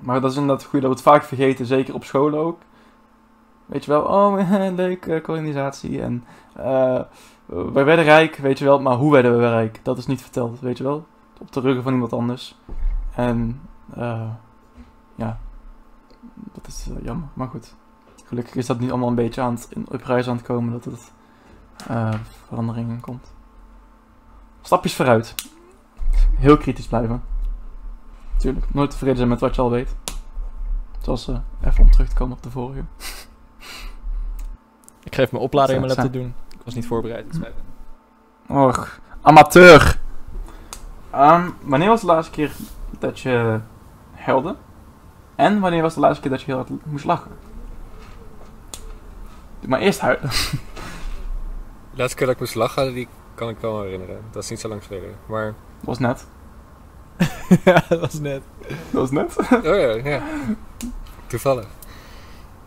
Maar 0.00 0.20
dat 0.20 0.30
is 0.30 0.36
inderdaad 0.36 0.64
goed 0.64 0.80
dat 0.80 0.90
we 0.90 0.96
het 0.96 1.04
vaak 1.04 1.24
vergeten, 1.24 1.66
zeker 1.66 1.94
op 1.94 2.04
scholen 2.04 2.38
ook. 2.38 2.60
Weet 3.66 3.84
je 3.84 3.90
wel, 3.90 4.02
oh 4.02 4.50
leuk, 4.76 5.20
kolonisatie 5.22 6.02
en 6.02 6.24
eh, 6.54 7.00
wij 7.46 7.84
werden 7.84 8.04
rijk, 8.04 8.36
weet 8.36 8.58
je 8.58 8.64
wel, 8.64 8.80
maar 8.80 8.96
hoe 8.96 9.12
werden 9.12 9.38
we 9.38 9.48
rijk? 9.48 9.80
Dat 9.82 9.98
is 9.98 10.06
niet 10.06 10.22
verteld, 10.22 10.60
weet 10.60 10.78
je 10.78 10.84
wel. 10.84 11.06
Op 11.38 11.52
de 11.52 11.60
ruggen 11.60 11.82
van 11.82 11.92
iemand 11.92 12.12
anders. 12.12 12.58
En 13.14 13.60
eh, 13.94 14.30
ja, 15.14 15.38
dat 16.52 16.66
is 16.66 16.90
jammer, 17.02 17.28
maar 17.32 17.48
goed. 17.48 17.74
Gelukkig 18.24 18.54
is 18.54 18.66
dat 18.66 18.80
niet 18.80 18.90
allemaal 18.90 19.08
een 19.08 19.14
beetje 19.14 19.40
aan 19.40 19.54
het, 19.54 19.68
in, 19.70 19.86
op 19.90 20.02
reis 20.02 20.28
aan 20.28 20.36
het 20.36 20.46
komen 20.46 20.72
dat 20.72 20.84
het 20.84 21.12
eh, 21.88 22.14
veranderingen 22.46 23.00
komt. 23.00 23.32
Stapjes 24.62 24.94
vooruit. 24.94 25.34
Heel 26.36 26.56
kritisch 26.56 26.86
blijven. 26.86 27.22
Tuurlijk, 28.36 28.74
nooit 28.74 28.90
tevreden 28.90 29.16
zijn 29.16 29.28
met 29.28 29.40
wat 29.40 29.54
je 29.54 29.62
al 29.62 29.70
weet. 29.70 29.96
Zoals 31.00 31.28
eh, 31.28 31.36
even 31.64 31.84
om 31.84 31.90
terug 31.90 32.08
te 32.08 32.14
komen 32.14 32.36
op 32.36 32.42
de 32.42 32.50
vorige. 32.50 32.84
Ik 35.04 35.14
geef 35.14 35.32
mijn 35.32 35.44
oplading 35.44 35.78
aan 35.78 35.84
mijn 35.86 35.96
laptop 35.96 36.12
doen. 36.12 36.34
Ik 36.48 36.60
was 36.64 36.74
niet 36.74 36.86
voorbereid. 36.86 37.40
Och, 38.48 39.00
amateur. 39.22 40.00
Ehm, 41.10 41.50
wanneer 41.62 41.88
was 41.88 42.00
de 42.00 42.06
laatste 42.06 42.32
keer 42.32 42.52
dat 42.98 43.20
je 43.20 43.60
huilde? 44.12 44.56
En 45.34 45.60
wanneer 45.60 45.82
was 45.82 45.94
de 45.94 46.00
laatste 46.00 46.20
keer 46.20 46.30
dat 46.30 46.40
je 46.40 46.46
heel 46.46 46.56
hard 46.56 46.70
moest 46.84 47.04
lachen? 47.04 47.30
Doe 49.60 49.68
maar 49.68 49.80
eerst 49.80 50.00
huilen. 50.00 50.30
De 52.00 52.06
laatste 52.06 52.24
keer 52.24 52.34
dat 52.34 52.42
ik 52.42 52.54
moest 52.54 52.74
lachen, 52.74 52.94
die 52.94 53.08
kan 53.34 53.48
ik 53.48 53.58
wel 53.58 53.82
herinneren. 53.82 54.20
Dat 54.30 54.42
is 54.42 54.50
niet 54.50 54.60
zo 54.60 54.68
lang 54.68 54.84
geleden. 54.84 55.14
Maar, 55.26 55.44
Dat 55.44 55.54
was 55.80 55.98
net. 55.98 56.26
ja, 57.64 57.82
dat 57.88 58.00
was 58.00 58.20
net. 58.20 58.42
Dat 58.68 59.00
was 59.00 59.10
net. 59.10 59.36
oh 59.38 59.62
ja, 59.62 60.10
ja. 60.10 60.22
Toevallig. 61.26 61.66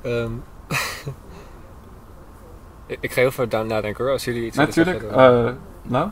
Ehm, 0.02 0.32
ik, 2.88 2.98
ik 3.00 3.12
ga 3.12 3.22
heel 3.22 3.32
veel 3.32 3.48
daar 3.48 3.66
nadenken 3.66 4.04
hoor, 4.04 4.14
als 4.14 4.24
jullie 4.24 4.46
iets 4.46 4.58
willen 4.58 4.76
Natuurlijk. 4.76 5.12
eh, 5.12 5.54
nou, 5.82 6.10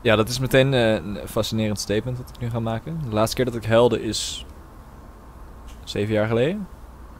Ja, 0.00 0.16
dat 0.16 0.28
is 0.28 0.38
meteen 0.38 0.74
eh, 0.74 0.92
een 0.92 1.18
fascinerend 1.26 1.78
statement 1.78 2.16
dat 2.16 2.30
ik 2.34 2.40
nu 2.40 2.50
ga 2.50 2.60
maken. 2.60 3.00
De 3.08 3.14
laatste 3.14 3.36
keer 3.36 3.44
dat 3.44 3.54
ik 3.54 3.64
huilde 3.64 4.02
is 4.02 4.46
zeven 5.84 6.14
jaar 6.14 6.26
geleden. 6.26 6.68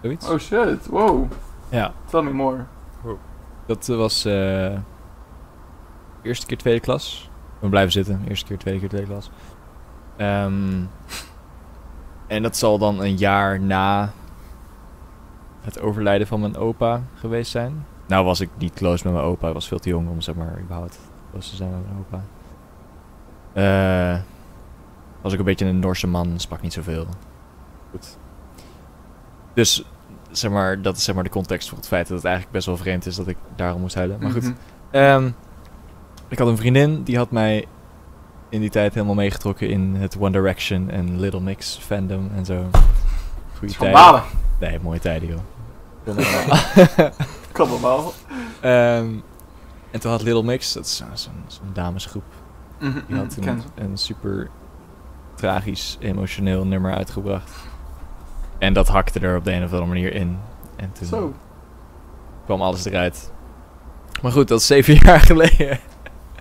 Zoiets. 0.02 0.28
oh 0.28 0.38
shit, 0.38 0.86
wow. 0.86 1.32
Ja, 1.68 1.92
Tell 2.10 2.22
me 2.22 2.32
more. 2.32 2.64
Dat 3.66 3.88
eh, 3.88 3.96
was 3.96 4.24
eh 4.24 4.78
eerste 6.22 6.46
keer 6.46 6.56
tweede 6.56 6.80
klas. 6.80 7.30
Ben 7.60 7.70
blijven 7.70 7.92
zitten. 7.92 8.24
Eerste 8.28 8.46
keer, 8.46 8.58
tweede 8.58 8.80
keer 8.80 8.88
tweede 8.88 9.06
klas. 9.06 9.30
Ehm, 10.16 10.82
en 12.26 12.42
dat 12.42 12.56
zal 12.56 12.78
dan 12.78 13.00
een 13.00 13.16
jaar 13.16 13.60
na 13.60 14.12
het 15.60 15.80
overlijden 15.80 16.26
van 16.26 16.40
mijn 16.40 16.56
opa 16.56 17.02
geweest 17.14 17.50
zijn. 17.50 17.86
Nou 18.06 18.24
was 18.24 18.40
ik 18.40 18.50
niet 18.58 18.74
close 18.74 19.04
met 19.04 19.12
mijn 19.12 19.24
opa. 19.24 19.48
Ik 19.48 19.54
was 19.54 19.68
veel 19.68 19.78
te 19.78 19.88
jong 19.88 20.08
om 20.08 20.20
zeg 20.20 20.34
maar 20.34 20.60
überhaupt 20.60 21.00
close 21.30 21.50
te 21.50 21.56
zijn 21.56 21.70
met 21.70 21.80
mijn 21.84 21.98
opa. 21.98 22.22
Eh, 23.52 24.20
was 25.20 25.32
ik 25.32 25.38
een 25.38 25.44
beetje 25.44 25.66
een 25.66 25.78
Norse 25.78 26.06
man, 26.06 26.38
sprak 26.38 26.60
niet 26.60 26.72
zoveel. 26.72 27.06
Goed. 27.90 28.18
Dus 29.54 29.84
zeg 30.38 30.50
maar, 30.50 30.82
dat 30.82 30.96
is 30.96 31.04
zeg 31.04 31.14
maar 31.14 31.24
de 31.24 31.30
context 31.30 31.68
voor 31.68 31.78
het 31.78 31.86
feit 31.86 32.06
dat 32.08 32.16
het 32.16 32.26
eigenlijk 32.26 32.54
best 32.54 32.66
wel 32.66 32.76
vreemd 32.76 33.06
is 33.06 33.16
dat 33.16 33.28
ik 33.28 33.36
daarom 33.56 33.80
moest 33.80 33.94
huilen. 33.94 34.18
Maar 34.20 34.30
goed, 34.30 34.42
Mhm. 34.42 34.52
Ehm, 34.90 35.30
ik 36.28 36.38
had 36.38 36.48
een 36.48 36.56
vriendin 36.56 37.02
die 37.02 37.16
had 37.16 37.30
mij 37.30 37.64
in 38.48 38.60
die 38.60 38.70
tijd 38.70 38.94
helemaal 38.94 39.14
meegetrokken 39.14 39.68
in 39.68 39.94
het 39.94 40.16
One 40.18 40.30
Direction 40.30 40.90
en 40.90 41.20
Little 41.20 41.40
Mix 41.40 41.78
fandom 41.82 42.30
en 42.36 42.44
zo. 42.44 42.54
Goeie 42.54 43.74
tijden. 43.74 43.98
Schandalig. 43.98 44.24
Nee, 44.60 44.78
mooie 44.82 44.98
tijden 45.00 45.28
joh. 45.28 45.38
Kan 47.52 47.68
wel 47.68 47.80
wel. 47.80 48.12
Ehm, 48.60 49.08
en 49.90 50.00
toen 50.00 50.10
had 50.10 50.22
Little 50.22 50.42
Mix, 50.42 50.72
dat 50.72 50.84
is 50.84 50.96
zo- 50.96 51.04
zo'n 51.14 51.70
damesgroep, 51.72 52.24
Mhm, 52.80 52.98
die 53.06 53.16
had 53.16 53.36
mhm, 53.40 53.58
een 53.74 53.96
super 53.96 54.50
tragisch, 55.34 55.96
emotioneel 56.00 56.64
nummer 56.66 56.94
uitgebracht. 56.94 57.50
En 58.58 58.72
dat 58.72 58.88
hakte 58.88 59.20
er 59.20 59.36
op 59.36 59.44
de 59.44 59.52
een 59.52 59.64
of 59.64 59.70
andere 59.70 59.86
manier 59.86 60.12
in. 60.14 60.38
En 60.76 60.92
toen 60.92 61.06
Zo. 61.06 61.34
kwam 62.44 62.62
alles 62.62 62.84
eruit. 62.84 63.32
Maar 64.22 64.32
goed, 64.32 64.48
dat 64.48 64.60
is 64.60 64.66
zeven 64.66 64.94
jaar 65.04 65.20
geleden. 65.20 65.78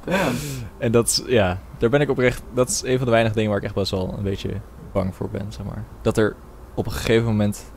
Damn. 0.06 0.36
En 0.78 0.92
dat 0.92 1.08
is, 1.08 1.24
ja, 1.26 1.60
daar 1.78 1.90
ben 1.90 2.02
ik 2.02 2.10
oprecht, 2.10 2.44
dat 2.54 2.70
is 2.70 2.84
een 2.84 2.98
van 2.98 3.06
de 3.06 3.12
weinige 3.12 3.36
dingen 3.36 3.50
waar 3.50 3.60
ik 3.60 3.66
echt 3.66 3.76
best 3.76 3.92
wel 3.92 4.14
een 4.18 4.24
beetje 4.24 4.50
bang 4.92 5.16
voor 5.16 5.30
ben, 5.30 5.46
zeg 5.52 5.66
maar. 5.66 5.84
Dat 6.02 6.18
er 6.18 6.36
op 6.74 6.86
een 6.86 6.92
gegeven 6.92 7.26
moment 7.26 7.74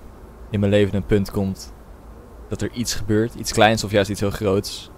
in 0.50 0.60
mijn 0.60 0.72
leven 0.72 0.94
een 0.96 1.06
punt 1.06 1.30
komt 1.30 1.72
dat 2.48 2.62
er 2.62 2.70
iets 2.72 2.94
gebeurt, 2.94 3.34
iets 3.34 3.52
kleins 3.52 3.84
of 3.84 3.90
juist 3.90 4.10
iets 4.10 4.20
heel 4.20 4.30
groots, 4.30 4.90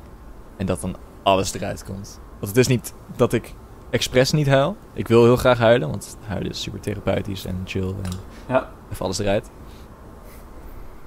en 0.56 0.66
dat 0.66 0.80
dan 0.80 0.96
alles 1.22 1.54
eruit 1.54 1.84
komt. 1.84 2.20
Want 2.30 2.46
het 2.46 2.56
is 2.56 2.66
niet 2.66 2.94
dat 3.16 3.32
ik 3.32 3.54
expres 3.90 4.32
niet 4.32 4.46
huil. 4.46 4.76
Ik 4.92 5.08
wil 5.08 5.24
heel 5.24 5.36
graag 5.36 5.58
huilen, 5.58 5.88
want 5.88 6.16
huilen 6.26 6.50
is 6.50 6.62
super 6.62 6.80
therapeutisch 6.80 7.44
en 7.44 7.62
chill 7.64 7.94
en 8.02 8.10
Ja. 8.46 8.68
even 8.92 9.04
alles 9.04 9.18
eruit. 9.18 9.50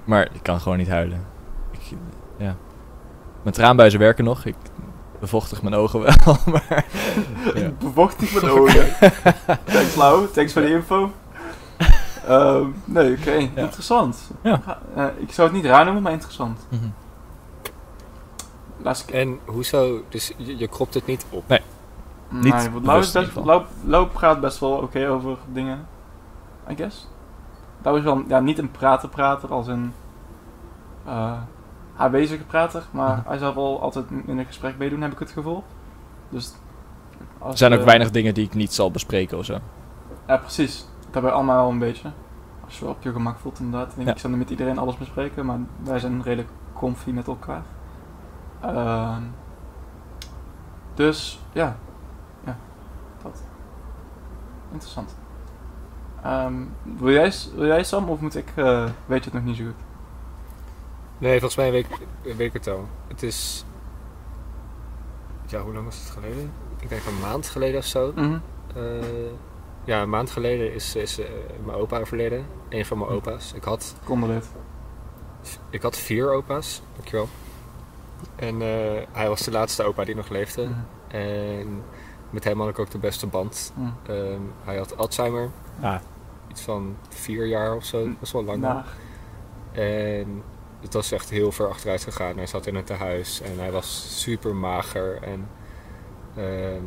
Maar 0.04 0.28
ik 0.32 0.42
kan 0.42 0.60
gewoon 0.60 0.78
niet 0.78 0.88
huilen. 0.88 1.26
Ik, 1.70 1.80
ja. 2.36 2.56
Mijn 3.42 3.54
traanbuizen 3.54 4.00
werken 4.00 4.24
nog. 4.24 4.44
Ik 4.44 4.54
bevochtig 5.20 5.62
mijn 5.62 5.74
ogen 5.74 6.00
wel, 6.00 6.36
maar... 6.52 6.64
ja. 7.54 7.60
Ik 7.60 7.78
bevochtig 7.78 8.32
mijn 8.40 8.52
ogen. 8.52 8.86
Thanks 9.72 9.94
Lau, 9.94 10.28
thanks 10.30 10.52
voor 10.52 10.62
de 10.62 10.70
info. 10.70 11.12
Ehm, 12.26 12.66
nee, 12.84 13.16
oké, 13.18 13.50
interessant. 13.54 14.30
Ja. 14.42 14.78
Eh, 14.94 15.06
ik 15.16 15.32
zou 15.32 15.48
het 15.48 15.56
niet 15.56 15.66
raar 15.66 15.84
noemen, 15.84 16.02
maar 16.02 16.12
interessant. 16.12 16.66
Mhm. 16.68 16.84
Laatste 18.82 19.06
keer. 19.06 19.20
En 19.20 19.38
hoezo, 19.44 20.02
dus 20.08 20.32
je, 20.36 20.56
je 20.56 20.68
kropt 20.68 20.94
het 20.94 21.06
niet 21.06 21.24
op? 21.30 21.60
Niet 22.32 22.42
Nee, 22.42 22.52
Lau, 22.52 22.76
in 22.76 22.82
best, 22.82 23.16
ieder 23.16 23.44
Lau, 23.44 23.62
Lau 23.84 24.06
praat 24.06 24.40
best 24.40 24.58
wel 24.58 24.70
oké 24.72 25.08
over 25.08 25.36
dingen. 25.52 25.86
I 26.70 26.76
guess. 26.76 27.08
Lau 27.82 27.98
is 27.98 28.04
wel 28.04 28.22
ja, 28.28 28.40
niet 28.40 28.58
een 28.58 28.70
prater-prater 28.70 29.52
als 29.52 29.66
een 29.66 29.92
eh 31.06 31.32
aanwezige 31.96 32.44
prater, 32.44 32.82
maar 32.90 33.16
Mhm. 33.16 33.28
hij 33.28 33.38
zal 33.38 33.54
wel 33.54 33.80
altijd 33.82 34.04
in 34.26 34.38
een 34.38 34.44
gesprek 34.46 34.78
meedoen, 34.78 35.00
heb 35.00 35.12
ik 35.12 35.18
het 35.18 35.30
gevoel. 35.30 35.64
Dus 36.28 36.54
Er 37.48 37.56
zijn 37.56 37.72
ook 37.72 37.78
we- 37.78 37.84
weinig 37.84 38.10
dingen 38.10 38.34
die 38.34 38.44
ik 38.44 38.54
niet 38.54 38.72
zal 38.72 38.90
bespreken 38.90 39.38
of 39.38 39.44
zo. 39.44 39.58
Ja, 40.26 40.36
precies. 40.36 40.78
Dat 40.78 41.12
hebben 41.12 41.30
we 41.30 41.36
allemaal 41.36 41.62
wel 41.62 41.70
een 41.70 41.78
beetje. 41.78 42.10
Als 42.64 42.78
je 42.78 42.84
wel 42.84 42.94
op 42.94 43.02
je 43.02 43.12
gemak 43.12 43.38
voelt, 43.38 43.58
inderdaad. 43.58 43.88
Ik, 43.88 43.94
denk, 43.94 44.06
Ja. 44.08 44.14
ik 44.14 44.20
zal 44.20 44.30
niet 44.30 44.38
met 44.38 44.50
iedereen 44.50 44.78
alles 44.78 44.96
bespreken, 44.96 45.46
maar 45.46 45.58
wij 45.82 45.98
zijn 45.98 46.22
redelijk 46.22 46.48
comfy 46.72 47.10
met 47.10 47.26
elkaar. 47.26 47.62
Ehm, 48.60 49.20
dus, 50.94 51.40
ja. 51.52 51.64
Dat. 51.64 51.74
Interessant. 54.72 55.16
Ehm, 56.22 56.54
wil, 56.82 57.12
jij, 57.12 57.32
wil 57.54 57.66
jij 57.66 57.84
Sam, 57.84 58.08
of 58.08 58.20
moet 58.20 58.36
ik, 58.36 58.52
eh, 58.54 58.84
weet 59.06 59.24
je 59.24 59.30
het 59.30 59.32
nog 59.32 59.42
niet 59.42 59.56
zo 59.56 59.64
goed? 59.64 59.74
Nee, 61.18 61.32
volgens 61.32 61.56
mij 61.56 61.70
weet, 61.70 61.86
ik- 61.86 62.34
weet 62.36 62.38
ik 62.40 62.52
het 62.52 62.66
al. 62.68 62.86
Het 63.08 63.22
is... 63.22 63.64
Ja, 65.46 65.60
hoe 65.60 65.72
lang 65.72 65.84
was 65.84 65.98
het 65.98 66.10
geleden? 66.10 66.52
Ik 66.80 66.88
denk 66.88 67.02
een 67.04 67.20
maand 67.20 67.48
geleden 67.48 67.78
of 67.78 67.84
zo. 67.86 68.12
Mhm. 68.14 68.38
Eh, 68.74 68.82
ja, 69.84 70.02
een 70.02 70.10
maand 70.10 70.30
geleden 70.30 70.74
is, 70.74 70.96
is 70.96 71.18
eh, 71.18 71.26
mijn 71.64 71.78
opa 71.78 71.98
overleden. 72.00 72.46
Een 72.68 72.86
van 72.86 72.98
mijn 72.98 73.10
Hm. 73.10 73.16
opa's. 73.16 73.52
Ik 73.52 73.64
had, 73.64 73.94
Condoleert. 74.04 74.46
ik 75.70 75.82
had 75.82 75.96
vier 75.98 76.32
opa's, 76.32 76.82
dankjewel. 76.94 77.28
En 78.36 78.60
hij 79.12 79.28
was 79.28 79.40
de 79.42 79.50
laatste 79.50 79.82
opa 79.82 80.04
die 80.04 80.14
nog 80.14 80.28
leefde. 80.28 80.62
Mhm. 80.68 80.78
En 81.16 81.82
met 82.32 82.44
hem 82.44 82.60
had 82.60 82.68
ik 82.68 82.78
ook 82.78 82.90
de 82.90 82.98
beste 82.98 83.26
band. 83.26 83.72
Ehm, 84.06 84.40
hij 84.64 84.76
had 84.76 84.96
Alzheimer, 84.96 85.50
Ah, 85.80 85.98
iets 86.50 86.60
van 86.60 86.96
vier 87.08 87.46
jaar 87.46 87.74
of 87.76 87.84
zo. 87.84 88.04
Dat 88.04 88.14
was 88.20 88.32
wel 88.32 88.44
lang. 88.44 88.60
En 89.72 90.42
het 90.80 90.92
was 90.94 91.12
echt 91.12 91.30
heel 91.30 91.52
ver 91.52 91.68
achteruit 91.68 92.02
gegaan. 92.02 92.36
Hij 92.36 92.46
zat 92.46 92.66
in 92.66 92.74
het 92.74 92.86
tehuis 92.86 93.40
en 93.40 93.58
hij 93.58 93.70
was 93.72 94.20
super 94.20 94.54
mager. 94.54 95.22
En 95.22 95.48
ehm, 96.36 96.82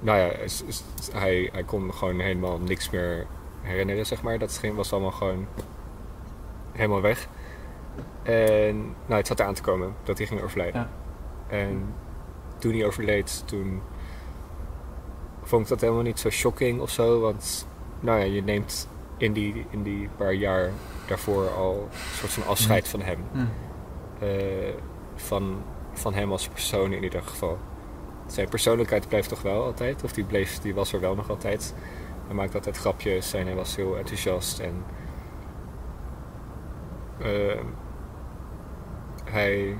nou 0.00 0.18
ja, 0.18 0.30
hij, 1.12 1.48
hij 1.52 1.62
kon 1.64 1.94
gewoon 1.94 2.18
helemaal 2.20 2.58
niks 2.58 2.90
meer 2.90 3.26
herinneren, 3.60 4.06
zeg 4.06 4.22
maar. 4.22 4.38
Dat 4.38 4.58
ging, 4.58 4.76
was 4.76 4.92
allemaal 4.92 5.10
gewoon 5.10 5.46
helemaal 6.72 7.00
weg. 7.00 7.28
En 8.22 8.76
nou, 9.06 9.18
het 9.18 9.26
zat 9.26 9.40
eraan 9.40 9.54
te 9.54 9.62
komen 9.62 9.94
dat 10.02 10.18
hij 10.18 10.26
ging 10.26 10.42
overlijden. 10.42 10.80
Ja. 10.80 10.88
En 11.56 11.94
toen 12.58 12.72
hij 12.72 12.86
overleed, 12.86 13.42
toen 13.46 13.82
vond 15.52 15.64
ik 15.64 15.70
dat 15.70 15.80
helemaal 15.80 16.02
niet 16.02 16.18
zo 16.18 16.30
shocking 16.30 16.80
of 16.80 16.90
zo. 16.90 17.20
Want 17.20 17.66
nou 18.00 18.18
ja, 18.18 18.24
je 18.24 18.42
neemt 18.42 18.88
in 19.16 19.32
die, 19.32 19.66
in 19.70 19.82
die 19.82 20.08
paar 20.16 20.32
jaar 20.32 20.70
daarvoor 21.06 21.48
al 21.48 21.88
een 21.90 22.16
soort 22.16 22.32
van 22.32 22.46
afscheid 22.46 22.88
van 22.88 23.00
hem. 23.00 23.18
Mhm. 23.32 23.46
Eh, 24.18 24.74
van, 25.14 25.62
van 25.92 26.14
hem 26.14 26.32
als 26.32 26.48
persoon 26.48 26.92
in 26.92 27.02
ieder 27.02 27.22
geval. 27.22 27.58
Zijn 28.26 28.48
persoonlijkheid 28.48 29.08
blijft 29.08 29.28
toch 29.28 29.42
wel 29.42 29.64
altijd, 29.64 30.04
of 30.04 30.12
die, 30.12 30.24
bleef, 30.24 30.60
die 30.60 30.74
was 30.74 30.92
er 30.92 31.00
wel 31.00 31.14
nog 31.14 31.30
altijd. 31.30 31.74
Hij 32.26 32.34
maakte 32.34 32.56
altijd 32.56 32.76
grapjes 32.76 33.32
en 33.32 33.46
hij 33.46 33.54
was 33.54 33.76
heel 33.76 33.98
enthousiast. 33.98 34.58
En 34.58 34.84
eh, 37.18 37.60
hij, 39.24 39.76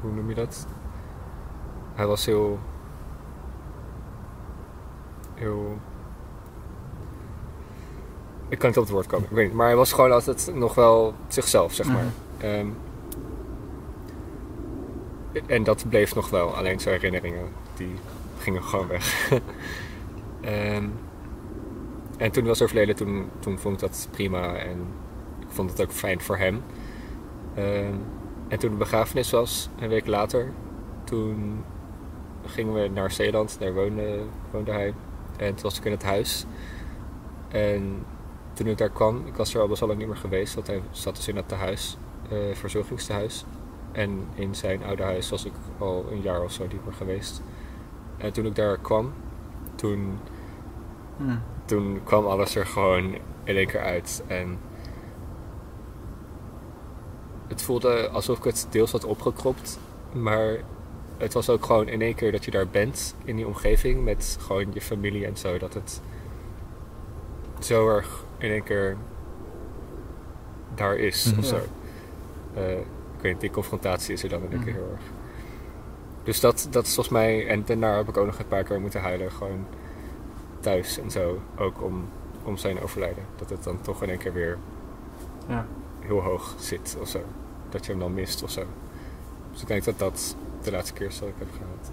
hoe 0.00 0.12
noem 0.12 0.28
je 0.28 0.34
dat? 0.34 0.66
Hij 1.94 2.06
was 2.06 2.26
heel, 2.26 2.58
heel 5.36 5.78
ik 8.48 8.58
kan 8.58 8.68
niet 8.68 8.78
op 8.78 8.84
het 8.84 8.92
woord 8.92 9.06
komen, 9.06 9.28
ik 9.28 9.34
weet 9.34 9.46
niet. 9.46 9.56
Maar 9.56 9.66
hij 9.66 9.76
was 9.76 9.92
gewoon 9.92 10.12
altijd 10.12 10.50
nog 10.54 10.74
wel 10.74 11.14
zichzelf, 11.28 11.74
zeg 11.74 11.86
maar. 11.86 12.04
Mhm. 12.36 12.46
Ehm, 12.46 12.68
en 15.46 15.62
dat 15.62 15.88
bleef 15.88 16.14
nog 16.14 16.30
wel. 16.30 16.56
Alleen 16.56 16.80
zijn 16.80 16.94
herinneringen, 16.94 17.48
die 17.76 17.94
gingen 18.38 18.62
gewoon 18.62 18.86
weg. 18.86 19.30
Ehm, 20.40 20.88
en 22.16 22.30
toen 22.30 22.42
hij 22.42 22.50
was 22.52 22.62
overleden, 22.62 22.96
toen, 22.96 23.30
toen 23.38 23.58
vond 23.58 23.74
ik 23.74 23.80
dat 23.80 24.08
prima. 24.10 24.54
En 24.54 24.86
ik 25.40 25.46
vond 25.48 25.70
het 25.70 25.82
ook 25.82 25.92
fijn 25.92 26.20
voor 26.20 26.36
hem. 26.36 26.62
Ehm, 27.54 27.94
en 28.48 28.58
toen 28.58 28.70
de 28.70 28.76
begrafenis 28.76 29.30
was, 29.30 29.68
een 29.78 29.88
week 29.88 30.06
later, 30.06 30.52
toen 31.04 31.64
gingen 32.44 32.74
we 32.74 32.88
naar 32.88 33.10
Zeeland, 33.10 33.56
daar 33.60 33.74
woonde, 33.74 34.20
woonde 34.50 34.70
hij. 34.70 34.94
En 35.38 35.54
toen 35.54 35.62
was 35.62 35.78
ik 35.78 35.84
in 35.84 35.90
het 35.90 36.02
huis. 36.02 36.44
En 37.48 38.04
toen 38.52 38.66
ik 38.66 38.78
daar 38.78 38.90
kwam, 38.90 39.26
ik 39.26 39.34
was 39.34 39.54
er 39.54 39.60
al 39.60 39.68
best 39.68 39.80
wel 39.80 39.88
lang 39.88 40.00
niet 40.00 40.08
meer 40.10 40.18
geweest, 40.18 40.54
want 40.54 40.66
hij 40.66 40.82
zat 40.90 41.16
dus 41.16 41.28
in 41.28 41.36
het 41.36 41.48
tehuis, 41.48 41.96
eh 42.30 42.36
verzorgingstehuis. 42.52 43.44
En 43.92 44.26
in 44.34 44.54
zijn 44.54 44.84
oude 44.84 45.02
huis 45.02 45.30
was 45.30 45.44
ik 45.44 45.52
al 45.78 46.06
een 46.10 46.20
jaar 46.22 46.42
of 46.42 46.52
zo 46.52 46.62
niet 46.62 46.84
meer 46.84 46.94
geweest. 46.94 47.42
En 48.16 48.32
toen 48.32 48.46
ik 48.46 48.54
daar 48.54 48.78
kwam, 48.78 49.12
toen, 49.74 50.18
Hm. 51.16 51.36
toen 51.64 52.00
kwam 52.04 52.26
alles 52.26 52.56
er 52.56 52.66
gewoon 52.66 53.14
in 53.44 53.56
één 53.56 53.66
keer 53.66 53.80
uit. 53.80 54.22
En 54.26 54.58
het 57.48 57.62
voelde 57.62 58.08
alsof 58.08 58.38
ik 58.38 58.44
het 58.44 58.66
deels 58.70 58.92
had 58.92 59.04
opgekropt, 59.04 59.78
maar 60.12 60.56
het 61.18 61.32
was 61.32 61.50
ook 61.50 61.64
gewoon 61.64 61.88
in 61.88 62.02
één 62.02 62.14
keer 62.14 62.32
dat 62.32 62.44
je 62.44 62.50
daar 62.50 62.68
bent 62.68 63.14
in 63.24 63.36
die 63.36 63.46
omgeving 63.46 64.04
met 64.04 64.36
gewoon 64.40 64.66
je 64.72 64.80
familie 64.80 65.26
en 65.26 65.36
zo. 65.36 65.58
Dat 65.58 65.74
het 65.74 66.00
zo 67.60 67.88
erg 67.88 68.24
in 68.38 68.50
één 68.50 68.62
keer 68.62 68.96
daar 70.74 70.96
is 70.96 71.24
Mhm. 71.30 71.38
of 71.38 71.44
zo. 71.44 71.56
Eh, 72.54 72.70
ik 72.78 73.22
weet 73.22 73.32
niet, 73.32 73.40
die 73.40 73.50
confrontatie 73.50 74.12
is 74.12 74.22
er 74.22 74.28
dan 74.28 74.42
in 74.42 74.50
één 74.52 74.64
keer 74.64 74.72
Mhm. 74.72 74.80
heel 74.82 74.90
erg. 74.92 75.00
Dus 76.24 76.40
dat, 76.40 76.66
dat 76.70 76.86
is 76.86 76.94
volgens 76.94 77.14
mij, 77.16 77.46
en 77.48 77.62
daarna 77.64 77.96
heb 77.96 78.08
ik 78.08 78.16
ook 78.16 78.26
nog 78.26 78.38
een 78.38 78.46
paar 78.48 78.62
keer 78.64 78.80
moeten 78.80 79.00
huilen, 79.00 79.32
gewoon 79.32 79.66
thuis 80.60 80.98
en 80.98 81.10
zo. 81.10 81.38
Ook 81.58 81.82
om, 81.82 82.08
om 82.44 82.56
zijn 82.56 82.80
overlijden. 82.80 83.24
Dat 83.36 83.50
het 83.50 83.62
dan 83.64 83.80
toch 83.80 84.02
in 84.02 84.08
één 84.08 84.18
keer 84.18 84.32
weer 84.32 84.58
Ja. 85.48 85.66
heel 86.00 86.20
hoog 86.20 86.54
zit 86.58 86.96
of 87.00 87.08
zo. 87.08 87.20
Dat 87.68 87.84
je 87.86 87.90
hem 87.90 88.00
dan 88.00 88.14
mist 88.14 88.42
of 88.42 88.50
zo. 88.50 88.62
Dus 89.52 89.60
ik 89.62 89.66
denk 89.68 89.84
dat 89.84 89.98
dat 89.98 90.36
de 90.66 90.72
laatste 90.72 90.92
keer 90.92 91.08
dat 91.08 91.28
ik 91.28 91.34
heb 91.38 91.48
gehad. 91.52 91.92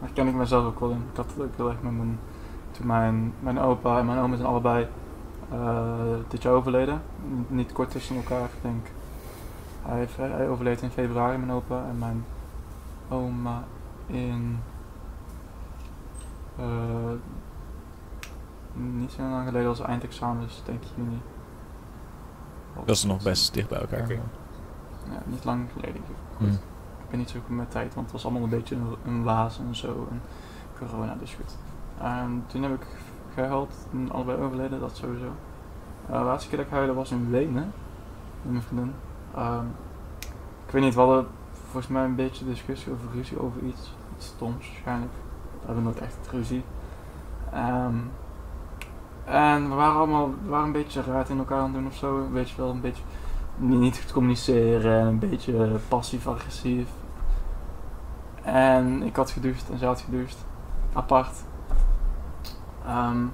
Daar 0.00 0.10
ken 0.12 0.26
ik 0.28 0.34
mezelf 0.34 0.64
ook 0.64 0.80
wel 0.80 0.90
in. 0.90 1.04
Ik 1.10 1.16
had 1.16 1.26
het 1.34 1.40
ook 1.44 1.56
heel 1.56 1.68
erg 1.68 1.82
met 1.82 1.92
mijn... 1.92 2.18
Toen 2.70 2.86
mijn, 2.86 3.34
mijn 3.40 3.58
opa 3.58 3.98
en 3.98 4.06
mijn 4.06 4.18
oma 4.18 4.36
zijn 4.36 4.48
allebei 4.48 4.86
eh, 5.50 6.14
dit 6.28 6.42
jaar 6.42 6.52
overleden. 6.52 7.02
Niet 7.48 7.72
kort 7.72 7.90
tussen 7.90 8.16
elkaar, 8.16 8.44
ik 8.44 8.62
denk. 8.62 8.86
Hij, 9.82 9.98
heeft- 9.98 10.16
hij 10.16 10.48
overleed 10.48 10.82
in 10.82 10.90
februari, 10.90 11.38
mijn 11.38 11.52
opa. 11.52 11.84
En 11.88 11.98
mijn 11.98 12.24
oma 13.08 13.64
in... 14.06 14.58
eh, 16.58 16.64
niet 18.72 19.12
zo 19.12 19.22
lang 19.22 19.46
geleden 19.46 19.68
als 19.68 19.80
eindexamens, 19.80 20.62
denk 20.64 20.82
ik 20.82 20.88
juni. 20.96 21.20
Dat 22.84 22.96
is 22.96 23.04
nog 23.04 23.22
best 23.22 23.54
dicht 23.54 23.68
bij 23.68 23.80
elkaar. 23.80 24.06
Ja, 25.10 25.22
niet 25.24 25.44
lang 25.44 25.68
geleden. 25.72 26.02
Hm. 26.38 26.44
Ik 26.44 27.08
ben 27.10 27.18
niet 27.18 27.30
zo 27.30 27.40
goed 27.46 27.56
met 27.56 27.70
tijd, 27.70 27.94
want 27.94 28.06
het 28.06 28.12
was 28.12 28.24
allemaal 28.24 28.42
een 28.42 28.48
beetje 28.48 28.74
een, 28.74 28.96
een 29.06 29.22
waas 29.22 29.58
en 29.58 29.76
zo. 29.76 30.08
En 30.10 30.20
corona, 30.78 31.16
dus 31.20 31.34
goed. 31.34 31.56
En 31.98 32.44
toen 32.46 32.62
heb 32.62 32.72
ik 32.72 32.86
gehuild, 33.34 33.86
toen 33.90 34.12
allebei 34.12 34.42
overleden, 34.42 34.80
dat 34.80 34.96
sowieso. 34.96 35.32
Eh, 36.06 36.18
de 36.18 36.24
laatste 36.24 36.48
keer 36.48 36.58
dat 36.58 36.66
ik 36.66 36.72
huilde 36.72 36.94
was 36.94 37.10
in 37.10 37.30
Wenen, 37.30 37.72
met 38.42 38.52
mijn 38.52 38.62
vriendin. 38.62 38.92
Ehm, 39.34 39.66
ik 40.66 40.72
weet 40.72 40.82
niet, 40.82 40.94
we 40.94 41.00
hadden 41.00 41.26
volgens 41.52 41.88
mij 41.88 42.04
een 42.04 42.14
beetje 42.14 42.44
discussie 42.44 42.92
over 42.92 43.08
ruzie 43.14 43.40
over 43.40 43.62
iets. 43.62 43.94
Iets 44.16 44.26
stoms 44.26 44.66
waarschijnlijk. 44.66 45.12
We 45.60 45.66
hebben 45.66 45.84
nooit 45.84 46.00
echt 46.00 46.28
ruzie. 46.30 46.64
Ehm, 47.52 47.96
en 49.24 49.68
we 49.68 49.74
waren 49.74 49.96
allemaal 49.96 50.34
we 50.42 50.48
waren 50.48 50.66
een 50.66 50.72
beetje 50.72 51.02
raar 51.02 51.30
in 51.30 51.38
elkaar 51.38 51.58
aan 51.58 51.64
het 51.64 51.74
doen 51.74 51.86
of 51.86 51.94
zo. 51.96 52.30
Weet 52.30 52.50
je 52.50 52.56
wel, 52.56 52.70
een 52.70 52.80
beetje 52.80 53.02
niet 53.56 53.98
goed 53.98 54.12
communiceren 54.12 55.00
en 55.00 55.06
een 55.06 55.18
beetje 55.18 55.68
passief-agressief. 55.88 56.88
En 58.42 59.02
ik 59.02 59.16
had 59.16 59.30
gedoucht 59.30 59.70
en 59.70 59.78
zij 59.78 59.86
had 59.88 60.00
gedoucht. 60.00 60.44
Apart. 60.92 61.42
Ehm, 62.86 63.24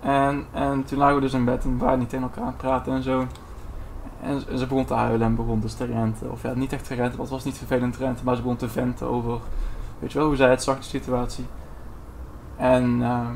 en, 0.00 0.46
en 0.52 0.84
toen 0.84 0.98
lagen 0.98 1.14
we 1.14 1.20
dus 1.20 1.32
in 1.32 1.44
bed 1.44 1.64
en 1.64 1.78
we 1.78 1.84
waren 1.84 1.98
niet 1.98 2.08
tegen 2.08 2.24
elkaar 2.24 2.42
aan 2.42 2.48
het 2.48 2.56
praten 2.56 2.92
en 2.92 3.02
zo. 3.02 3.26
En 4.22 4.40
ze- 4.58 4.66
begon 4.66 4.84
te 4.84 4.94
huilen 4.94 5.26
en 5.26 5.34
begon 5.36 5.60
dus 5.60 5.74
te 5.74 5.84
renten. 5.84 6.30
Of 6.30 6.42
ja, 6.42 6.52
niet 6.54 6.72
echt 6.72 6.86
te 6.86 6.94
renten, 6.94 7.16
want 7.18 7.28
het 7.28 7.38
was 7.38 7.44
niet 7.44 7.58
vervelend 7.58 7.92
te 7.92 7.98
renten, 8.04 8.24
maar 8.24 8.36
ze 8.36 8.42
begon 8.42 8.56
te 8.56 8.68
venten 8.68 9.06
over, 9.06 9.38
weet 9.98 10.12
je 10.12 10.18
wel, 10.18 10.26
hoe 10.26 10.36
zij 10.36 10.50
het 10.50 10.62
zag, 10.62 10.76
de 10.76 10.82
situatie. 10.82 11.46
En 12.56 13.02
ehm, 13.02 13.34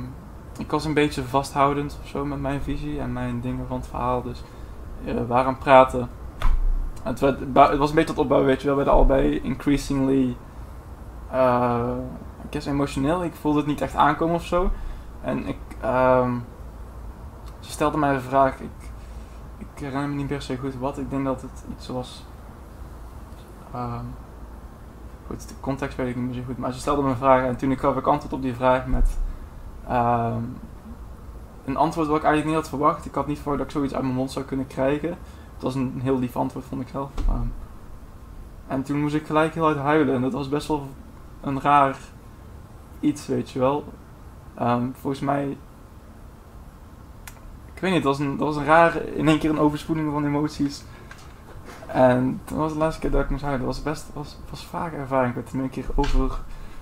ik 0.59 0.71
was 0.71 0.85
een 0.85 0.95
beetje 0.95 1.23
vasthoudend 1.23 1.99
of 2.03 2.09
zo 2.09 2.25
met 2.25 2.41
mijn 2.41 2.63
visie 2.63 3.01
en 3.01 3.13
mijn 3.13 3.41
dingen 3.41 3.67
van 3.67 3.77
het 3.77 3.87
verhaal. 3.87 4.23
Dus 4.23 4.43
waren 5.05 5.47
aan 5.47 5.53
het 5.53 5.59
praten. 5.59 6.09
Het, 7.03 7.21
het 7.21 7.79
was 7.79 7.89
een 7.89 7.95
beetje 7.95 8.15
tot 8.15 8.19
opbouw, 8.19 8.45
weet 8.45 8.61
je 8.61 8.67
wel. 8.67 8.77
We 8.77 8.85
werden 8.85 9.01
allebei 9.01 9.41
increasingly, 9.43 10.37
eh 11.31 11.97
ik 12.43 12.51
guess 12.51 12.67
emotioneel. 12.67 13.25
Ik 13.25 13.35
voelde 13.35 13.59
het 13.59 13.67
niet 13.67 13.81
echt 13.81 13.95
aankomen 13.95 14.35
of 14.35 14.45
zo. 14.45 14.71
En 15.23 15.47
ik, 15.47 15.57
ehm, 15.81 16.33
ze 17.61 17.71
stelde 17.71 17.99
mij 17.99 18.15
een 18.15 18.21
vraag. 18.21 18.61
Ik, 18.61 18.71
ik 19.59 19.67
herinner 19.75 20.09
me 20.09 20.15
niet 20.15 20.27
per 20.27 20.43
se 20.43 20.57
goed 20.59 20.77
wat. 20.79 20.99
Ik 20.99 21.11
denk 21.11 21.25
dat 21.25 21.43
het 21.43 21.65
iets 21.71 21.89
was. 21.89 22.25
ehm, 23.73 24.05
goed, 25.27 25.49
de 25.49 25.55
context 25.61 25.97
weet 25.97 26.09
ik 26.09 26.17
niet 26.17 26.25
meer 26.25 26.35
zo 26.35 26.43
goed. 26.47 26.59
Maar 26.59 26.73
ze 26.73 26.79
stelde 26.79 27.03
me 27.03 27.09
een 27.09 27.17
vraag 27.17 27.45
en 27.45 27.57
toen 27.57 27.71
ik 27.71 27.79
gaf 27.79 27.97
ik 27.97 28.07
antwoord 28.07 28.33
op 28.33 28.43
die 28.43 28.55
vraag 28.55 28.87
met. 28.87 29.19
ehm, 29.89 30.43
een 31.65 31.77
antwoord 31.77 32.07
wat 32.07 32.17
ik 32.17 32.25
eigenlijk 32.25 32.55
niet 32.55 32.65
had 32.65 32.79
verwacht. 32.79 33.07
Ik 33.07 33.15
had 33.15 33.27
niet 33.27 33.39
verwacht 33.39 33.59
dat 33.59 33.67
ik 33.67 33.73
zoiets 33.73 33.95
uit 33.95 34.03
mijn 34.03 34.15
mond 34.15 34.31
zou 34.31 34.45
kunnen 34.45 34.67
krijgen. 34.67 35.09
Het 35.55 35.63
was 35.63 35.75
een 35.75 36.01
heel 36.03 36.19
lief 36.19 36.37
antwoord, 36.37 36.65
vond 36.65 36.81
ik 36.81 36.89
zelf. 36.89 37.11
Ehm, 37.29 37.47
en 38.67 38.83
toen 38.83 39.01
moest 39.01 39.15
ik 39.15 39.27
gelijk 39.27 39.55
heel 39.55 39.65
hard 39.65 39.77
huilen. 39.77 40.15
En 40.15 40.21
dat 40.21 40.33
was 40.33 40.49
best 40.49 40.69
wel 40.69 40.89
een 41.41 41.61
raar 41.61 41.97
iets, 43.01 43.27
weet 43.27 43.51
je 43.51 43.59
wel. 43.59 43.85
Ehm, 44.55 44.87
volgens 44.93 45.23
mij... 45.23 45.57
Ik 47.75 47.81
weet 47.81 47.93
niet, 47.93 48.03
dat 48.03 48.17
was, 48.17 48.27
een, 48.27 48.37
dat 48.37 48.47
was 48.47 48.57
een 48.57 48.65
raar... 48.65 48.97
In 48.97 49.29
één 49.29 49.39
keer 49.39 49.51
een 49.51 49.59
overspoeling 49.59 50.13
van 50.13 50.27
emoties. 50.27 50.85
En 51.87 52.41
toen 52.45 52.59
was 52.59 52.73
de 52.73 52.79
laatste 52.79 53.01
keer 53.01 53.11
dat 53.11 53.21
ik 53.21 53.31
moest 53.31 53.43
huilen. 53.43 53.67
Dat 53.67 53.75
was 53.75 53.85
best... 53.85 54.07
was, 54.13 54.39
was 54.51 54.65
vaak 54.65 54.93
ervaring. 54.93 55.29
Ik 55.29 55.35
werd 55.35 55.53
in 55.53 55.61
één 55.61 55.71
keer 55.71 55.87
over, 55.95 56.39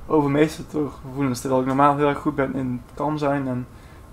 overmeesterd 0.06 0.70
door 0.70 0.92
gevoelens. 1.04 1.40
Terwijl 1.40 1.60
ik 1.60 1.66
normaal 1.66 1.96
heel 1.96 2.08
erg 2.08 2.18
goed 2.18 2.34
ben 2.34 2.54
in 2.54 2.82
kalm 2.94 3.18
zijn 3.18 3.48
en... 3.48 3.66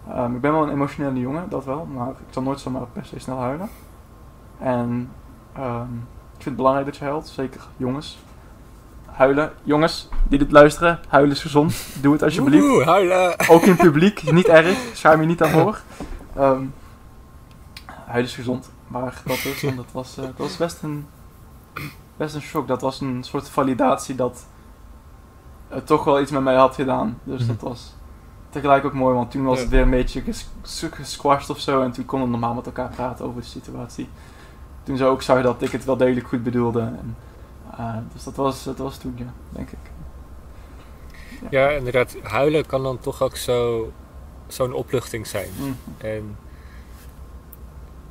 Ehm, 0.09 0.35
ik 0.35 0.41
ben 0.41 0.51
wel 0.51 0.63
een 0.63 0.69
emotionele 0.71 1.19
jongen, 1.19 1.49
dat 1.49 1.65
wel, 1.65 1.85
maar 1.85 2.09
ik 2.09 2.15
zal 2.29 2.41
nooit 2.43 2.59
zomaar 2.59 2.85
per 2.93 3.05
se 3.05 3.19
snel 3.19 3.37
huilen. 3.39 3.69
En 4.59 5.11
ehm, 5.53 5.93
ik 5.93 6.45
vind 6.45 6.45
het 6.45 6.55
belangrijk 6.55 6.85
dat 6.87 6.97
je 6.97 7.03
huilt, 7.03 7.27
zeker 7.27 7.61
jongens. 7.77 8.19
Huilen, 9.05 9.51
jongens 9.63 10.09
die 10.27 10.39
dit 10.39 10.51
luisteren, 10.51 10.99
huilen 11.07 11.31
is 11.35 11.41
gezond. 11.41 11.87
Doe 12.01 12.13
het 12.13 12.23
alsjeblieft. 12.23 12.63
Oeh, 12.65 12.85
huilen! 12.85 13.49
Ook 13.49 13.61
in 13.61 13.69
het 13.71 13.81
publiek, 13.81 14.31
niet 14.31 14.47
erg, 14.47 14.77
schaam 14.93 15.21
je 15.21 15.27
niet 15.27 15.37
daarvoor. 15.37 15.81
Ehm 16.35 16.63
huilen 17.85 18.29
is 18.29 18.35
gezond, 18.35 18.71
maar 18.87 19.21
dat, 19.25 19.37
is, 19.37 19.63
en 19.63 19.75
dat, 19.75 19.85
was, 19.91 20.17
eh, 20.17 20.23
dat 20.23 20.37
was 20.37 20.57
best 20.57 20.83
een, 20.83 21.07
best 22.17 22.35
een 22.35 22.41
shock. 22.41 22.67
Dat 22.67 22.81
was 22.81 23.01
een 23.01 23.23
soort 23.23 23.49
validatie 23.49 24.15
dat 24.15 24.45
het 25.67 25.85
toch 25.87 26.03
wel 26.03 26.21
iets 26.21 26.31
met 26.31 26.41
mij 26.41 26.55
had 26.55 26.75
gedaan. 26.75 27.19
Dus 27.23 27.39
Mhm. 27.39 27.47
dat 27.47 27.61
was 27.61 27.95
tegelijk 28.49 28.85
ook 28.85 28.93
mooi, 28.93 29.15
want 29.15 29.31
toen 29.31 29.43
was 29.43 29.59
het 29.59 29.69
weer 29.69 29.81
een 29.81 29.89
beetje 29.89 30.21
ges 30.21 30.47
gesquashed 30.91 31.49
of 31.49 31.59
zo. 31.59 31.81
En 31.81 31.91
toen 31.91 32.05
konden 32.05 32.27
we 32.27 32.37
normaal 32.37 32.53
met 32.53 32.65
elkaar 32.65 32.89
praten 32.89 33.25
over 33.25 33.41
de 33.41 33.47
situatie. 33.47 34.09
Toen 34.83 34.97
ze 34.97 35.05
ook 35.05 35.21
zag 35.21 35.41
dat 35.41 35.61
ik 35.61 35.71
het 35.71 35.85
wel 35.85 35.97
degelijk 35.97 36.27
goed 36.27 36.43
bedoelde. 36.43 36.79
En, 36.81 37.17
eh, 37.77 37.97
dus 38.13 38.23
dat 38.23 38.35
was, 38.35 38.63
dat 38.63 38.77
was 38.77 38.97
toen, 38.97 39.13
ja, 39.17 39.33
denk 39.49 39.69
ik. 39.71 39.77
Ja, 41.49 41.69
inderdaad. 41.69 42.15
Huilen 42.23 42.65
kan 42.65 42.83
dan 42.83 42.99
toch 42.99 43.21
ook 43.21 43.35
zo, 43.35 43.91
zo'n 44.47 44.73
opluchting 44.73 45.27
zijn. 45.27 45.49
Mm. 45.59 45.77
En 45.97 46.37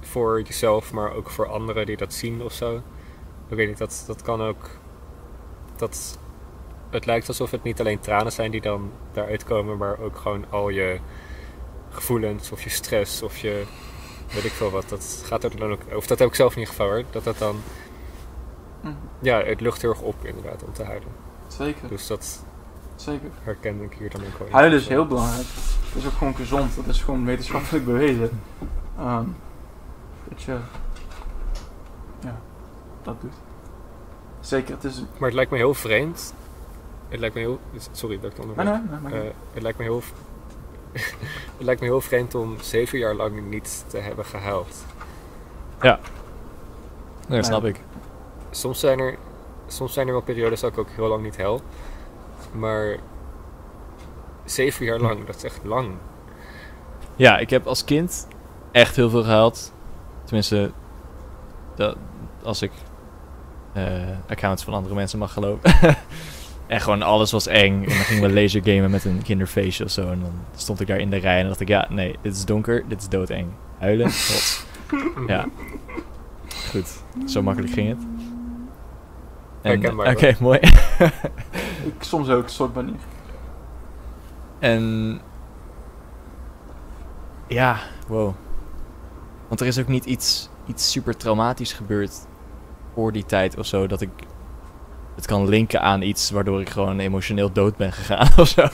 voor 0.01 0.43
jezelf, 0.43 0.93
maar 0.93 1.12
ook 1.12 1.30
voor 1.30 1.49
anderen 1.49 1.86
die 1.86 1.97
dat 1.97 2.12
zien 2.14 2.43
of 2.43 2.53
zo. 2.53 2.82
Ik 3.49 3.57
weet 3.57 3.68
niet, 3.68 3.78
dat, 3.78 4.05
dat 4.07 4.22
kan 4.22 4.43
ook. 4.43 4.68
Dat, 5.76 6.18
het 6.91 7.07
lijkt 7.07 7.28
alsof 7.28 7.51
het 7.51 7.62
niet 7.62 7.80
alleen 7.80 8.01
tranen 8.01 8.32
zijn 8.32 8.51
die 8.51 8.61
dan 8.61 8.91
daaruit 9.12 9.45
komen, 9.45 9.76
maar 9.76 9.99
ook 9.99 10.16
gewoon 10.16 10.45
al 10.51 10.68
je 10.68 10.99
gevoelens 11.91 12.53
of 12.53 12.62
je 12.62 12.70
stress 12.70 13.22
of 13.22 13.39
je 13.39 13.64
weet 14.34 14.45
ik 14.45 14.53
veel 14.53 14.70
wat. 14.70 14.89
Dat 14.89 15.22
gaat 15.24 15.45
er 15.45 15.57
dan 15.57 15.70
ook. 15.72 15.80
Of 15.95 16.07
dat 16.07 16.18
heb 16.18 16.28
ik 16.28 16.34
zelf 16.34 16.53
in 16.53 16.59
ieder 16.59 16.74
geval 16.74 16.91
hoor. 16.91 17.05
Dat 17.11 17.24
dat 17.24 17.39
dan. 17.39 17.57
Mm. 18.80 18.97
Ja, 19.18 19.43
het 19.43 19.61
lucht 19.61 19.80
heel 19.82 19.91
erg 19.91 20.01
op 20.01 20.24
inderdaad 20.24 20.64
om 20.64 20.72
te 20.72 20.82
huilen. 20.84 21.09
Zeker, 21.47 21.89
Dus 21.89 22.07
dat 22.07 22.45
zeker. 22.97 23.30
herken 23.43 23.82
ik 23.82 23.93
hier 23.99 24.11
dan 24.11 24.20
ook 24.20 24.39
wel. 24.39 24.49
Huilen 24.51 24.78
is 24.78 24.89
heel 24.89 25.07
belangrijk. 25.07 25.47
Het 25.86 25.95
is 25.95 26.07
ook 26.07 26.12
gewoon 26.12 26.36
gezond. 26.36 26.76
Dat 26.76 26.86
is 26.86 27.03
gewoon 27.03 27.24
wetenschappelijk 27.24 27.84
bewezen. 27.84 28.41
Ehm, 28.99 29.24
dat 30.28 30.43
je... 30.43 30.57
Ja, 32.20 32.41
dat 33.03 33.20
doet. 33.20 33.34
Zeker, 34.41 34.74
het 34.74 34.84
is... 34.84 34.99
Maar 35.18 35.28
het 35.28 35.34
lijkt 35.34 35.51
me 35.51 35.57
heel 35.57 35.74
vreemd. 35.74 36.34
Het 37.09 37.21
lijkt 37.21 37.35
me 37.35 37.41
heel. 37.41 37.59
Sorry 37.93 38.21
dat 38.21 38.31
ik 38.31 38.37
het 38.37 38.57
Nee, 38.57 39.21
Eh, 39.23 39.29
het 39.53 39.63
lijkt 39.63 39.79
me 39.79 39.85
heel. 39.85 40.03
het 41.57 41.67
lijkt 41.67 41.81
me 41.81 41.87
heel 41.87 42.01
vreemd 42.01 42.35
om 42.35 42.57
zeven 42.61 42.99
jaar 42.99 43.15
lang 43.15 43.51
niet 43.51 43.85
te 43.87 43.99
hebben 43.99 44.25
gehuild. 44.25 44.85
Nee, 47.29 47.37
dat 47.37 47.47
snap 47.47 47.65
ik. 47.65 47.81
soms 48.51 48.81
zijn 48.81 48.99
er, 48.99 49.17
soms 49.67 49.93
zijn 49.93 50.07
er 50.07 50.13
wel 50.13 50.23
periodes 50.23 50.61
dat 50.61 50.73
ik 50.73 50.79
ook 50.79 50.89
heel 50.91 51.09
lang 51.09 51.23
niet 51.23 51.37
hel. 51.37 51.61
Maar 52.53 52.97
zeven 54.45 54.85
jaar 54.85 54.99
lang, 54.99 55.27
dat 55.27 55.37
is 55.37 55.45
echt 55.45 55.61
lang. 55.65 55.95
Ja, 57.17 57.39
ik 57.39 57.51
heb 57.51 57.67
als 57.67 57.85
kind 57.85 58.27
echt 58.73 58.97
heel 58.97 59.11
veel 59.11 59.23
gehaald. 59.23 59.73
Tenminste, 60.25 60.71
dat, 61.75 61.97
als 62.43 62.63
ik 62.63 62.73
eh, 63.73 63.85
accounts 64.29 64.65
van 64.65 64.75
andere 64.75 64.95
mensen 64.95 65.19
mag 65.19 65.33
geloven. 65.33 65.71
en 66.69 66.81
gewoon 66.81 67.03
alles 67.03 67.31
was 67.31 67.47
eng. 67.47 67.83
En 67.83 67.89
dan 67.89 67.97
gingen 67.97 68.23
we 68.23 68.41
laser 68.41 68.62
gamen 68.64 68.91
met 68.91 69.05
een 69.05 69.23
kinderfeestje 69.23 69.85
of 69.85 69.91
zo. 69.91 70.11
En 70.11 70.21
dan 70.21 70.33
stond 70.57 70.81
ik 70.81 70.87
daar 70.87 70.99
in 70.99 71.11
de 71.11 71.16
rij 71.16 71.41
en 71.41 71.47
dacht 71.47 71.61
ik, 71.61 71.69
ja, 71.69 71.87
nee, 71.91 72.16
dit 72.23 72.37
is 72.37 72.45
donker, 72.45 72.85
dit 72.89 73.01
is 73.01 73.09
doodeng. 73.09 73.49
Huilen. 73.79 74.11
Ja. 75.27 75.47
Goed, 76.71 77.03
zo 77.27 77.43
makkelijk 77.43 77.73
ging 77.73 77.89
het. 77.89 77.99
Oké, 80.09 80.37
mooi. 80.41 80.59
Ik 81.97 82.03
soms 82.03 82.29
ook, 82.29 82.49
soort 82.49 82.75
manier. 82.75 82.95
En 84.59 85.21
ja, 87.47 87.79
wow. 88.07 88.35
Want 89.49 89.61
er 89.61 89.66
is 89.66 89.79
ook 89.79 89.89
niet 89.89 90.05
iets, 90.05 90.49
iets 90.66 90.91
super 90.91 91.16
traumatisch 91.16 91.73
gebeurd 91.73 92.27
voor 92.95 93.12
die 93.12 93.25
tijd 93.25 93.59
of 93.59 93.66
zo, 93.66 93.87
dat 93.87 94.01
ik 94.01 94.11
het 95.19 95.27
kan 95.27 95.49
linken 95.49 95.81
aan 95.81 96.03
iets 96.03 96.31
waardoor 96.31 96.61
ik 96.61 96.69
gewoon 96.69 96.99
emotioneel 96.99 97.53
dood 97.53 97.77
ben 97.77 97.93
gegaan 97.93 98.29
of 98.43 98.49
zo. 98.49 98.69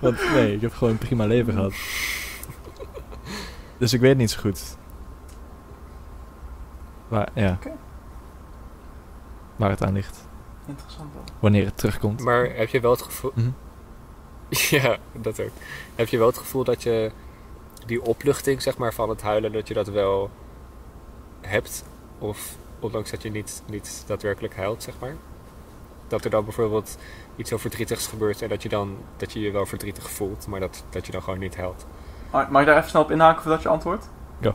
Want 0.00 0.32
nee, 0.32 0.54
ik 0.54 0.60
heb 0.60 0.72
gewoon 0.72 0.92
een 0.92 0.98
prima 0.98 1.26
leven 1.26 1.52
gehad. 1.52 1.72
Dus 3.78 3.92
ik 3.92 4.00
weet 4.00 4.08
het 4.08 4.18
niet 4.18 4.30
zo 4.30 4.40
goed. 4.40 4.76
Maar 7.08 7.28
ja. 7.34 7.58
Waar 9.56 9.70
het 9.70 9.82
aan 9.82 9.92
ligt. 9.92 10.26
Interessant 10.66 11.12
wel. 11.12 11.22
Wanneer 11.38 11.64
het 11.64 11.78
terugkomt. 11.78 12.20
Maar 12.20 12.56
heb 12.56 12.68
je 12.68 12.80
wel 12.80 12.90
het 12.90 13.02
gevoel... 13.02 13.32
Mhm. 13.34 13.50
Ja, 14.80 14.96
dat 15.12 15.40
ook. 15.40 15.52
Heb 15.94 16.08
je 16.08 16.18
wel 16.18 16.26
het 16.26 16.38
gevoel 16.38 16.64
dat 16.64 16.82
je 16.82 17.10
die 17.86 18.02
opluchting 18.02 18.62
zeg 18.62 18.76
maar, 18.76 18.94
van 18.94 19.08
het 19.08 19.22
huilen, 19.22 19.52
dat 19.52 19.68
je 19.68 19.74
dat 19.74 19.88
wel 19.88 20.30
hebt? 21.40 21.84
Of 22.18 22.56
ondanks 22.80 23.10
dat 23.10 23.22
je 23.22 23.30
niet, 23.30 23.62
niet 23.66 24.04
daadwerkelijk 24.06 24.56
huilt, 24.56 24.82
zeg 24.82 24.94
maar? 25.00 25.16
Dat 26.14 26.24
er 26.24 26.30
dan 26.30 26.44
bijvoorbeeld 26.44 26.96
iets 27.36 27.50
zo 27.50 27.56
verdrietigs 27.56 28.06
gebeurt 28.06 28.42
en 28.42 28.48
dat 28.48 28.62
je 28.62 28.68
dan 28.68 28.96
dat 29.16 29.32
je 29.32 29.40
je 29.40 29.50
wel 29.50 29.66
verdrietig 29.66 30.10
voelt, 30.10 30.46
maar 30.46 30.60
dat, 30.60 30.84
dat 30.90 31.06
je 31.06 31.12
dan 31.12 31.22
gewoon 31.22 31.38
niet 31.38 31.56
huilt. 31.56 31.86
Mag 32.32 32.48
mag 32.48 32.60
ik 32.60 32.66
daar 32.66 32.76
even 32.76 32.88
snel 32.90 33.02
op 33.02 33.10
inhaken 33.10 33.42
voordat 33.42 33.62
je 33.62 33.68
antwoordt? 33.68 34.08
Ja. 34.40 34.54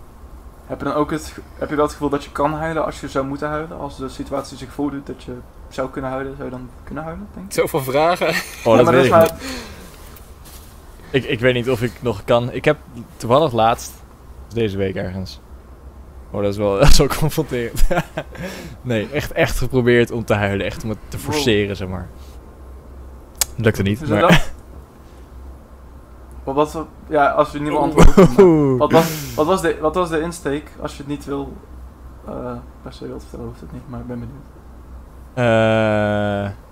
Heb 0.66 0.78
je 0.80 0.86
dan 0.86 0.94
ook 0.94 1.12
het, 1.12 1.38
heb 1.58 1.70
je 1.70 1.76
wel 1.76 1.84
het 1.84 1.94
gevoel 1.94 2.10
dat 2.10 2.24
je 2.24 2.32
kan 2.32 2.54
huilen 2.54 2.86
als 2.86 3.00
je 3.00 3.08
zou 3.10 3.26
moeten 3.26 3.48
huilen? 3.50 3.78
Als 3.80 3.98
de 3.98 4.10
situatie 4.10 4.58
zich 4.58 4.72
voordoet 4.74 5.08
dat 5.08 5.24
je 5.24 5.34
zou 5.70 5.90
kunnen 5.90 6.12
huilen, 6.12 6.34
zou 6.36 6.44
je 6.50 6.56
dan 6.56 6.70
kunnen 6.84 7.04
huilen, 7.04 7.28
denk 7.34 7.46
ik? 7.46 7.54
Zoveel 7.54 7.84
vragen. 7.84 8.28
Oh, 8.66 8.76
Ja, 8.76 8.76
dat 8.76 8.84
maar 8.86 8.94
weet 8.94 9.06
ik 9.06 9.12
maar- 9.12 9.36
Ik, 11.12 11.24
ik 11.24 11.40
weet 11.40 11.54
niet 11.54 11.70
of 11.70 11.82
ik 11.82 11.92
nog 12.02 12.24
kan. 12.24 12.52
Ik 12.52 12.66
heb 12.66 12.78
toevallig 13.18 13.52
laatst, 13.54 13.92
deze 14.54 14.78
week 14.78 14.96
ergens. 14.96 15.40
Oh, 16.32 16.42
dat 16.42 16.52
is 16.52 16.58
wel, 16.58 16.78
dat 16.80 16.88
is 16.88 16.98
wel 16.98 17.08
confronterend. 17.08 17.84
nee, 18.82 19.10
echt, 19.12 19.32
echt 19.32 19.58
geprobeerd 19.58 20.12
om 20.12 20.26
te 20.26 20.34
huilen. 20.34 20.66
Echt 20.66 20.84
om 20.84 20.90
het 20.90 20.98
te 21.08 21.18
forceren, 21.18 21.76
zeg 21.76 21.88
maar. 21.88 22.10
Lukte 23.56 23.82
niet. 23.82 24.10
Maar... 24.10 24.22
dat? 24.22 24.52
Wat 26.44 26.56
was 26.56 26.78
ja, 27.08 27.30
als 27.30 27.52
je 27.52 27.60
niet 27.60 27.70
wil 27.70 27.80
antwoorden. 27.80 28.78
Wat 28.78 28.92
was, 28.92 29.36
wat, 29.36 29.46
was 29.46 29.62
de, 29.62 29.78
wat 29.82 29.96
was 29.96 30.10
de 30.10 30.22
insteek? 30.22 30.72
Als 30.82 30.92
je 30.92 30.98
het 30.98 31.08
niet 31.08 31.26
wil, 31.26 31.54
eh 32.28 32.54
per 32.82 32.94
se 32.94 33.08
wilt 33.08 33.22
vertellen, 33.22 33.46
hoeft 33.46 33.62
het 33.62 33.72
niet, 33.72 33.90
maar 33.90 34.00
ik 34.00 34.08
ben 34.08 34.20
benieuwd. 34.20 34.46
Eh. 35.34 36.69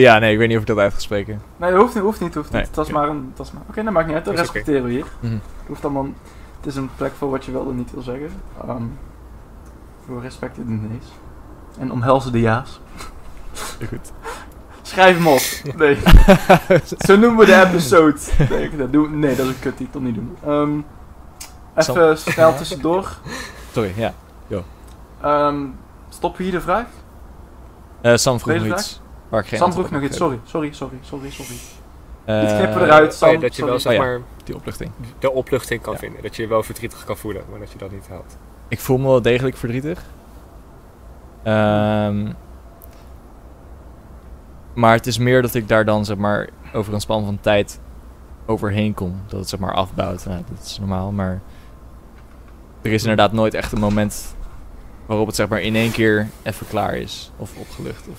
Ja, 0.00 0.18
nee, 0.18 0.32
ik 0.32 0.38
weet 0.38 0.48
niet 0.48 0.56
of 0.56 0.62
ik 0.62 0.68
dat 0.68 0.78
uit 0.78 0.92
ga 0.92 0.98
spreken. 0.98 1.42
Nee, 1.56 1.70
dat 1.70 1.80
hoeft 1.80 1.94
niet, 1.94 2.02
hoeft 2.02 2.20
niet, 2.20 2.34
hoeft 2.34 2.46
niet. 2.46 2.56
Nee, 2.56 2.66
Het 2.66 2.76
was 2.76 2.90
maar 2.90 3.08
een, 3.08 3.26
het 3.28 3.38
was 3.38 3.52
maar... 3.52 3.62
Oké, 3.68 3.82
dat 3.82 3.92
maakt 3.92 4.06
niet 4.06 4.16
uit, 4.16 4.24
dat 4.24 4.34
Is 4.34 4.40
respecteren 4.40 4.84
we 4.84 4.90
hier. 4.90 5.06
Mhm. 5.20 5.32
Het 5.32 5.66
hoeft 5.66 5.84
allemaal... 5.84 6.06
Het 6.56 6.66
is 6.66 6.76
een 6.76 6.90
plek 6.96 7.12
voor 7.18 7.30
wat 7.30 7.44
je 7.44 7.52
wel 7.52 7.70
en 7.70 7.76
niet 7.76 7.92
wil 7.92 8.02
zeggen. 8.02 8.30
Ehm 8.66 8.82
voor 10.06 10.22
respect 10.22 10.58
in 10.58 10.66
de 10.66 10.88
nees. 10.88 11.04
En 11.78 11.92
omhelzen 11.92 12.32
de 12.32 12.40
ja's. 12.40 12.80
Goed. 13.88 14.12
Schrijf 14.82 15.16
hem 15.16 15.26
op. 15.26 15.76
Nee. 15.76 15.98
Zo 17.06 17.16
noemen 17.16 17.38
we 17.38 17.46
de 17.46 17.62
episode. 17.62 18.18
Nee, 18.50 18.76
dat, 18.76 18.92
doen, 18.92 19.18
nee, 19.18 19.36
dat 19.36 19.46
is 19.46 19.52
een 19.52 19.58
kuttitel, 19.58 20.00
niet 20.00 20.14
doen. 20.14 20.36
Ehm 20.46 20.80
even 21.74 22.18
snel 22.18 22.56
tussendoor. 22.56 23.18
Sorry, 23.72 23.92
ja. 23.96 24.12
Ehm 25.20 25.64
stoppen 26.08 26.38
we 26.38 26.44
hier 26.44 26.58
de 26.58 26.60
vraag? 26.60 26.86
Eh, 28.00 28.16
Sam 28.16 28.40
vroeg 28.40 28.64
iets. 28.64 29.00
Waar 29.28 29.40
ik 29.40 29.46
geen 29.46 29.58
Sam 29.58 29.66
antwoord 29.66 29.88
vroeg 29.88 30.00
nog 30.00 30.08
iets, 30.10 30.18
sorry, 30.18 30.38
sorry, 30.44 30.72
sorry, 30.72 30.96
sorry, 31.02 31.30
sorry. 31.30 31.46
gegeven. 32.26 32.46
Dit 32.48 32.56
knippen 32.56 32.74
we 32.74 32.80
Eh, 32.80 32.86
eruit, 32.86 33.14
Sam. 33.14 33.28
Oh 33.28 33.34
ja, 33.34 33.40
dat 33.40 33.56
je 33.56 33.64
wel 33.64 33.78
zeg 33.80 33.92
Oh 33.92 33.98
ja. 33.98 34.04
maar 34.04 34.20
Die 34.44 34.54
opluchting. 34.54 34.90
de 35.18 35.30
opluchting 35.32 35.82
kan 35.82 35.92
Ja. 35.92 35.98
vinden. 35.98 36.22
Dat 36.22 36.36
je 36.36 36.42
je 36.42 36.48
wel 36.48 36.62
verdrietig 36.62 37.04
kan 37.04 37.16
voelen, 37.16 37.42
maar 37.50 37.58
dat 37.58 37.72
je 37.72 37.78
dat 37.78 37.90
niet 37.90 38.08
huilt. 38.08 38.36
Ik 38.68 38.80
voel 38.80 38.98
me 38.98 39.06
wel 39.06 39.22
degelijk 39.22 39.56
verdrietig. 39.56 40.02
Ehm, 41.42 42.32
maar 44.74 44.92
het 44.92 45.06
is 45.06 45.18
meer 45.18 45.42
dat 45.42 45.54
ik 45.54 45.68
daar 45.68 45.84
dan 45.84 46.04
zeg 46.04 46.16
maar 46.16 46.48
over 46.74 46.94
een 46.94 47.00
span 47.00 47.24
van 47.24 47.38
tijd 47.40 47.80
overheen 48.46 48.94
kom. 48.94 49.20
Dat 49.26 49.40
het 49.40 49.48
zeg 49.48 49.60
maar 49.60 49.74
afbouwt. 49.74 50.26
Nou, 50.26 50.42
dat 50.54 50.64
is 50.64 50.78
normaal, 50.78 51.12
maar 51.12 51.40
er 52.82 52.92
is 52.92 53.02
inderdaad 53.02 53.32
nooit 53.32 53.54
echt 53.54 53.72
een 53.72 53.80
moment 53.80 54.36
waarop 55.06 55.26
het 55.26 55.36
zeg 55.36 55.48
maar 55.48 55.60
in 55.60 55.74
één 55.74 55.90
keer 55.92 56.28
even 56.42 56.66
klaar 56.68 56.94
is 56.96 57.32
of 57.36 57.56
opgelucht. 57.58 58.08
Of, 58.08 58.18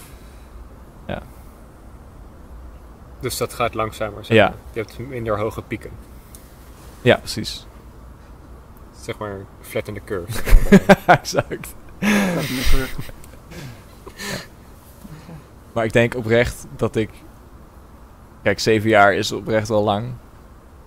Dus 3.20 3.38
dat 3.38 3.53
gaat 3.53 3.74
langzamer. 3.74 4.26
Zeg 4.26 4.38
Ja. 4.38 4.47
maar. 4.49 4.57
Je 4.74 4.80
hebt 4.80 4.99
minder 5.09 5.38
hoge 5.39 5.61
pieken. 5.61 5.91
ja, 7.01 7.15
precies. 7.18 7.65
Zeg 9.01 9.18
maar 9.18 9.36
flat 9.61 9.88
in 9.88 9.93
the 9.93 10.01
curve. 10.05 10.41
exact. 11.05 11.76
Maar 15.74 15.86
ik 15.86 15.93
denk 15.93 16.15
oprecht 16.15 16.65
dat 16.76 16.95
ik. 16.95 17.09
Kijk, 18.43 18.59
zeven 18.59 18.89
jaar 18.89 19.13
is 19.13 19.32
oprecht 19.32 19.68
wel 19.68 19.84
lang. 19.84 20.07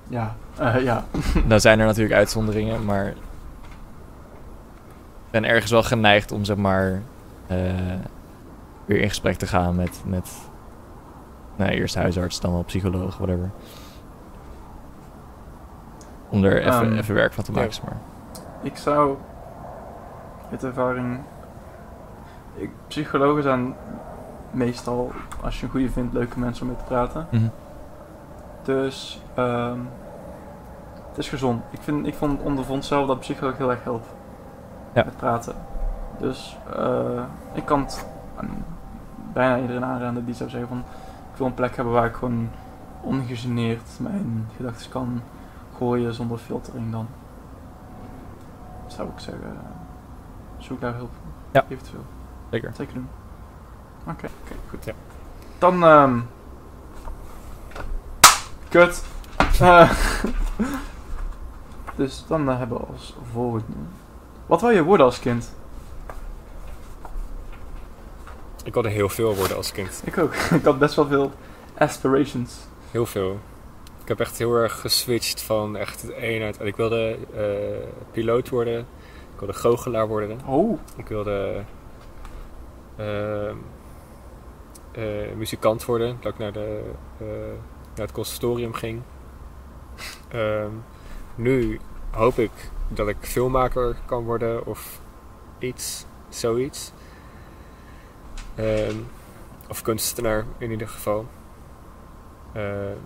Ja, 0.09 0.37
eh, 0.59 0.83
ja. 0.83 1.05
Dan 1.49 1.61
zijn 1.61 1.81
er 1.81 1.87
natuurlijk 1.87 2.14
uitzonderingen, 2.14 2.85
maar 2.85 3.07
ik 3.07 3.14
ben 5.31 5.45
ergens 5.45 5.70
wel 5.70 5.83
geneigd 5.83 6.33
om 6.33 6.45
zeg 6.45 6.57
maar 6.57 7.03
eh, 7.47 7.57
weer 8.85 9.01
in 9.01 9.09
gesprek 9.09 9.37
te 9.37 9.47
gaan 9.47 9.74
met, 9.76 10.01
met 10.05 10.28
nou, 11.61 11.72
eerst 11.72 11.94
huisarts, 11.94 12.40
dan 12.40 12.52
wel 12.52 12.62
psycholoog, 12.62 13.16
whatever. 13.16 13.50
Om 16.28 16.44
er 16.44 16.58
even, 16.58 16.72
Ehm, 16.72 16.92
even 16.96 17.14
werk 17.14 17.32
van 17.32 17.44
te 17.44 17.52
ja. 17.52 17.58
maken, 17.58 17.74
zeg 17.74 17.84
maar. 17.84 17.96
Ik 18.62 18.76
zou 18.76 19.16
uit 20.50 20.64
ervaring. 20.64 21.20
Ik, 22.54 22.70
psychologen 22.86 23.42
zijn 23.42 23.74
meestal, 24.50 25.12
als 25.42 25.58
je 25.61 25.64
een 25.66 25.70
goede 25.72 25.90
vindt, 25.90 26.12
leuke 26.12 26.38
mensen 26.38 26.62
om 26.62 26.68
mee 26.68 26.78
te 26.78 26.84
praten. 26.84 27.26
Mhm. 27.30 27.46
Dus 28.62 29.22
ehm, 29.34 29.78
het 31.08 31.18
is 31.18 31.28
gezond. 31.28 31.62
Ik, 31.70 31.80
vind, 31.82 32.06
ik 32.06 32.14
vond 32.14 32.40
ondervond 32.42 32.84
zelf 32.84 33.06
dat 33.06 33.18
psycholoog 33.20 33.56
heel 33.56 33.70
erg 33.70 33.84
helpt 33.84 34.06
Ja. 34.92 35.04
met 35.04 35.16
praten. 35.16 35.54
Dus 36.18 36.56
eh, 36.76 37.22
ik 37.52 37.64
kan 37.64 37.80
het 37.80 38.06
bijna 39.32 39.58
iedereen 39.61 39.84
aanraden 39.84 40.24
die 40.24 40.34
zou 40.34 40.50
zeggen 40.50 40.68
van 40.68 40.82
wil 41.41 41.49
een 41.49 41.55
plek 41.55 41.76
hebben 41.76 41.95
waar 41.95 42.07
ik 42.07 42.14
gewoon 42.14 42.51
ongegeneerd 43.01 43.88
mijn 43.99 44.49
gedachten 44.57 44.91
kan 44.91 45.22
gooien 45.76 46.14
zonder 46.14 46.38
filtering 46.38 46.91
dan 46.93 47.07
zou 48.86 49.09
ik 49.09 49.18
zeggen 49.18 49.57
zoek 50.59 50.80
daar 50.80 50.95
hulp 50.95 51.11
Ja. 51.51 51.64
eventueel. 51.68 52.05
Zeker. 52.51 52.72
Zeker 52.74 52.95
doen. 52.95 53.09
Oké, 54.07 54.28
oké, 54.45 54.55
goed. 54.70 54.84
Ja. 54.84 54.93
Dan, 55.59 55.84
ehm 55.84 56.18
Kut. 58.68 59.05
Eh, 59.61 59.91
dus 61.97 62.24
dan 62.26 62.51
eh, 62.51 62.59
hebben 62.59 62.78
we 62.78 62.86
als 62.86 63.16
volgende. 63.32 63.76
Wat 64.47 64.61
wil 64.61 64.70
je 64.70 64.82
worden 64.82 65.07
als 65.07 65.20
kind? 65.20 65.53
Ik 68.64 68.74
wilde 68.74 68.88
heel 68.88 69.08
veel 69.08 69.34
worden 69.34 69.56
als 69.56 69.72
kind. 69.72 70.02
Ik 70.04 70.18
ook. 70.18 70.34
ik 70.58 70.64
had 70.64 70.78
best 70.78 70.94
wel 70.94 71.06
veel 71.06 71.32
aspirations. 71.78 72.54
Heel 72.90 73.06
veel. 73.06 73.38
Ik 74.02 74.08
heb 74.08 74.20
echt 74.20 74.38
heel 74.38 74.54
erg 74.54 74.80
geswitcht 74.80 75.42
van 75.42 75.76
echt 75.76 76.02
het 76.02 76.12
een 76.16 76.42
uit. 76.42 76.61
Ik 76.61 76.76
wilde 76.76 77.16
eh, 77.34 77.88
piloot 78.11 78.48
worden. 78.48 78.78
Ik 79.34 79.38
wilde 79.38 79.54
goochelaar 79.54 80.08
worden. 80.08 80.40
Oh, 80.46 80.78
Ik 80.96 81.08
wilde 81.08 81.62
ehm, 82.96 83.56
eh, 84.92 85.32
muzikant 85.36 85.84
worden. 85.84 86.18
Dat 86.20 86.32
ik 86.32 86.38
naar, 86.38 86.52
de, 86.52 86.80
eh, 87.18 87.26
naar 87.94 88.06
het 88.06 88.12
conservatorium 88.12 88.72
ging. 88.72 89.02
Ehm, 90.28 90.70
nu 91.34 91.80
hoop 92.11 92.38
ik 92.38 92.50
dat 92.88 93.08
ik 93.08 93.16
filmmaker 93.20 93.96
kan 94.06 94.24
worden 94.24 94.66
of 94.66 95.00
iets, 95.58 96.06
zoiets. 96.28 96.92
Ehm, 98.61 98.96
of 99.68 99.82
kunstenaar 99.82 100.44
in 100.58 100.70
ieder 100.70 100.88
geval. 100.88 101.26
Ehm, 102.52 102.96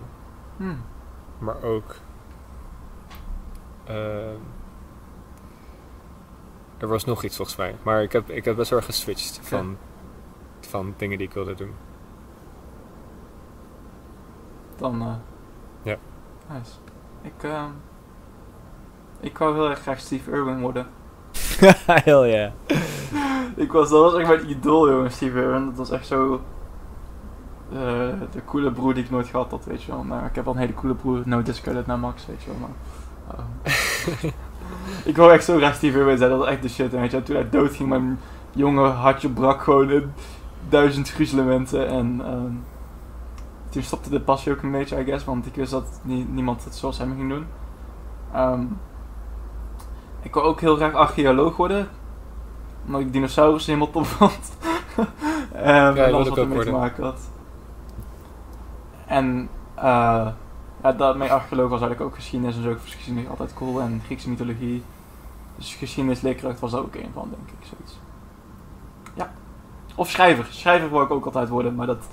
Hmm. 0.57 0.81
maar 1.37 1.61
ook. 1.63 1.95
ehm, 3.83 4.39
er 6.77 6.87
was 6.87 7.05
nog 7.05 7.23
iets 7.23 7.35
volgens 7.35 7.57
mij. 7.57 7.75
Maar 7.83 8.01
ik 8.03 8.11
heb, 8.11 8.29
ik 8.29 8.45
heb 8.45 8.55
best 8.55 8.69
wel 8.69 8.81
geswitcht 8.81 9.39
van, 9.43 9.77
van 10.61 10.93
dingen 10.97 11.17
die 11.17 11.27
ik 11.27 11.33
wilde 11.33 11.53
doen. 11.53 11.73
Dan, 14.77 15.01
eh 15.01 15.15
Ja. 15.81 15.97
Nice. 16.51 16.71
Ik, 17.21 17.43
ehm 17.43 17.69
ik 19.19 19.37
wou 19.37 19.53
heel 19.53 19.69
erg 19.69 19.79
graag 19.79 19.99
Steve 19.99 20.31
Irwin 20.31 20.59
worden. 20.61 20.87
Hell 22.05 22.29
yeah. 22.31 22.51
Ik 23.55 23.71
was, 23.71 23.89
dat 23.89 24.01
was 24.11 24.13
echt 24.19 24.27
mijn 24.27 24.49
idool, 24.49 24.89
jongen, 24.91 25.11
Steve 25.11 25.41
Irwin. 25.41 25.65
Dat 25.65 25.75
was 25.77 25.89
echt 25.91 26.07
zo... 26.07 26.41
eh, 27.71 27.77
de 28.31 28.45
coole 28.45 28.71
broer 28.71 28.93
die 28.93 29.03
ik 29.03 29.09
nooit 29.09 29.27
gehad 29.27 29.51
had, 29.51 29.65
weet 29.65 29.83
je 29.83 29.91
wel. 29.91 30.03
Maar 30.03 30.25
ik 30.25 30.35
heb 30.35 30.45
wel 30.45 30.53
een 30.53 30.59
hele 30.59 30.73
coole 30.73 30.95
broer, 30.95 31.21
no 31.25 31.41
discredit 31.41 31.85
naar 31.85 31.99
Max, 31.99 32.25
weet 32.25 32.43
je 32.43 32.49
wel. 32.49 32.59
Maar, 32.59 32.69
ehm, 33.37 34.29
ik 35.09 35.17
wou 35.17 35.31
echt 35.31 35.43
zo 35.45 35.57
graag 35.57 35.75
Steve 35.75 35.97
Irwin 35.99 36.17
zijn, 36.17 36.29
dat 36.29 36.39
was 36.39 36.47
echt 36.47 36.61
de 36.61 36.69
shit. 36.69 36.93
En 36.93 36.99
weet 37.01 37.11
je, 37.11 37.23
toen 37.23 37.35
hij 37.35 37.49
doodging, 37.49 37.89
mijn 37.89 38.19
jonge 38.51 38.87
hartje 38.87 39.29
brak 39.29 39.61
gewoon 39.61 39.89
in 39.91 40.11
duizend 40.69 41.09
gruzelementen. 41.11 41.87
En 41.87 42.21
ehm, 42.25 42.51
toen 43.69 43.83
stopte 43.83 44.09
de 44.09 44.19
passie 44.21 44.51
ook 44.51 44.61
een 44.61 44.71
beetje, 44.71 44.99
I 44.99 45.03
guess, 45.05 45.25
want 45.25 45.45
ik 45.45 45.55
wist 45.55 45.71
dat 45.71 45.99
nie- 46.03 46.27
niemand 46.29 46.63
het 46.63 46.75
zoals 46.75 46.97
hem 46.97 47.15
ging 47.15 47.29
doen. 47.29 47.45
Ehm, 48.33 48.61
ik 50.21 50.33
wil 50.33 50.43
ook 50.43 50.61
heel 50.61 50.75
graag 50.75 50.93
archeoloog 50.93 51.57
worden, 51.57 51.87
omdat 52.85 53.01
ik 53.01 53.13
dinosaurussen 53.13 53.73
helemaal 53.73 53.93
top 53.93 54.05
vond. 54.05 54.57
Ehm, 55.53 55.93
wilde 55.93 56.01
en 56.01 56.13
alles 56.13 56.29
wat 56.29 56.39
ook 56.39 56.49
ermee 56.49 56.65
te 56.65 56.71
maken 56.71 57.03
had. 57.03 57.19
En 59.05 59.49
eh 59.75 60.27
ja, 60.93 61.27
archeoloog 61.27 61.69
was 61.69 61.81
eigenlijk 61.81 62.01
ook 62.01 62.15
geschiedenis 62.15 62.55
en 62.55 62.63
zo. 62.63 62.69
Ik 62.69 62.77
vond 62.77 62.93
geschiedenis 62.93 63.29
altijd 63.29 63.53
cool 63.53 63.81
en 63.81 64.01
Griekse 64.05 64.29
mythologie. 64.29 64.83
Dus 65.55 65.75
geschiedenisleerkracht 65.75 66.59
was 66.59 66.71
daar 66.71 66.81
ook 66.81 66.95
een 66.95 67.11
van, 67.13 67.29
denk 67.29 67.59
ik, 67.59 67.67
zoiets. 67.67 67.99
Ja. 69.13 69.31
Of 69.95 70.09
schrijver. 70.09 70.45
Schrijver 70.49 70.89
wil 70.89 71.01
ik 71.01 71.11
ook 71.11 71.25
altijd 71.25 71.49
worden, 71.49 71.75
maar 71.75 71.87
dat... 71.87 72.07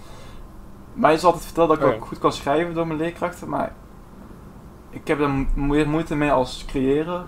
Mij 0.93 1.15
is 1.15 1.25
altijd 1.25 1.45
verteld 1.45 1.69
dat 1.69 1.77
ik 1.77 1.85
Oh 1.85 1.91
ja. 1.91 1.97
ook 1.97 2.05
goed 2.05 2.19
kan 2.19 2.33
schrijven 2.33 2.75
door 2.75 2.87
mijn 2.87 2.99
leerkrachten, 2.99 3.49
maar... 3.49 3.73
Ik 4.91 5.09
heb 5.09 5.21
er 5.21 5.31
meer 5.55 5.89
moeite 5.89 6.15
mee 6.15 6.33
als 6.33 6.65
creëren. 6.67 7.27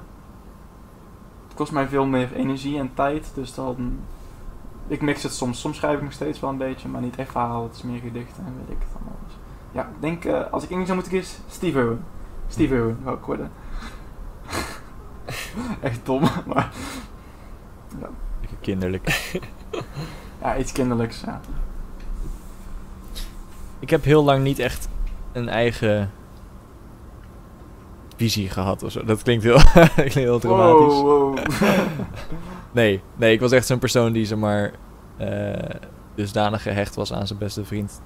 Het 1.54 1.62
kost 1.62 1.74
mij 1.74 1.88
veel 1.88 2.06
meer 2.06 2.32
energie 2.32 2.78
en 2.78 2.94
tijd, 2.94 3.30
dus 3.34 3.54
dan... 3.54 3.98
Ik 4.86 5.02
mix 5.02 5.22
het 5.22 5.34
soms. 5.34 5.60
Soms 5.60 5.76
schrijf 5.76 5.96
ik 5.96 6.02
nog 6.02 6.12
steeds 6.12 6.40
wel 6.40 6.50
een 6.50 6.56
beetje, 6.56 6.88
maar 6.88 7.00
niet 7.00 7.16
echt 7.16 7.30
verhaal. 7.30 7.62
Het 7.62 7.74
is 7.74 7.82
meer 7.82 8.00
gedichten 8.00 8.46
en 8.46 8.54
weet 8.58 8.76
ik 8.76 8.82
het 8.82 8.94
allemaal. 8.94 9.18
Dus 9.26 9.34
ja, 9.72 9.82
ik 9.82 10.00
denk, 10.00 10.24
eh, 10.24 10.52
als 10.52 10.64
ik 10.64 10.70
Engels 10.70 10.86
zou 10.86 10.98
moeten 10.98 11.18
kiezen, 11.18 11.42
Steve 11.48 11.78
Irwin. 11.78 12.00
Steve 12.48 12.74
Irwin 12.74 12.98
wou 13.02 13.16
ik 13.16 13.24
worden. 13.24 13.50
echt 15.80 16.06
dom, 16.06 16.20
maar... 16.54 16.72
Ja, 18.00 18.08
kinderlijk. 18.60 19.32
ja 20.42 20.56
iets 20.56 20.72
kinderlijks, 20.72 21.20
ja. 21.20 21.40
Ik 23.78 23.90
heb 23.90 24.04
heel 24.04 24.24
lang 24.24 24.42
niet 24.42 24.58
echt 24.58 24.88
een 25.32 25.48
eigen 25.48 26.10
visie 28.16 28.48
gehad 28.48 28.82
of 28.82 28.92
zo. 28.92 29.04
Dat 29.04 29.22
klinkt 29.22 29.44
heel, 29.44 29.58
dat 29.74 29.92
klinkt 29.94 30.14
heel 30.14 30.38
dramatisch. 30.38 30.94
Wow, 30.94 31.38
wow. 31.38 31.38
Nee, 32.72 33.02
nee, 33.16 33.32
ik 33.32 33.40
was 33.40 33.52
echt 33.52 33.66
zo'n 33.66 33.78
persoon 33.78 34.12
die 34.12 34.26
zeg 34.26 34.38
maar 34.38 34.72
eh 35.16 35.80
dusdanig 36.14 36.62
gehecht 36.62 36.94
was 36.94 37.12
aan 37.12 37.26
zijn 37.26 37.38
beste 37.38 37.64
vriend. 37.64 38.02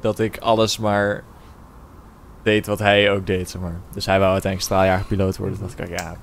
Dat 0.00 0.18
ik 0.18 0.38
alles 0.38 0.78
maar 0.78 1.24
deed 2.42 2.66
wat 2.66 2.78
hij 2.78 3.10
ook 3.10 3.26
deed, 3.26 3.50
zeg 3.50 3.60
maar. 3.60 3.80
Dus 3.92 4.06
hij 4.06 4.18
wou 4.18 4.32
uiteindelijk 4.32 4.70
straaljagerpiloot 4.70 5.36
worden. 5.36 5.58
Toen 5.58 5.66
dacht 5.66 5.90
ik, 5.90 5.98
ja, 5.98 6.16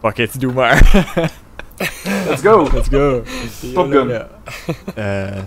fuck 0.00 0.18
it, 0.18 0.40
doe 0.40 0.52
maar. 0.52 0.74
Let's 2.28 2.42
go! 2.42 2.68
Let's 2.72 2.88
go. 2.88 3.22
Top 3.74 3.90
Gun. 3.90 4.08
Ja. 4.08 4.28
Eh, 4.94 5.42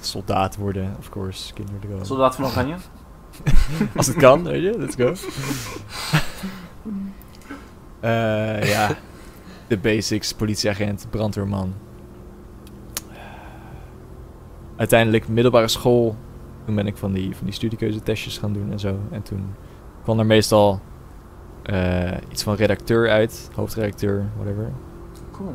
soldaat 0.00 0.56
worden, 0.56 0.96
of 0.98 1.08
course. 1.08 1.52
Kinderen 1.52 1.80
go. 1.98 2.04
Soldaat 2.04 2.34
van 2.34 2.44
Oranje. 2.44 2.74
Als 3.96 4.06
het 4.06 4.16
kan, 4.16 4.42
weet 4.42 4.62
je, 4.62 4.78
let's 4.78 4.94
go. 4.96 5.14
Eh, 8.04 8.62
ja, 8.62 8.90
de 9.68 9.78
basics, 9.78 10.34
politieagent, 10.34 11.06
brandweerman. 11.10 11.74
Uiteindelijk 14.76 15.28
middelbare 15.28 15.68
school. 15.68 16.16
Toen 16.64 16.74
ben 16.74 16.86
ik 16.86 16.96
van 16.96 17.12
die, 17.12 17.36
van 17.36 17.44
die 17.44 17.54
studiekeuzetestjes 17.54 18.38
gaan 18.38 18.52
doen 18.52 18.72
en 18.72 18.78
zo. 18.78 18.98
En 19.10 19.22
toen 19.22 19.54
kwam 20.02 20.18
er 20.18 20.26
meestal 20.26 20.80
eh, 21.62 22.12
iets 22.30 22.42
van 22.42 22.54
redacteur 22.54 23.10
uit, 23.10 23.50
hoofdredacteur, 23.54 24.24
whatever. 24.36 24.72
Cool. 25.32 25.54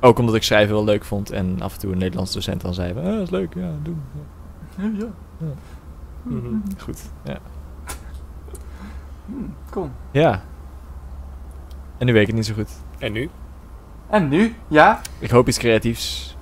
Ook 0.00 0.18
omdat 0.18 0.34
ik 0.34 0.42
schrijven 0.42 0.74
wel 0.74 0.84
leuk 0.84 1.04
vond 1.04 1.30
en 1.30 1.60
af 1.60 1.74
en 1.74 1.80
toe 1.80 1.92
een 1.92 1.98
Nederlands 1.98 2.32
docent 2.32 2.60
dan 2.60 2.74
zei: 2.74 2.98
ah, 2.98 3.04
dat 3.04 3.22
is 3.22 3.30
leuk, 3.30 3.54
ja, 3.54 3.72
doen. 3.82 4.02
Ja. 4.76 4.84
Ja, 4.84 5.06
ja. 5.38 5.46
Mhm. 6.22 6.56
Goed, 6.78 7.10
ja. 7.24 7.38
Hmm, 9.26 9.54
cool. 9.70 9.90
Ja. 10.10 10.42
En 11.98 12.06
nu 12.06 12.12
weet 12.12 12.20
ik 12.20 12.26
het 12.26 12.36
niet 12.36 12.46
zo 12.46 12.54
goed. 12.54 12.70
En 12.98 13.12
nu? 13.12 13.30
En 14.06 14.28
nu? 14.28 14.54
Ja? 14.68 15.00
Ik 15.18 15.30
hoop 15.30 15.48
iets 15.48 15.58
creatiefs. 15.58 16.36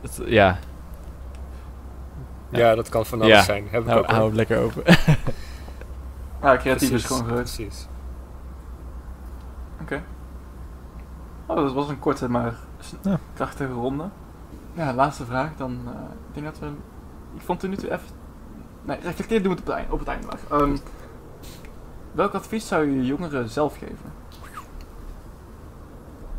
Het- 0.00 0.20
ja, 0.26 0.58
Ja. 2.48 2.58
Ja, 2.58 2.74
dat 2.74 2.88
kan 2.88 3.06
van 3.06 3.20
alles 3.20 3.32
Ja. 3.32 3.42
zijn. 3.42 3.68
Heb 3.70 3.82
ik 3.82 3.88
hou, 3.88 4.00
ook 4.00 4.10
hou 4.10 4.24
het 4.26 4.34
lekker 4.34 4.58
open. 4.58 4.82
Ja, 6.42 6.56
creatief 6.56 6.90
is 6.90 7.04
gewoon 7.04 7.24
groot. 7.24 7.36
Precies. 7.36 7.86
Oké. 9.80 10.02
Oh, 11.46 11.56
dat 11.56 11.72
was 11.72 11.88
een 11.88 11.98
korte 11.98 12.28
maar 12.30 12.54
krachtige 13.34 13.72
ronde. 13.72 14.04
Ja, 14.72 14.94
laatste 14.94 15.24
vraag. 15.24 15.50
Dan 15.56 15.78
eh, 15.86 15.92
ik 16.28 16.34
denk 16.34 16.46
dat 16.46 16.58
we... 16.58 16.66
Ik 17.34 17.42
vond 17.42 17.62
het 17.62 17.70
nu 17.70 17.76
toe 17.76 17.92
even... 17.92 18.06
Nee, 18.86 18.98
reflecteer 19.02 19.42
doen 19.42 19.54
we 19.54 19.58
het 19.60 19.60
op 19.60 19.66
het 19.66 19.76
einde, 19.76 19.92
op 19.92 19.98
het 19.98 20.08
einde 20.08 20.26
maar. 20.26 20.60
Ehm, 20.60 20.76
welk 22.12 22.32
advies 22.34 22.68
zou 22.68 22.90
je 22.90 23.06
jongeren 23.06 23.48
zelf 23.48 23.72
geven? 23.78 24.12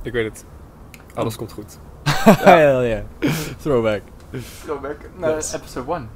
Ik 0.02 0.12
weet 0.14 0.26
het. 0.26 0.46
Alles 1.16 1.36
komt 1.36 1.52
goed. 1.52 1.80
Hell 2.44 2.88
yeah. 2.90 3.04
Throwback. 3.58 4.02
Throwback 4.64 4.98
naar 5.18 5.36
Yes. 5.36 5.54
episode 5.54 5.92
1. 5.94 6.10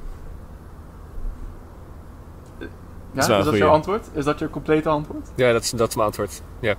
Ja, 3.13 3.21
is 3.21 3.27
dat 3.27 3.43
goeie. 3.43 3.57
jouw 3.57 3.69
antwoord? 3.71 4.09
Is 4.13 4.25
dat 4.25 4.39
je 4.39 4.49
complete 4.49 4.89
antwoord? 4.89 5.31
Ja, 5.35 5.51
dat 5.51 5.61
is, 5.63 5.69
dat 5.69 5.89
is 5.89 5.95
mijn 5.95 6.07
antwoord. 6.07 6.41
Ja. 6.59 6.75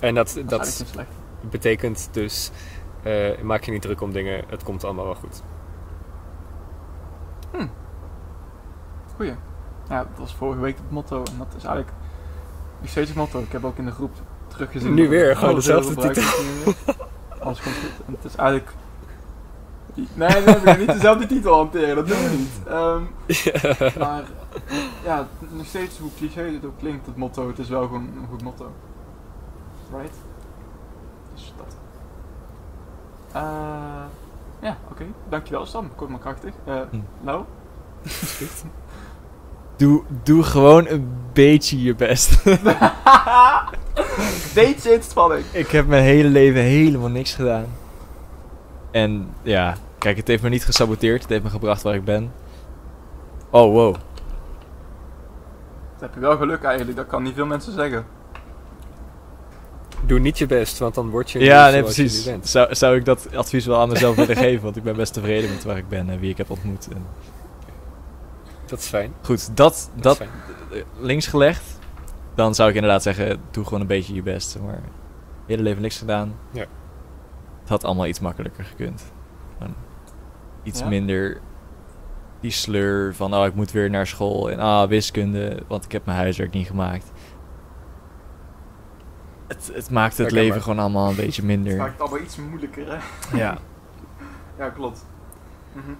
En 0.00 0.14
dat, 0.14 0.42
Dat 0.46 0.84
betekent 1.50 2.08
dus... 2.12 2.50
eh, 3.02 3.40
maak 3.42 3.62
je 3.64 3.70
niet 3.70 3.82
druk 3.82 4.00
om 4.00 4.12
dingen. 4.12 4.44
Het 4.48 4.62
komt 4.62 4.84
allemaal 4.84 5.04
wel 5.04 5.14
goed. 5.14 5.42
Goeie. 9.16 9.34
Ja, 9.88 9.98
dat 9.98 10.18
was 10.18 10.34
vorige 10.34 10.60
week 10.60 10.76
het 10.76 10.90
motto 10.90 11.16
en 11.16 11.38
dat 11.38 11.54
is 11.56 11.64
eigenlijk 11.64 11.92
nog 12.80 12.90
steeds 12.90 13.08
het 13.08 13.18
motto. 13.18 13.40
Ik 13.40 13.52
heb 13.52 13.64
ook 13.64 13.76
in 13.76 13.84
de 13.84 13.90
groep 13.90 14.12
teruggezien. 14.46 14.94
Nu 14.94 15.08
weer, 15.08 15.34
gewoon 15.34 15.48
heel 15.48 15.54
dezelfde 15.54 15.94
weer. 15.94 16.34
Alles 17.40 17.60
komt 17.60 17.74
goed. 17.74 18.06
En 18.06 18.12
het 18.12 18.24
is 18.24 18.36
eigenlijk... 18.36 18.72
Nee, 19.94 20.28
nee, 20.28 20.42
we 20.42 20.60
gaan 20.64 20.78
niet 20.78 20.92
dezelfde 20.92 21.26
titel 21.26 21.54
hanteren, 21.54 21.96
dat 21.96 22.06
doen 22.06 22.22
we 22.22 22.36
niet. 22.36 22.66
Ehm, 22.66 23.98
maar 24.04 24.24
ja, 25.04 25.26
nog 25.50 25.66
steeds 25.66 25.98
hoe 25.98 26.10
cliché 26.16 26.42
het 26.42 26.64
ook 26.64 26.78
klinkt, 26.78 27.06
het 27.06 27.16
motto, 27.16 27.48
het 27.48 27.58
is 27.58 27.68
wel 27.68 27.82
gewoon 27.86 28.02
een 28.02 28.26
goed 28.30 28.42
motto. 28.42 28.72
Right? 29.92 30.14
Dus 31.34 31.52
dat. 31.56 31.76
Eh 33.32 34.04
ja, 34.60 34.76
oké. 34.90 35.04
Dankjewel 35.28 35.66
Sam, 35.66 35.90
kort 35.94 36.10
maar 36.10 36.18
krachtig. 36.18 36.54
Hm. 36.64 37.00
nou? 37.20 37.44
Doe, 39.76 40.02
doe 40.22 40.42
gewoon 40.42 40.86
een 40.88 41.08
beetje 41.32 41.82
je 41.82 41.94
best. 41.94 42.44
Deze 44.54 44.94
inspanning. 44.94 45.44
ik 45.52 45.68
heb 45.68 45.86
mijn 45.86 46.02
hele 46.02 46.28
leven 46.28 46.60
helemaal 46.60 47.08
niks 47.08 47.34
gedaan. 47.34 47.66
En 48.90 49.28
ja, 49.42 49.74
kijk, 49.98 50.16
het 50.16 50.28
heeft 50.28 50.42
me 50.42 50.48
niet 50.48 50.64
gesaboteerd. 50.64 51.20
Het 51.22 51.30
heeft 51.30 51.42
me 51.42 51.50
gebracht 51.50 51.82
waar 51.82 51.94
ik 51.94 52.04
ben. 52.04 52.32
Oh, 53.50 53.72
wow. 53.72 53.94
Dat 55.92 56.00
heb 56.00 56.14
je 56.14 56.20
wel 56.20 56.36
geluk 56.36 56.62
eigenlijk, 56.62 56.96
dat 56.96 57.06
kan 57.06 57.22
niet 57.22 57.34
veel 57.34 57.46
mensen 57.46 57.72
zeggen. 57.72 58.04
Doe 60.06 60.18
niet 60.18 60.38
je 60.38 60.46
best, 60.46 60.78
want 60.78 60.94
dan 60.94 61.10
word 61.10 61.30
je 61.30 61.38
niet 61.38 61.46
Ja, 61.48 61.70
nee, 61.70 61.78
zoals 61.78 61.96
je 61.96 62.02
nu 62.02 62.08
precies. 62.08 62.24
bent. 62.24 62.48
Zou, 62.48 62.74
zou 62.74 62.96
ik 62.96 63.04
dat 63.04 63.28
advies 63.34 63.66
wel 63.66 63.80
aan 63.80 63.88
mezelf 63.88 64.16
willen 64.16 64.36
geven? 64.46 64.62
Want 64.64 64.76
ik 64.76 64.82
ben 64.82 64.96
best 64.96 65.12
tevreden 65.12 65.50
met 65.50 65.64
waar 65.64 65.76
ik 65.76 65.88
ben 65.88 66.10
en 66.10 66.18
wie 66.20 66.30
ik 66.30 66.36
heb 66.36 66.50
ontmoet. 66.50 66.88
En 66.94 67.06
Dat 68.74 68.82
is 68.82 68.88
fijn. 68.88 69.12
goed, 69.22 69.56
dat, 69.56 69.90
Dat, 69.94 70.22
links 70.98 71.26
gelegd. 71.26 71.78
dan 72.34 72.54
zou 72.54 72.68
ik 72.68 72.74
inderdaad 72.74 73.02
zeggen, 73.02 73.40
doe 73.50 73.64
gewoon 73.64 73.80
een 73.80 73.86
beetje 73.86 74.14
je 74.14 74.22
best. 74.22 74.58
Maar 74.64 74.80
hele 75.46 75.62
leven 75.62 75.82
niks 75.82 75.98
gedaan. 75.98 76.34
Ja. 76.50 76.64
Het 77.60 77.68
had 77.68 77.84
allemaal 77.84 78.06
iets 78.06 78.20
makkelijker 78.20 78.64
gekund. 78.64 79.12
Gewoon 79.58 79.74
iets 80.62 80.80
Ja? 80.80 80.88
minder 80.88 81.40
die 82.40 82.50
sleur 82.50 83.14
van, 83.14 83.34
oh, 83.34 83.46
ik 83.46 83.54
moet 83.54 83.70
weer 83.72 83.90
naar 83.90 84.06
school. 84.06 84.50
En 84.50 84.58
ah, 84.58 84.88
wiskunde, 84.88 85.62
want 85.68 85.84
ik 85.84 85.92
heb 85.92 86.04
mijn 86.04 86.18
huiswerk 86.18 86.52
niet 86.52 86.66
gemaakt. 86.66 87.12
Het, 89.46 89.70
het 89.74 89.90
maakt 89.90 90.18
het 90.18 90.30
leven 90.30 90.62
gewoon 90.62 90.78
allemaal 90.78 91.08
een 91.08 91.16
beetje 91.16 91.42
Het 91.46 91.50
minder. 91.50 91.76
maakt 91.76 91.92
het 91.92 92.00
allemaal 92.00 92.20
iets 92.20 92.36
moeilijker, 92.36 92.86
hè? 92.88 92.98
Ja. 93.36 93.58
Ja, 94.58 94.68
klopt. 94.70 95.06
Mhm. 95.72 95.90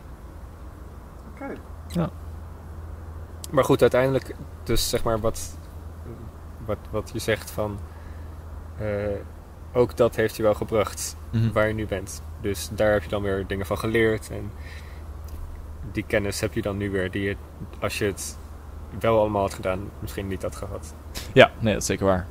Oké. 1.35 1.55
Maar 3.55 3.65
goed, 3.65 3.81
uiteindelijk, 3.81 4.35
dus 4.63 4.89
zeg 4.89 5.03
maar 5.03 5.21
wat, 5.21 5.57
wat, 6.67 6.79
wat 6.91 7.11
je 7.13 7.19
zegt 7.19 7.51
van. 7.51 7.79
eh, 8.79 8.87
ook 9.73 9.97
dat 9.97 10.17
heeft 10.17 10.37
je 10.37 10.43
wel 10.43 10.55
gebracht 10.55 11.17
Mhm. 11.31 11.53
waar 11.53 11.69
je 11.69 11.75
nu 11.75 11.87
bent. 11.87 12.23
Dus 12.41 12.69
daar 12.73 12.93
heb 12.93 13.03
je 13.03 13.09
dan 13.09 13.23
weer 13.23 13.47
dingen 13.47 13.67
van 13.67 13.79
geleerd. 13.79 14.31
En 14.31 14.51
die 15.93 16.05
kennis 16.07 16.41
heb 16.41 16.55
je 16.55 16.63
dan 16.63 16.77
nu 16.77 16.91
weer, 16.91 17.11
die 17.11 17.23
je, 17.23 17.37
als 17.81 17.99
je 17.99 18.05
het 18.05 18.39
wel 19.01 19.19
allemaal 19.19 19.41
had 19.43 19.55
gedaan, 19.55 19.81
misschien 19.99 20.29
niet 20.29 20.43
had 20.43 20.57
gehad. 20.57 20.95
Ja, 21.33 21.51
nee, 21.59 21.73
dat 21.73 21.83
is 21.83 21.89
zeker 21.89 22.07
waar. 22.07 22.27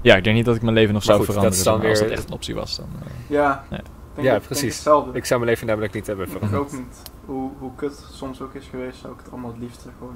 Ja, 0.00 0.16
ik 0.16 0.24
denk 0.24 0.36
niet 0.36 0.44
dat 0.44 0.56
ik 0.56 0.62
mijn 0.62 0.74
leven 0.74 0.94
nog 0.94 1.06
Maar 1.06 1.14
zou 1.16 1.26
goed, 1.26 1.34
veranderen 1.34 1.64
dan 1.64 1.78
maar, 1.78 1.88
als 1.88 1.98
weer- 1.98 2.08
dat 2.08 2.18
echt 2.18 2.26
een 2.28 2.34
optie 2.34 2.54
was. 2.54 2.76
Dan, 2.76 2.88
eh. 3.00 3.06
Ja. 3.28 3.64
Nee. 3.70 3.80
Ik 3.80 3.86
Denk 4.14 4.26
Ja, 4.26 4.32
ik- 4.34 4.38
denk 4.38 4.42
precies. 4.50 4.74
hetzelfde. 4.74 5.12
Ik 5.18 5.24
zou 5.24 5.40
mijn 5.40 5.52
leven 5.52 5.66
namelijk 5.66 5.92
niet 5.94 6.06
hebben 6.06 6.26
Ik 6.26 6.32
veranderd. 6.32 6.62
ook 6.62 6.72
niet. 6.72 7.02
Hoe, 7.30 7.50
hoe 7.58 7.70
kut 7.74 7.90
het 7.90 8.14
soms 8.14 8.40
ook 8.42 8.54
is 8.54 8.66
geweest, 8.66 8.98
zou 9.00 9.12
ik 9.12 9.18
het 9.22 9.30
allemaal 9.32 9.50
het 9.50 9.58
liefste 9.60 9.88
gewoon 9.98 10.14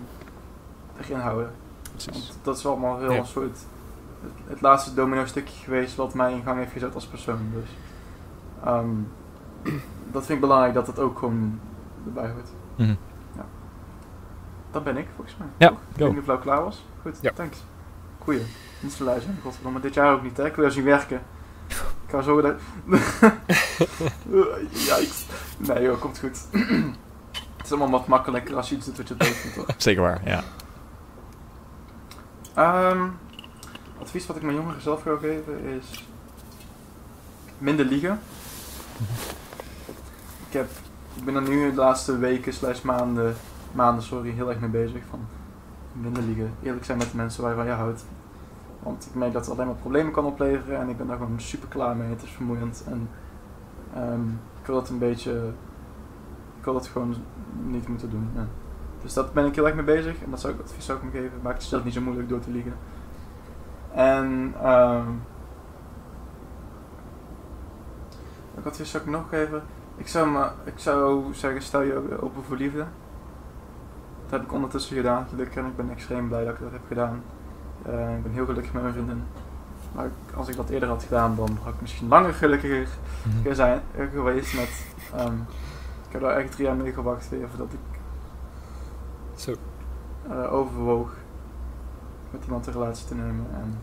erin 1.00 1.18
houden. 1.18 1.52
precies. 1.90 2.28
Want 2.28 2.38
dat 2.44 2.56
is 2.58 2.66
allemaal 2.66 2.98
heel 2.98 3.12
Ja. 3.12 3.18
een 3.18 3.26
soort... 3.26 3.56
Het, 4.20 4.32
het 4.46 4.60
laatste 4.60 4.94
domino 4.94 5.24
stukje 5.26 5.64
geweest 5.64 5.96
wat 5.96 6.14
mij 6.14 6.32
in 6.32 6.42
gang 6.42 6.58
heeft 6.58 6.72
gezet 6.72 6.94
als 6.94 7.06
persoon. 7.06 7.50
Dus 7.52 7.68
ehm, 8.64 8.88
dat 10.12 10.26
vind 10.26 10.28
ik 10.28 10.40
belangrijk 10.40 10.74
dat 10.74 10.86
het 10.86 10.98
ook 10.98 11.18
gewoon 11.18 11.60
erbij 12.06 12.30
hoort. 12.30 12.48
Mhm. 12.76 12.94
Dat 14.70 14.84
ben 14.84 14.96
ik 14.96 15.06
volgens 15.14 15.36
mij. 15.36 15.46
Ja? 15.56 15.70
Ik 15.94 16.08
niet 16.08 16.18
of 16.18 16.26
Lau 16.26 16.40
klaar 16.40 16.62
was. 16.64 16.84
Goed, 17.02 17.18
Ja. 17.20 17.32
thanks. 17.32 17.64
Goeie. 18.18 18.42
Niet 18.80 18.92
zo 18.92 19.04
lui 19.04 19.20
zijn, 19.20 19.38
godverdomme. 19.42 19.80
Dit 19.80 19.94
jaar 19.94 20.12
ook 20.14 20.22
niet, 20.22 20.36
hè. 20.36 20.46
Ik 20.46 20.54
wil 20.54 20.64
jou 20.64 20.76
zien 20.76 20.84
werken. 20.84 21.22
Ik 21.68 22.10
ga 22.10 22.20
zo 22.22 22.40
dat... 22.40 22.54
Nee 25.68 25.82
joh, 25.82 26.00
komt 26.00 26.18
goed. 26.18 26.46
het 27.64 27.72
is 27.72 27.78
allemaal 27.78 27.98
wat 27.98 28.08
makkelijker 28.08 28.56
als 28.56 28.68
je 28.68 28.76
iets 28.76 28.86
doet 28.86 28.96
wat 28.96 29.08
je 29.08 29.14
leuk 29.18 29.28
vindt, 29.28 29.56
toch? 29.56 29.74
Zeker 29.82 30.02
waar, 30.02 30.20
ja. 30.24 30.42
Ehm, 32.54 33.08
advies 34.00 34.26
wat 34.26 34.36
ik 34.36 34.42
mijn 34.42 34.56
jongeren 34.56 34.82
zelf 34.82 35.02
wil 35.02 35.18
geven 35.18 35.58
is... 35.58 36.04
Minder 37.58 37.84
liegen. 37.84 38.20
Ik, 40.46 40.52
heb, 40.52 40.68
ik 41.14 41.24
ben 41.24 41.34
er 41.34 41.48
nu 41.48 41.70
de 41.70 41.76
laatste 41.76 42.18
weken 42.18 42.52
slash 42.52 42.82
maanden, 42.82 43.36
maanden 43.72 44.04
sorry, 44.04 44.30
heel 44.30 44.48
erg 44.48 44.60
mee 44.60 44.70
bezig. 44.70 45.02
Van 45.10 45.20
minder 45.92 46.22
liegen. 46.22 46.54
Eerlijk 46.62 46.84
zijn 46.84 46.98
met 46.98 47.10
de 47.10 47.16
mensen 47.16 47.42
waarvan 47.42 47.66
je 47.66 47.72
houdt. 47.72 48.04
Want 48.82 49.06
ik 49.06 49.14
merk 49.14 49.32
dat 49.32 49.46
het 49.46 49.54
alleen 49.54 49.66
maar 49.66 49.76
problemen 49.76 50.12
kan 50.12 50.24
opleveren. 50.24 50.78
En 50.78 50.88
ik 50.88 50.96
ben 50.96 51.06
daar 51.06 51.16
gewoon 51.16 51.40
super 51.40 51.68
klaar 51.68 51.96
mee. 51.96 52.08
Het 52.08 52.22
is 52.22 52.30
vermoeiend. 52.30 52.84
En 52.86 53.08
ehm, 53.94 54.28
ik 54.60 54.66
wil 54.66 54.74
dat 54.74 54.88
een 54.88 54.98
beetje... 54.98 55.52
Ik 56.58 56.64
wil 56.64 56.72
dat 56.72 56.86
gewoon 56.86 57.14
niet 57.62 57.88
moeten 57.88 58.10
doen. 58.10 58.28
Ja. 58.34 58.46
Dus 59.02 59.12
dat 59.14 59.32
ben 59.32 59.46
ik 59.46 59.54
heel 59.54 59.66
erg 59.66 59.74
mee 59.74 59.84
bezig. 59.84 60.22
En 60.24 60.30
dat 60.30 60.40
zou 60.40 60.52
ik 60.54 60.60
advies 60.60 60.88
ik 60.88 61.02
me 61.02 61.10
geven. 61.10 61.30
Maak 61.42 61.52
het 61.52 61.62
jezelf 61.62 61.84
niet 61.84 61.94
zo 61.94 62.00
moeilijk 62.00 62.28
door 62.28 62.40
te 62.40 62.50
liegen. 62.50 62.74
En... 63.94 64.54
ehm 64.62 65.06
welk 68.54 68.66
advies 68.66 68.90
zou 68.90 69.02
ik 69.04 69.10
nog 69.10 69.28
geven? 69.28 69.62
Ik 69.96 70.08
zou, 70.08 70.30
me, 70.30 70.46
ik 70.64 70.72
zou 70.78 71.34
zeggen, 71.34 71.62
stel 71.62 71.82
je 71.82 72.18
open 72.20 72.42
voor 72.44 72.56
liefde. 72.56 72.78
Dat 74.22 74.30
heb 74.30 74.42
ik 74.42 74.52
ondertussen 74.52 74.96
gedaan, 74.96 75.26
gelukkig. 75.28 75.56
En 75.56 75.66
ik 75.66 75.76
ben 75.76 75.90
extreem 75.90 76.28
blij 76.28 76.44
dat 76.44 76.54
ik 76.54 76.60
dat 76.60 76.72
heb 76.72 76.80
gedaan. 76.88 77.22
Eh, 77.82 78.16
ik 78.16 78.22
ben 78.22 78.32
heel 78.32 78.46
gelukkig 78.46 78.72
met 78.72 78.82
mijn 78.82 78.94
vriendin. 78.94 79.22
Maar 79.94 80.04
ik- 80.04 80.34
als 80.36 80.48
ik 80.48 80.56
dat 80.56 80.68
eerder 80.68 80.88
had 80.88 81.02
gedaan, 81.02 81.36
dan 81.36 81.58
had 81.62 81.74
ik 81.74 81.80
misschien 81.80 82.08
langer 82.08 82.34
gelukkiger 82.34 82.88
Mhm. 83.42 83.54
zijn, 83.54 83.80
eh, 83.96 84.04
geweest 84.12 84.54
met... 84.54 84.86
ehm, 85.16 85.34
ik 85.34 85.63
heb 86.14 86.22
daar 86.22 86.36
echt 86.36 86.52
drie 86.52 86.66
jaar 86.66 86.76
mee 86.76 86.92
gewacht 86.92 87.28
weer 87.28 87.48
voordat 87.48 87.72
ik 87.72 88.00
Zo. 89.36 89.54
eh, 90.28 90.52
overwoog 90.52 91.14
met 92.30 92.44
iemand 92.44 92.66
een 92.66 92.72
relatie 92.72 93.06
te 93.06 93.14
nemen. 93.14 93.46
En, 93.52 93.78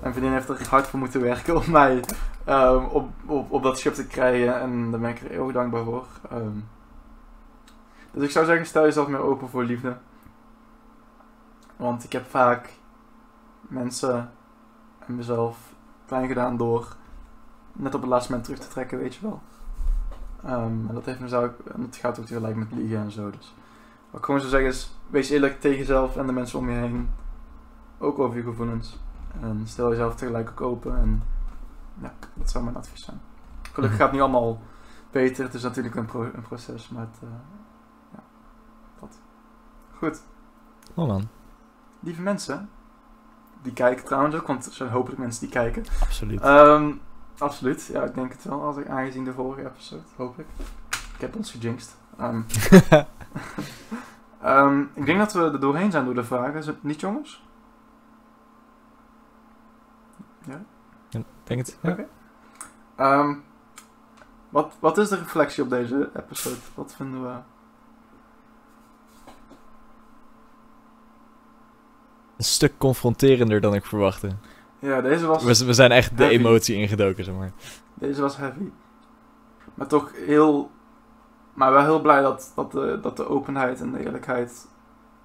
mijn 0.00 0.12
vriendin 0.12 0.32
heeft 0.32 0.48
er 0.48 0.68
hard 0.68 0.86
voor 0.86 0.98
moeten 0.98 1.20
werken 1.20 1.56
om 1.56 1.70
mij 1.70 2.04
op, 2.90 3.08
op, 3.26 3.50
op 3.50 3.62
dat 3.62 3.78
schip 3.78 3.94
te 3.94 4.06
krijgen. 4.06 4.60
En 4.60 4.90
daar 4.90 5.00
ben 5.00 5.10
ik 5.10 5.20
er 5.20 5.30
heel 5.30 5.52
dankbaar 5.52 5.84
voor. 5.84 6.06
Ehm, 6.30 6.58
dus 8.10 8.24
ik 8.24 8.30
zou 8.30 8.46
zeggen, 8.46 8.66
stel 8.66 8.82
jezelf 8.82 9.08
meer 9.08 9.20
open 9.20 9.48
voor 9.48 9.64
liefde. 9.64 9.96
Want 11.76 12.04
ik 12.04 12.12
heb 12.12 12.30
vaak 12.30 12.68
mensen 13.60 14.30
en 14.98 15.14
mezelf 15.14 15.58
pijn 16.06 16.28
gedaan 16.28 16.56
door 16.56 16.96
net 17.72 17.94
op 17.94 18.00
het 18.00 18.10
laatste 18.10 18.30
moment 18.30 18.48
terug 18.48 18.64
te 18.64 18.72
trekken, 18.72 18.98
weet 18.98 19.14
je 19.14 19.20
wel. 19.22 19.40
Ehm, 20.44 20.88
en 20.88 20.90
dat 20.94 21.04
heeft 21.04 21.20
mezelf, 21.20 21.50
en 21.74 21.80
dat 21.82 21.96
gaat 21.96 22.18
ook 22.18 22.24
tegelijk 22.26 22.56
met 22.56 22.72
liegen 22.72 22.98
en 22.98 23.10
zo. 23.10 23.30
Dus 23.30 23.54
wat 24.10 24.20
ik 24.20 24.24
gewoon 24.24 24.40
zou 24.40 24.52
zeggen 24.52 24.70
is, 24.70 24.98
wees 25.06 25.30
eerlijk 25.30 25.60
tegen 25.60 25.78
jezelf 25.78 26.16
en 26.16 26.26
de 26.26 26.32
mensen 26.32 26.58
om 26.58 26.70
je 26.70 26.76
heen. 26.76 27.10
Ook 27.98 28.18
over 28.18 28.36
je 28.36 28.42
gevoelens. 28.42 28.98
En 29.40 29.62
stel 29.64 29.90
jezelf 29.90 30.14
tegelijk 30.14 30.50
ook 30.50 30.60
open. 30.60 30.96
En 30.98 31.22
ja, 32.02 32.12
dat 32.34 32.50
zou 32.50 32.64
mijn 32.64 32.76
advies 32.76 33.04
zijn. 33.04 33.20
Gelukkig 33.62 33.88
Mhm. 33.88 33.96
gaat 33.98 34.06
het 34.06 34.12
nu 34.12 34.20
allemaal 34.20 34.60
beter. 35.10 35.44
Het 35.44 35.54
is 35.54 35.62
natuurlijk 35.62 35.94
een, 35.94 36.04
pro- 36.06 36.30
een 36.34 36.42
proces, 36.42 36.88
maar 36.88 37.00
het, 37.02 37.18
eh, 37.22 37.28
ja, 38.12 38.22
dat. 39.00 39.18
Goed. 39.98 40.22
Oh 40.94 41.06
man, 41.08 41.28
Lieve 42.00 42.22
mensen, 42.22 42.68
die 43.62 43.72
kijken 43.72 44.04
trouwens 44.04 44.34
ook, 44.36 44.46
want 44.46 44.66
er 44.66 44.72
zijn 44.72 44.90
hopelijk 44.90 45.18
mensen 45.20 45.40
die 45.40 45.50
kijken. 45.50 45.84
absoluut. 46.02 46.40
Ehm, 46.40 46.92
absoluut, 47.40 47.88
ja, 47.92 48.02
ik 48.02 48.14
denk 48.14 48.32
het 48.32 48.44
wel, 48.44 48.62
als 48.62 48.76
ik, 48.76 48.88
aangezien 48.88 49.24
de 49.24 49.32
vorige 49.32 49.66
episode, 49.66 50.02
hoop 50.16 50.38
ik. 50.38 50.46
Ik 51.14 51.20
heb 51.20 51.36
ons 51.36 51.50
gejinxed. 51.50 51.96
Ehm, 52.18 52.42
ehm, 54.42 54.80
ik 54.94 55.06
denk 55.06 55.18
dat 55.18 55.32
we 55.32 55.40
er 55.40 55.60
doorheen 55.60 55.90
zijn 55.90 56.04
door 56.04 56.14
de 56.14 56.24
vragen, 56.24 56.54
is 56.54 56.66
het 56.66 56.82
niet 56.82 57.00
jongens? 57.00 57.44
Ja? 60.46 60.62
Denk 61.44 61.66
het? 61.66 61.78
Ja. 61.80 61.90
Oké. 61.90 62.08
Ehm, 62.96 63.34
wat, 64.48 64.72
wat 64.78 64.98
is 64.98 65.08
de 65.08 65.16
reflectie 65.16 65.62
op 65.62 65.70
deze 65.70 66.10
episode? 66.16 66.56
Wat 66.74 66.94
vinden 66.96 67.22
we? 67.22 67.38
Een 72.36 72.44
stuk 72.44 72.78
confronterender 72.78 73.60
dan 73.60 73.74
ik 73.74 73.86
verwachtte. 73.86 74.36
Ja, 74.80 75.00
deze 75.00 75.26
was, 75.26 75.42
We, 75.42 75.66
we 75.66 75.72
zijn 75.72 75.90
echt 75.90 76.16
de 76.16 76.28
emotie 76.28 76.76
ingedoken, 76.76 77.24
zeg 77.24 77.34
maar. 77.34 77.52
deze 77.94 78.20
was 78.20 78.36
heavy. 78.36 78.70
Maar 79.74 79.86
toch 79.86 80.12
heel... 80.26 80.70
Maar 81.54 81.72
wel 81.72 81.82
heel 81.82 82.00
blij 82.00 82.20
dat, 82.20 82.52
dat, 82.54 82.72
de, 82.72 82.98
dat 83.02 83.16
de 83.16 83.28
openheid 83.28 83.80
en 83.80 83.92
de 83.92 84.04
eerlijkheid 84.04 84.68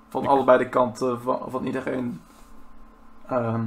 van 0.10 0.28
allebei 0.28 0.58
de 0.58 0.70
kanten 0.70 1.22
van, 1.22 1.40
van 1.48 1.66
iedereen 1.66 2.22
ehm, 3.28 3.66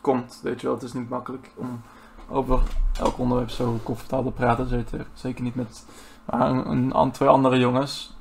komt. 0.00 0.40
Weet 0.42 0.60
je 0.60 0.66
wel, 0.66 0.74
het 0.76 0.84
is 0.84 0.92
niet 0.92 1.08
makkelijk 1.08 1.50
om 1.54 1.82
over 2.28 2.62
elk 2.98 3.18
onderwerp 3.18 3.50
zo 3.50 3.80
comfortabel 3.82 4.30
te 4.30 4.36
praten. 4.36 4.68
Zeker, 4.68 5.06
zeker 5.14 5.42
niet 5.42 5.54
met 5.54 5.86
een, 6.26 6.98
een, 6.98 7.10
twee 7.10 7.28
andere 7.28 7.58
jongens 7.58 8.16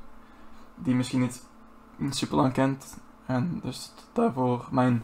die 0.76 0.96
misschien 0.96 1.20
niet, 1.20 1.44
niet 1.96 2.16
super 2.16 2.36
lang 2.36 2.54
kent. 2.54 2.98
En 3.26 3.60
dus 3.64 3.92
daarvoor 4.14 4.68
mijn, 4.72 5.04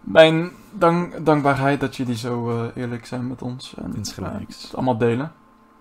mijn 0.00 0.50
dank, 0.72 1.24
dankbaarheid 1.26 1.80
dat 1.80 1.96
jullie 1.96 2.16
zo 2.16 2.50
eh, 2.50 2.82
eerlijk 2.82 3.06
zijn 3.06 3.26
met 3.26 3.42
ons. 3.42 3.74
En 3.74 3.94
Insgelijks. 3.96 4.56
eh, 4.56 4.62
het 4.62 4.74
allemaal 4.74 4.98
delen. 4.98 5.32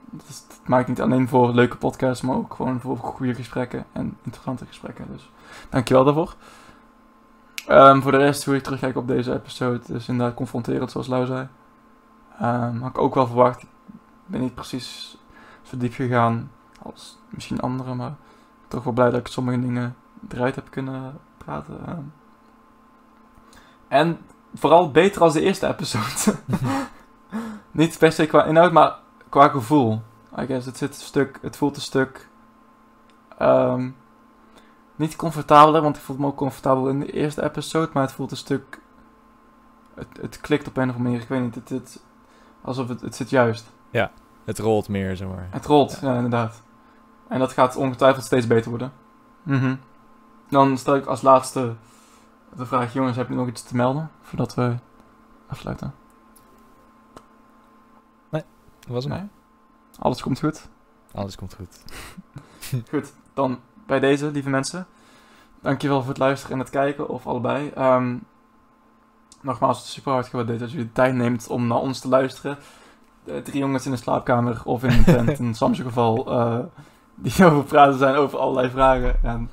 Dat, 0.09 0.25
is, 0.29 0.43
dat 0.47 0.59
maakt 0.65 0.87
niet 0.87 1.01
alleen 1.01 1.27
voor 1.27 1.53
leuke 1.53 1.77
podcasts, 1.77 2.21
maar 2.23 2.35
ook 2.35 2.53
gewoon 2.53 2.79
voor 2.79 2.97
goede 2.97 3.33
gesprekken 3.35 3.85
en 3.91 4.17
interessante 4.23 4.65
gesprekken. 4.65 5.05
Dus 5.11 5.29
dankjewel 5.69 6.03
daarvoor. 6.03 6.35
Ehm, 7.67 8.01
voor 8.01 8.11
de 8.11 8.17
rest, 8.17 8.45
hoe 8.45 8.55
ik 8.55 8.63
terugkijk 8.63 8.95
op 8.97 9.07
deze 9.07 9.33
episode, 9.33 9.93
is 9.93 10.07
inderdaad 10.07 10.35
confronterend, 10.35 10.91
zoals 10.91 11.07
Lau 11.07 11.25
zei. 11.25 11.47
Ehm, 12.39 12.77
had 12.79 12.89
ik 12.89 12.97
ook 12.97 13.15
wel 13.15 13.25
verwacht. 13.27 13.61
Ik 13.61 13.69
ben 14.25 14.41
niet 14.41 14.55
precies 14.55 15.17
zo 15.61 15.77
diep 15.77 15.93
gegaan 15.93 16.51
als 16.81 17.17
misschien 17.29 17.59
anderen, 17.59 17.95
maar 17.97 18.15
toch 18.67 18.83
wel 18.83 18.93
blij 18.93 19.09
dat 19.09 19.19
ik 19.19 19.27
sommige 19.27 19.59
dingen 19.59 19.95
eruit 20.29 20.55
heb 20.55 20.67
kunnen 20.69 21.17
praten. 21.37 21.79
ehm. 21.87 22.01
En 23.87 24.19
vooral 24.53 24.91
beter 24.91 25.21
als 25.21 25.33
de 25.33 25.41
eerste 25.41 25.67
episode. 25.67 26.35
niet 27.71 27.97
per 27.97 28.11
se 28.11 28.25
qua 28.25 28.43
inhoud, 28.43 28.71
maar 28.71 28.95
qua 29.29 29.47
gevoel. 29.47 30.01
I 30.39 30.45
guess, 30.45 30.65
het 30.65 30.77
zit 30.77 30.89
een 30.89 31.01
stuk, 31.01 31.39
het 31.41 31.57
voelt 31.57 31.75
een 31.75 31.81
stuk, 31.81 32.27
ehm, 33.37 33.89
niet 34.95 35.15
comfortabeler, 35.15 35.81
want 35.81 35.95
ik 35.97 36.01
voelde 36.01 36.21
me 36.21 36.27
ook 36.27 36.35
comfortabel 36.35 36.89
in 36.89 36.99
de 36.99 37.11
eerste 37.11 37.43
episode, 37.43 37.89
maar 37.93 38.03
het 38.03 38.11
voelt 38.11 38.31
een 38.31 38.37
stuk... 38.37 38.79
Het, 39.93 40.07
het 40.21 40.41
klikt 40.41 40.67
op 40.67 40.77
een 40.77 40.89
of 40.89 40.95
andere 40.95 41.03
manier, 41.03 41.21
ik 41.21 41.27
weet 41.27 41.41
niet, 41.41 41.55
het, 41.55 41.69
het, 41.69 42.03
alsof 42.61 42.87
het, 42.87 43.01
het 43.01 43.15
zit 43.15 43.29
juist. 43.29 43.65
Het 44.45 44.59
rolt 44.59 44.87
meer, 44.87 45.15
zeg 45.15 45.27
maar. 45.27 45.47
Het 45.49 45.65
rolt, 45.65 45.99
ja. 46.01 46.15
inderdaad. 46.15 46.61
En 47.27 47.39
dat 47.39 47.53
gaat 47.53 47.75
ongetwijfeld 47.75 48.25
steeds 48.25 48.47
beter 48.47 48.69
worden. 48.69 48.91
Mhm. 49.43 49.75
Dan 50.49 50.77
stel 50.77 50.95
ik 50.95 51.05
als 51.05 51.21
laatste 51.21 51.75
de 52.55 52.65
vraag, 52.65 52.93
jongens, 52.93 53.17
heb 53.17 53.29
je 53.29 53.35
nog 53.35 53.47
iets 53.47 53.63
te 53.63 53.75
melden 53.75 54.11
voordat 54.21 54.55
we 54.55 54.75
afsluiten? 55.47 55.93
Dat 58.87 58.95
was. 58.95 59.05
Nee? 59.05 59.23
Alles 59.99 60.21
komt 60.21 60.39
goed? 60.39 60.67
Alles 61.13 61.35
komt 61.35 61.55
goed. 61.55 61.83
Goed, 62.89 63.13
dan 63.33 63.59
bij 63.85 63.99
deze, 63.99 64.31
lieve 64.31 64.49
mensen. 64.49 64.87
Dankjewel 65.61 65.99
voor 65.99 66.09
het 66.09 66.17
luisteren 66.17 66.53
en 66.53 66.59
het 66.59 66.69
kijken, 66.69 67.09
of 67.09 67.27
allebei. 67.27 67.69
Ehm, 67.69 68.17
nogmaals, 69.41 69.91
super 69.91 70.11
hard 70.11 70.27
gewaardeerd 70.27 70.59
dat 70.59 70.71
jullie 70.71 70.85
de 70.85 70.91
tijd 70.91 71.15
neemt 71.15 71.47
om 71.47 71.67
naar 71.67 71.77
ons 71.77 71.99
te 71.99 72.07
luisteren. 72.07 72.57
De 73.23 73.41
drie 73.41 73.59
jongens 73.59 73.85
in 73.85 73.91
de 73.91 73.97
slaapkamer 73.97 74.61
of 74.63 74.83
in 74.83 74.89
een 74.89 75.03
tent, 75.03 75.39
in 75.39 75.55
Sam's 75.55 75.79
geval, 75.79 76.31
eh, 76.31 76.59
die 77.15 77.45
over 77.45 77.63
praten 77.63 77.97
zijn 77.97 78.15
over 78.15 78.39
allerlei 78.39 78.69
vragen. 78.69 79.23
En 79.23 79.49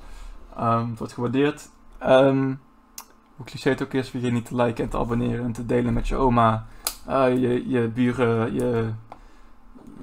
ehm, 0.57 0.88
het 0.88 0.99
wordt 0.99 1.12
gewaardeerd. 1.12 1.68
Ehm, 1.99 2.55
hoe 3.45 3.53
cliché 3.53 3.70
het 3.70 3.82
ook 3.82 3.92
is, 3.92 4.09
vergeet 4.09 4.32
niet 4.32 4.47
te 4.47 4.57
liken 4.57 4.84
en 4.84 4.90
te 4.90 4.99
abonneren 4.99 5.45
en 5.45 5.53
te 5.53 5.66
delen 5.66 5.92
met 5.92 6.09
je 6.09 6.16
oma, 6.16 6.66
eh, 7.07 7.36
je, 7.36 7.68
je 7.68 7.88
buren, 7.88 8.55
je, 8.55 8.92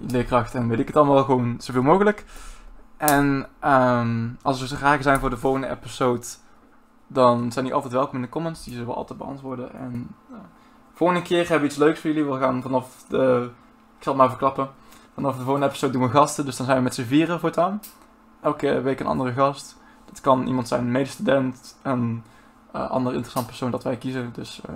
leerkrachten 0.07 0.59
en 0.59 0.67
weet 0.67 0.79
ik 0.79 0.87
het 0.87 0.95
allemaal. 0.95 1.23
Gewoon 1.23 1.55
zoveel 1.57 1.83
mogelijk. 1.83 2.25
En 2.97 3.47
ehm, 3.59 4.27
als 4.41 4.71
er 4.71 4.77
vragen 4.77 5.03
zijn 5.03 5.19
voor 5.19 5.29
de 5.29 5.37
volgende 5.37 5.69
episode, 5.69 6.25
dan 7.07 7.51
zijn 7.51 7.65
die 7.65 7.73
altijd 7.73 7.93
welkom 7.93 8.15
in 8.15 8.21
de 8.21 8.29
comments. 8.29 8.63
Die 8.63 8.73
zullen 8.73 8.87
we 8.87 8.93
altijd 8.93 9.19
beantwoorden. 9.19 9.73
En 9.73 10.15
uh, 10.31 10.37
volgende 10.93 11.21
keer 11.21 11.39
hebben 11.39 11.59
we 11.59 11.65
iets 11.65 11.75
leuks 11.75 11.99
voor 11.99 12.09
jullie. 12.09 12.31
We 12.31 12.39
gaan 12.39 12.61
vanaf 12.61 13.05
de, 13.07 13.49
ik 13.97 14.03
zal 14.03 14.13
het 14.13 14.21
maar 14.21 14.29
verklappen, 14.29 14.69
vanaf 15.13 15.37
de 15.37 15.43
volgende 15.43 15.67
episode 15.67 15.93
doen 15.93 16.01
we 16.01 16.09
gasten. 16.09 16.45
Dus 16.45 16.57
dan 16.57 16.65
zijn 16.65 16.77
we 16.77 16.83
met 16.83 16.95
z'n 16.95 17.03
vieren 17.03 17.39
voortaan. 17.39 17.81
Elke 18.41 18.81
week 18.81 18.99
een 18.99 19.07
andere 19.07 19.31
gast. 19.31 19.77
Dat 20.05 20.21
kan 20.21 20.47
iemand 20.47 20.67
zijn, 20.67 20.81
een 20.81 20.91
medestudent, 20.91 21.77
een 21.81 22.23
uh, 22.75 22.89
ander 22.89 23.13
interessant 23.13 23.45
persoon 23.45 23.71
dat 23.71 23.83
wij 23.83 23.97
kiezen. 23.97 24.29
Dus 24.33 24.61
uh, 24.69 24.75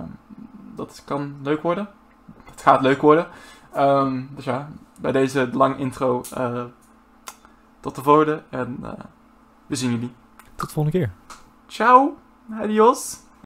dat 0.74 1.02
kan 1.04 1.36
leuk 1.42 1.62
worden. 1.62 1.88
Het 2.44 2.62
gaat 2.62 2.80
leuk 2.80 3.00
worden. 3.00 3.26
Um, 3.76 4.30
dus 4.34 4.44
ja, 4.44 4.68
bij 5.00 5.12
deze 5.12 5.48
lange 5.52 5.76
intro... 5.76 6.22
Uh, 6.38 6.64
tot 7.80 7.94
de 7.94 8.02
volgende 8.02 8.42
en 8.50 8.78
uh, 8.82 8.90
we 9.66 9.76
zien 9.76 9.90
jullie. 9.90 10.12
Tot 10.54 10.68
de 10.68 10.74
volgende 10.74 10.98
keer. 10.98 11.12
Ciao. 11.66 12.16
Adios. 12.50 13.18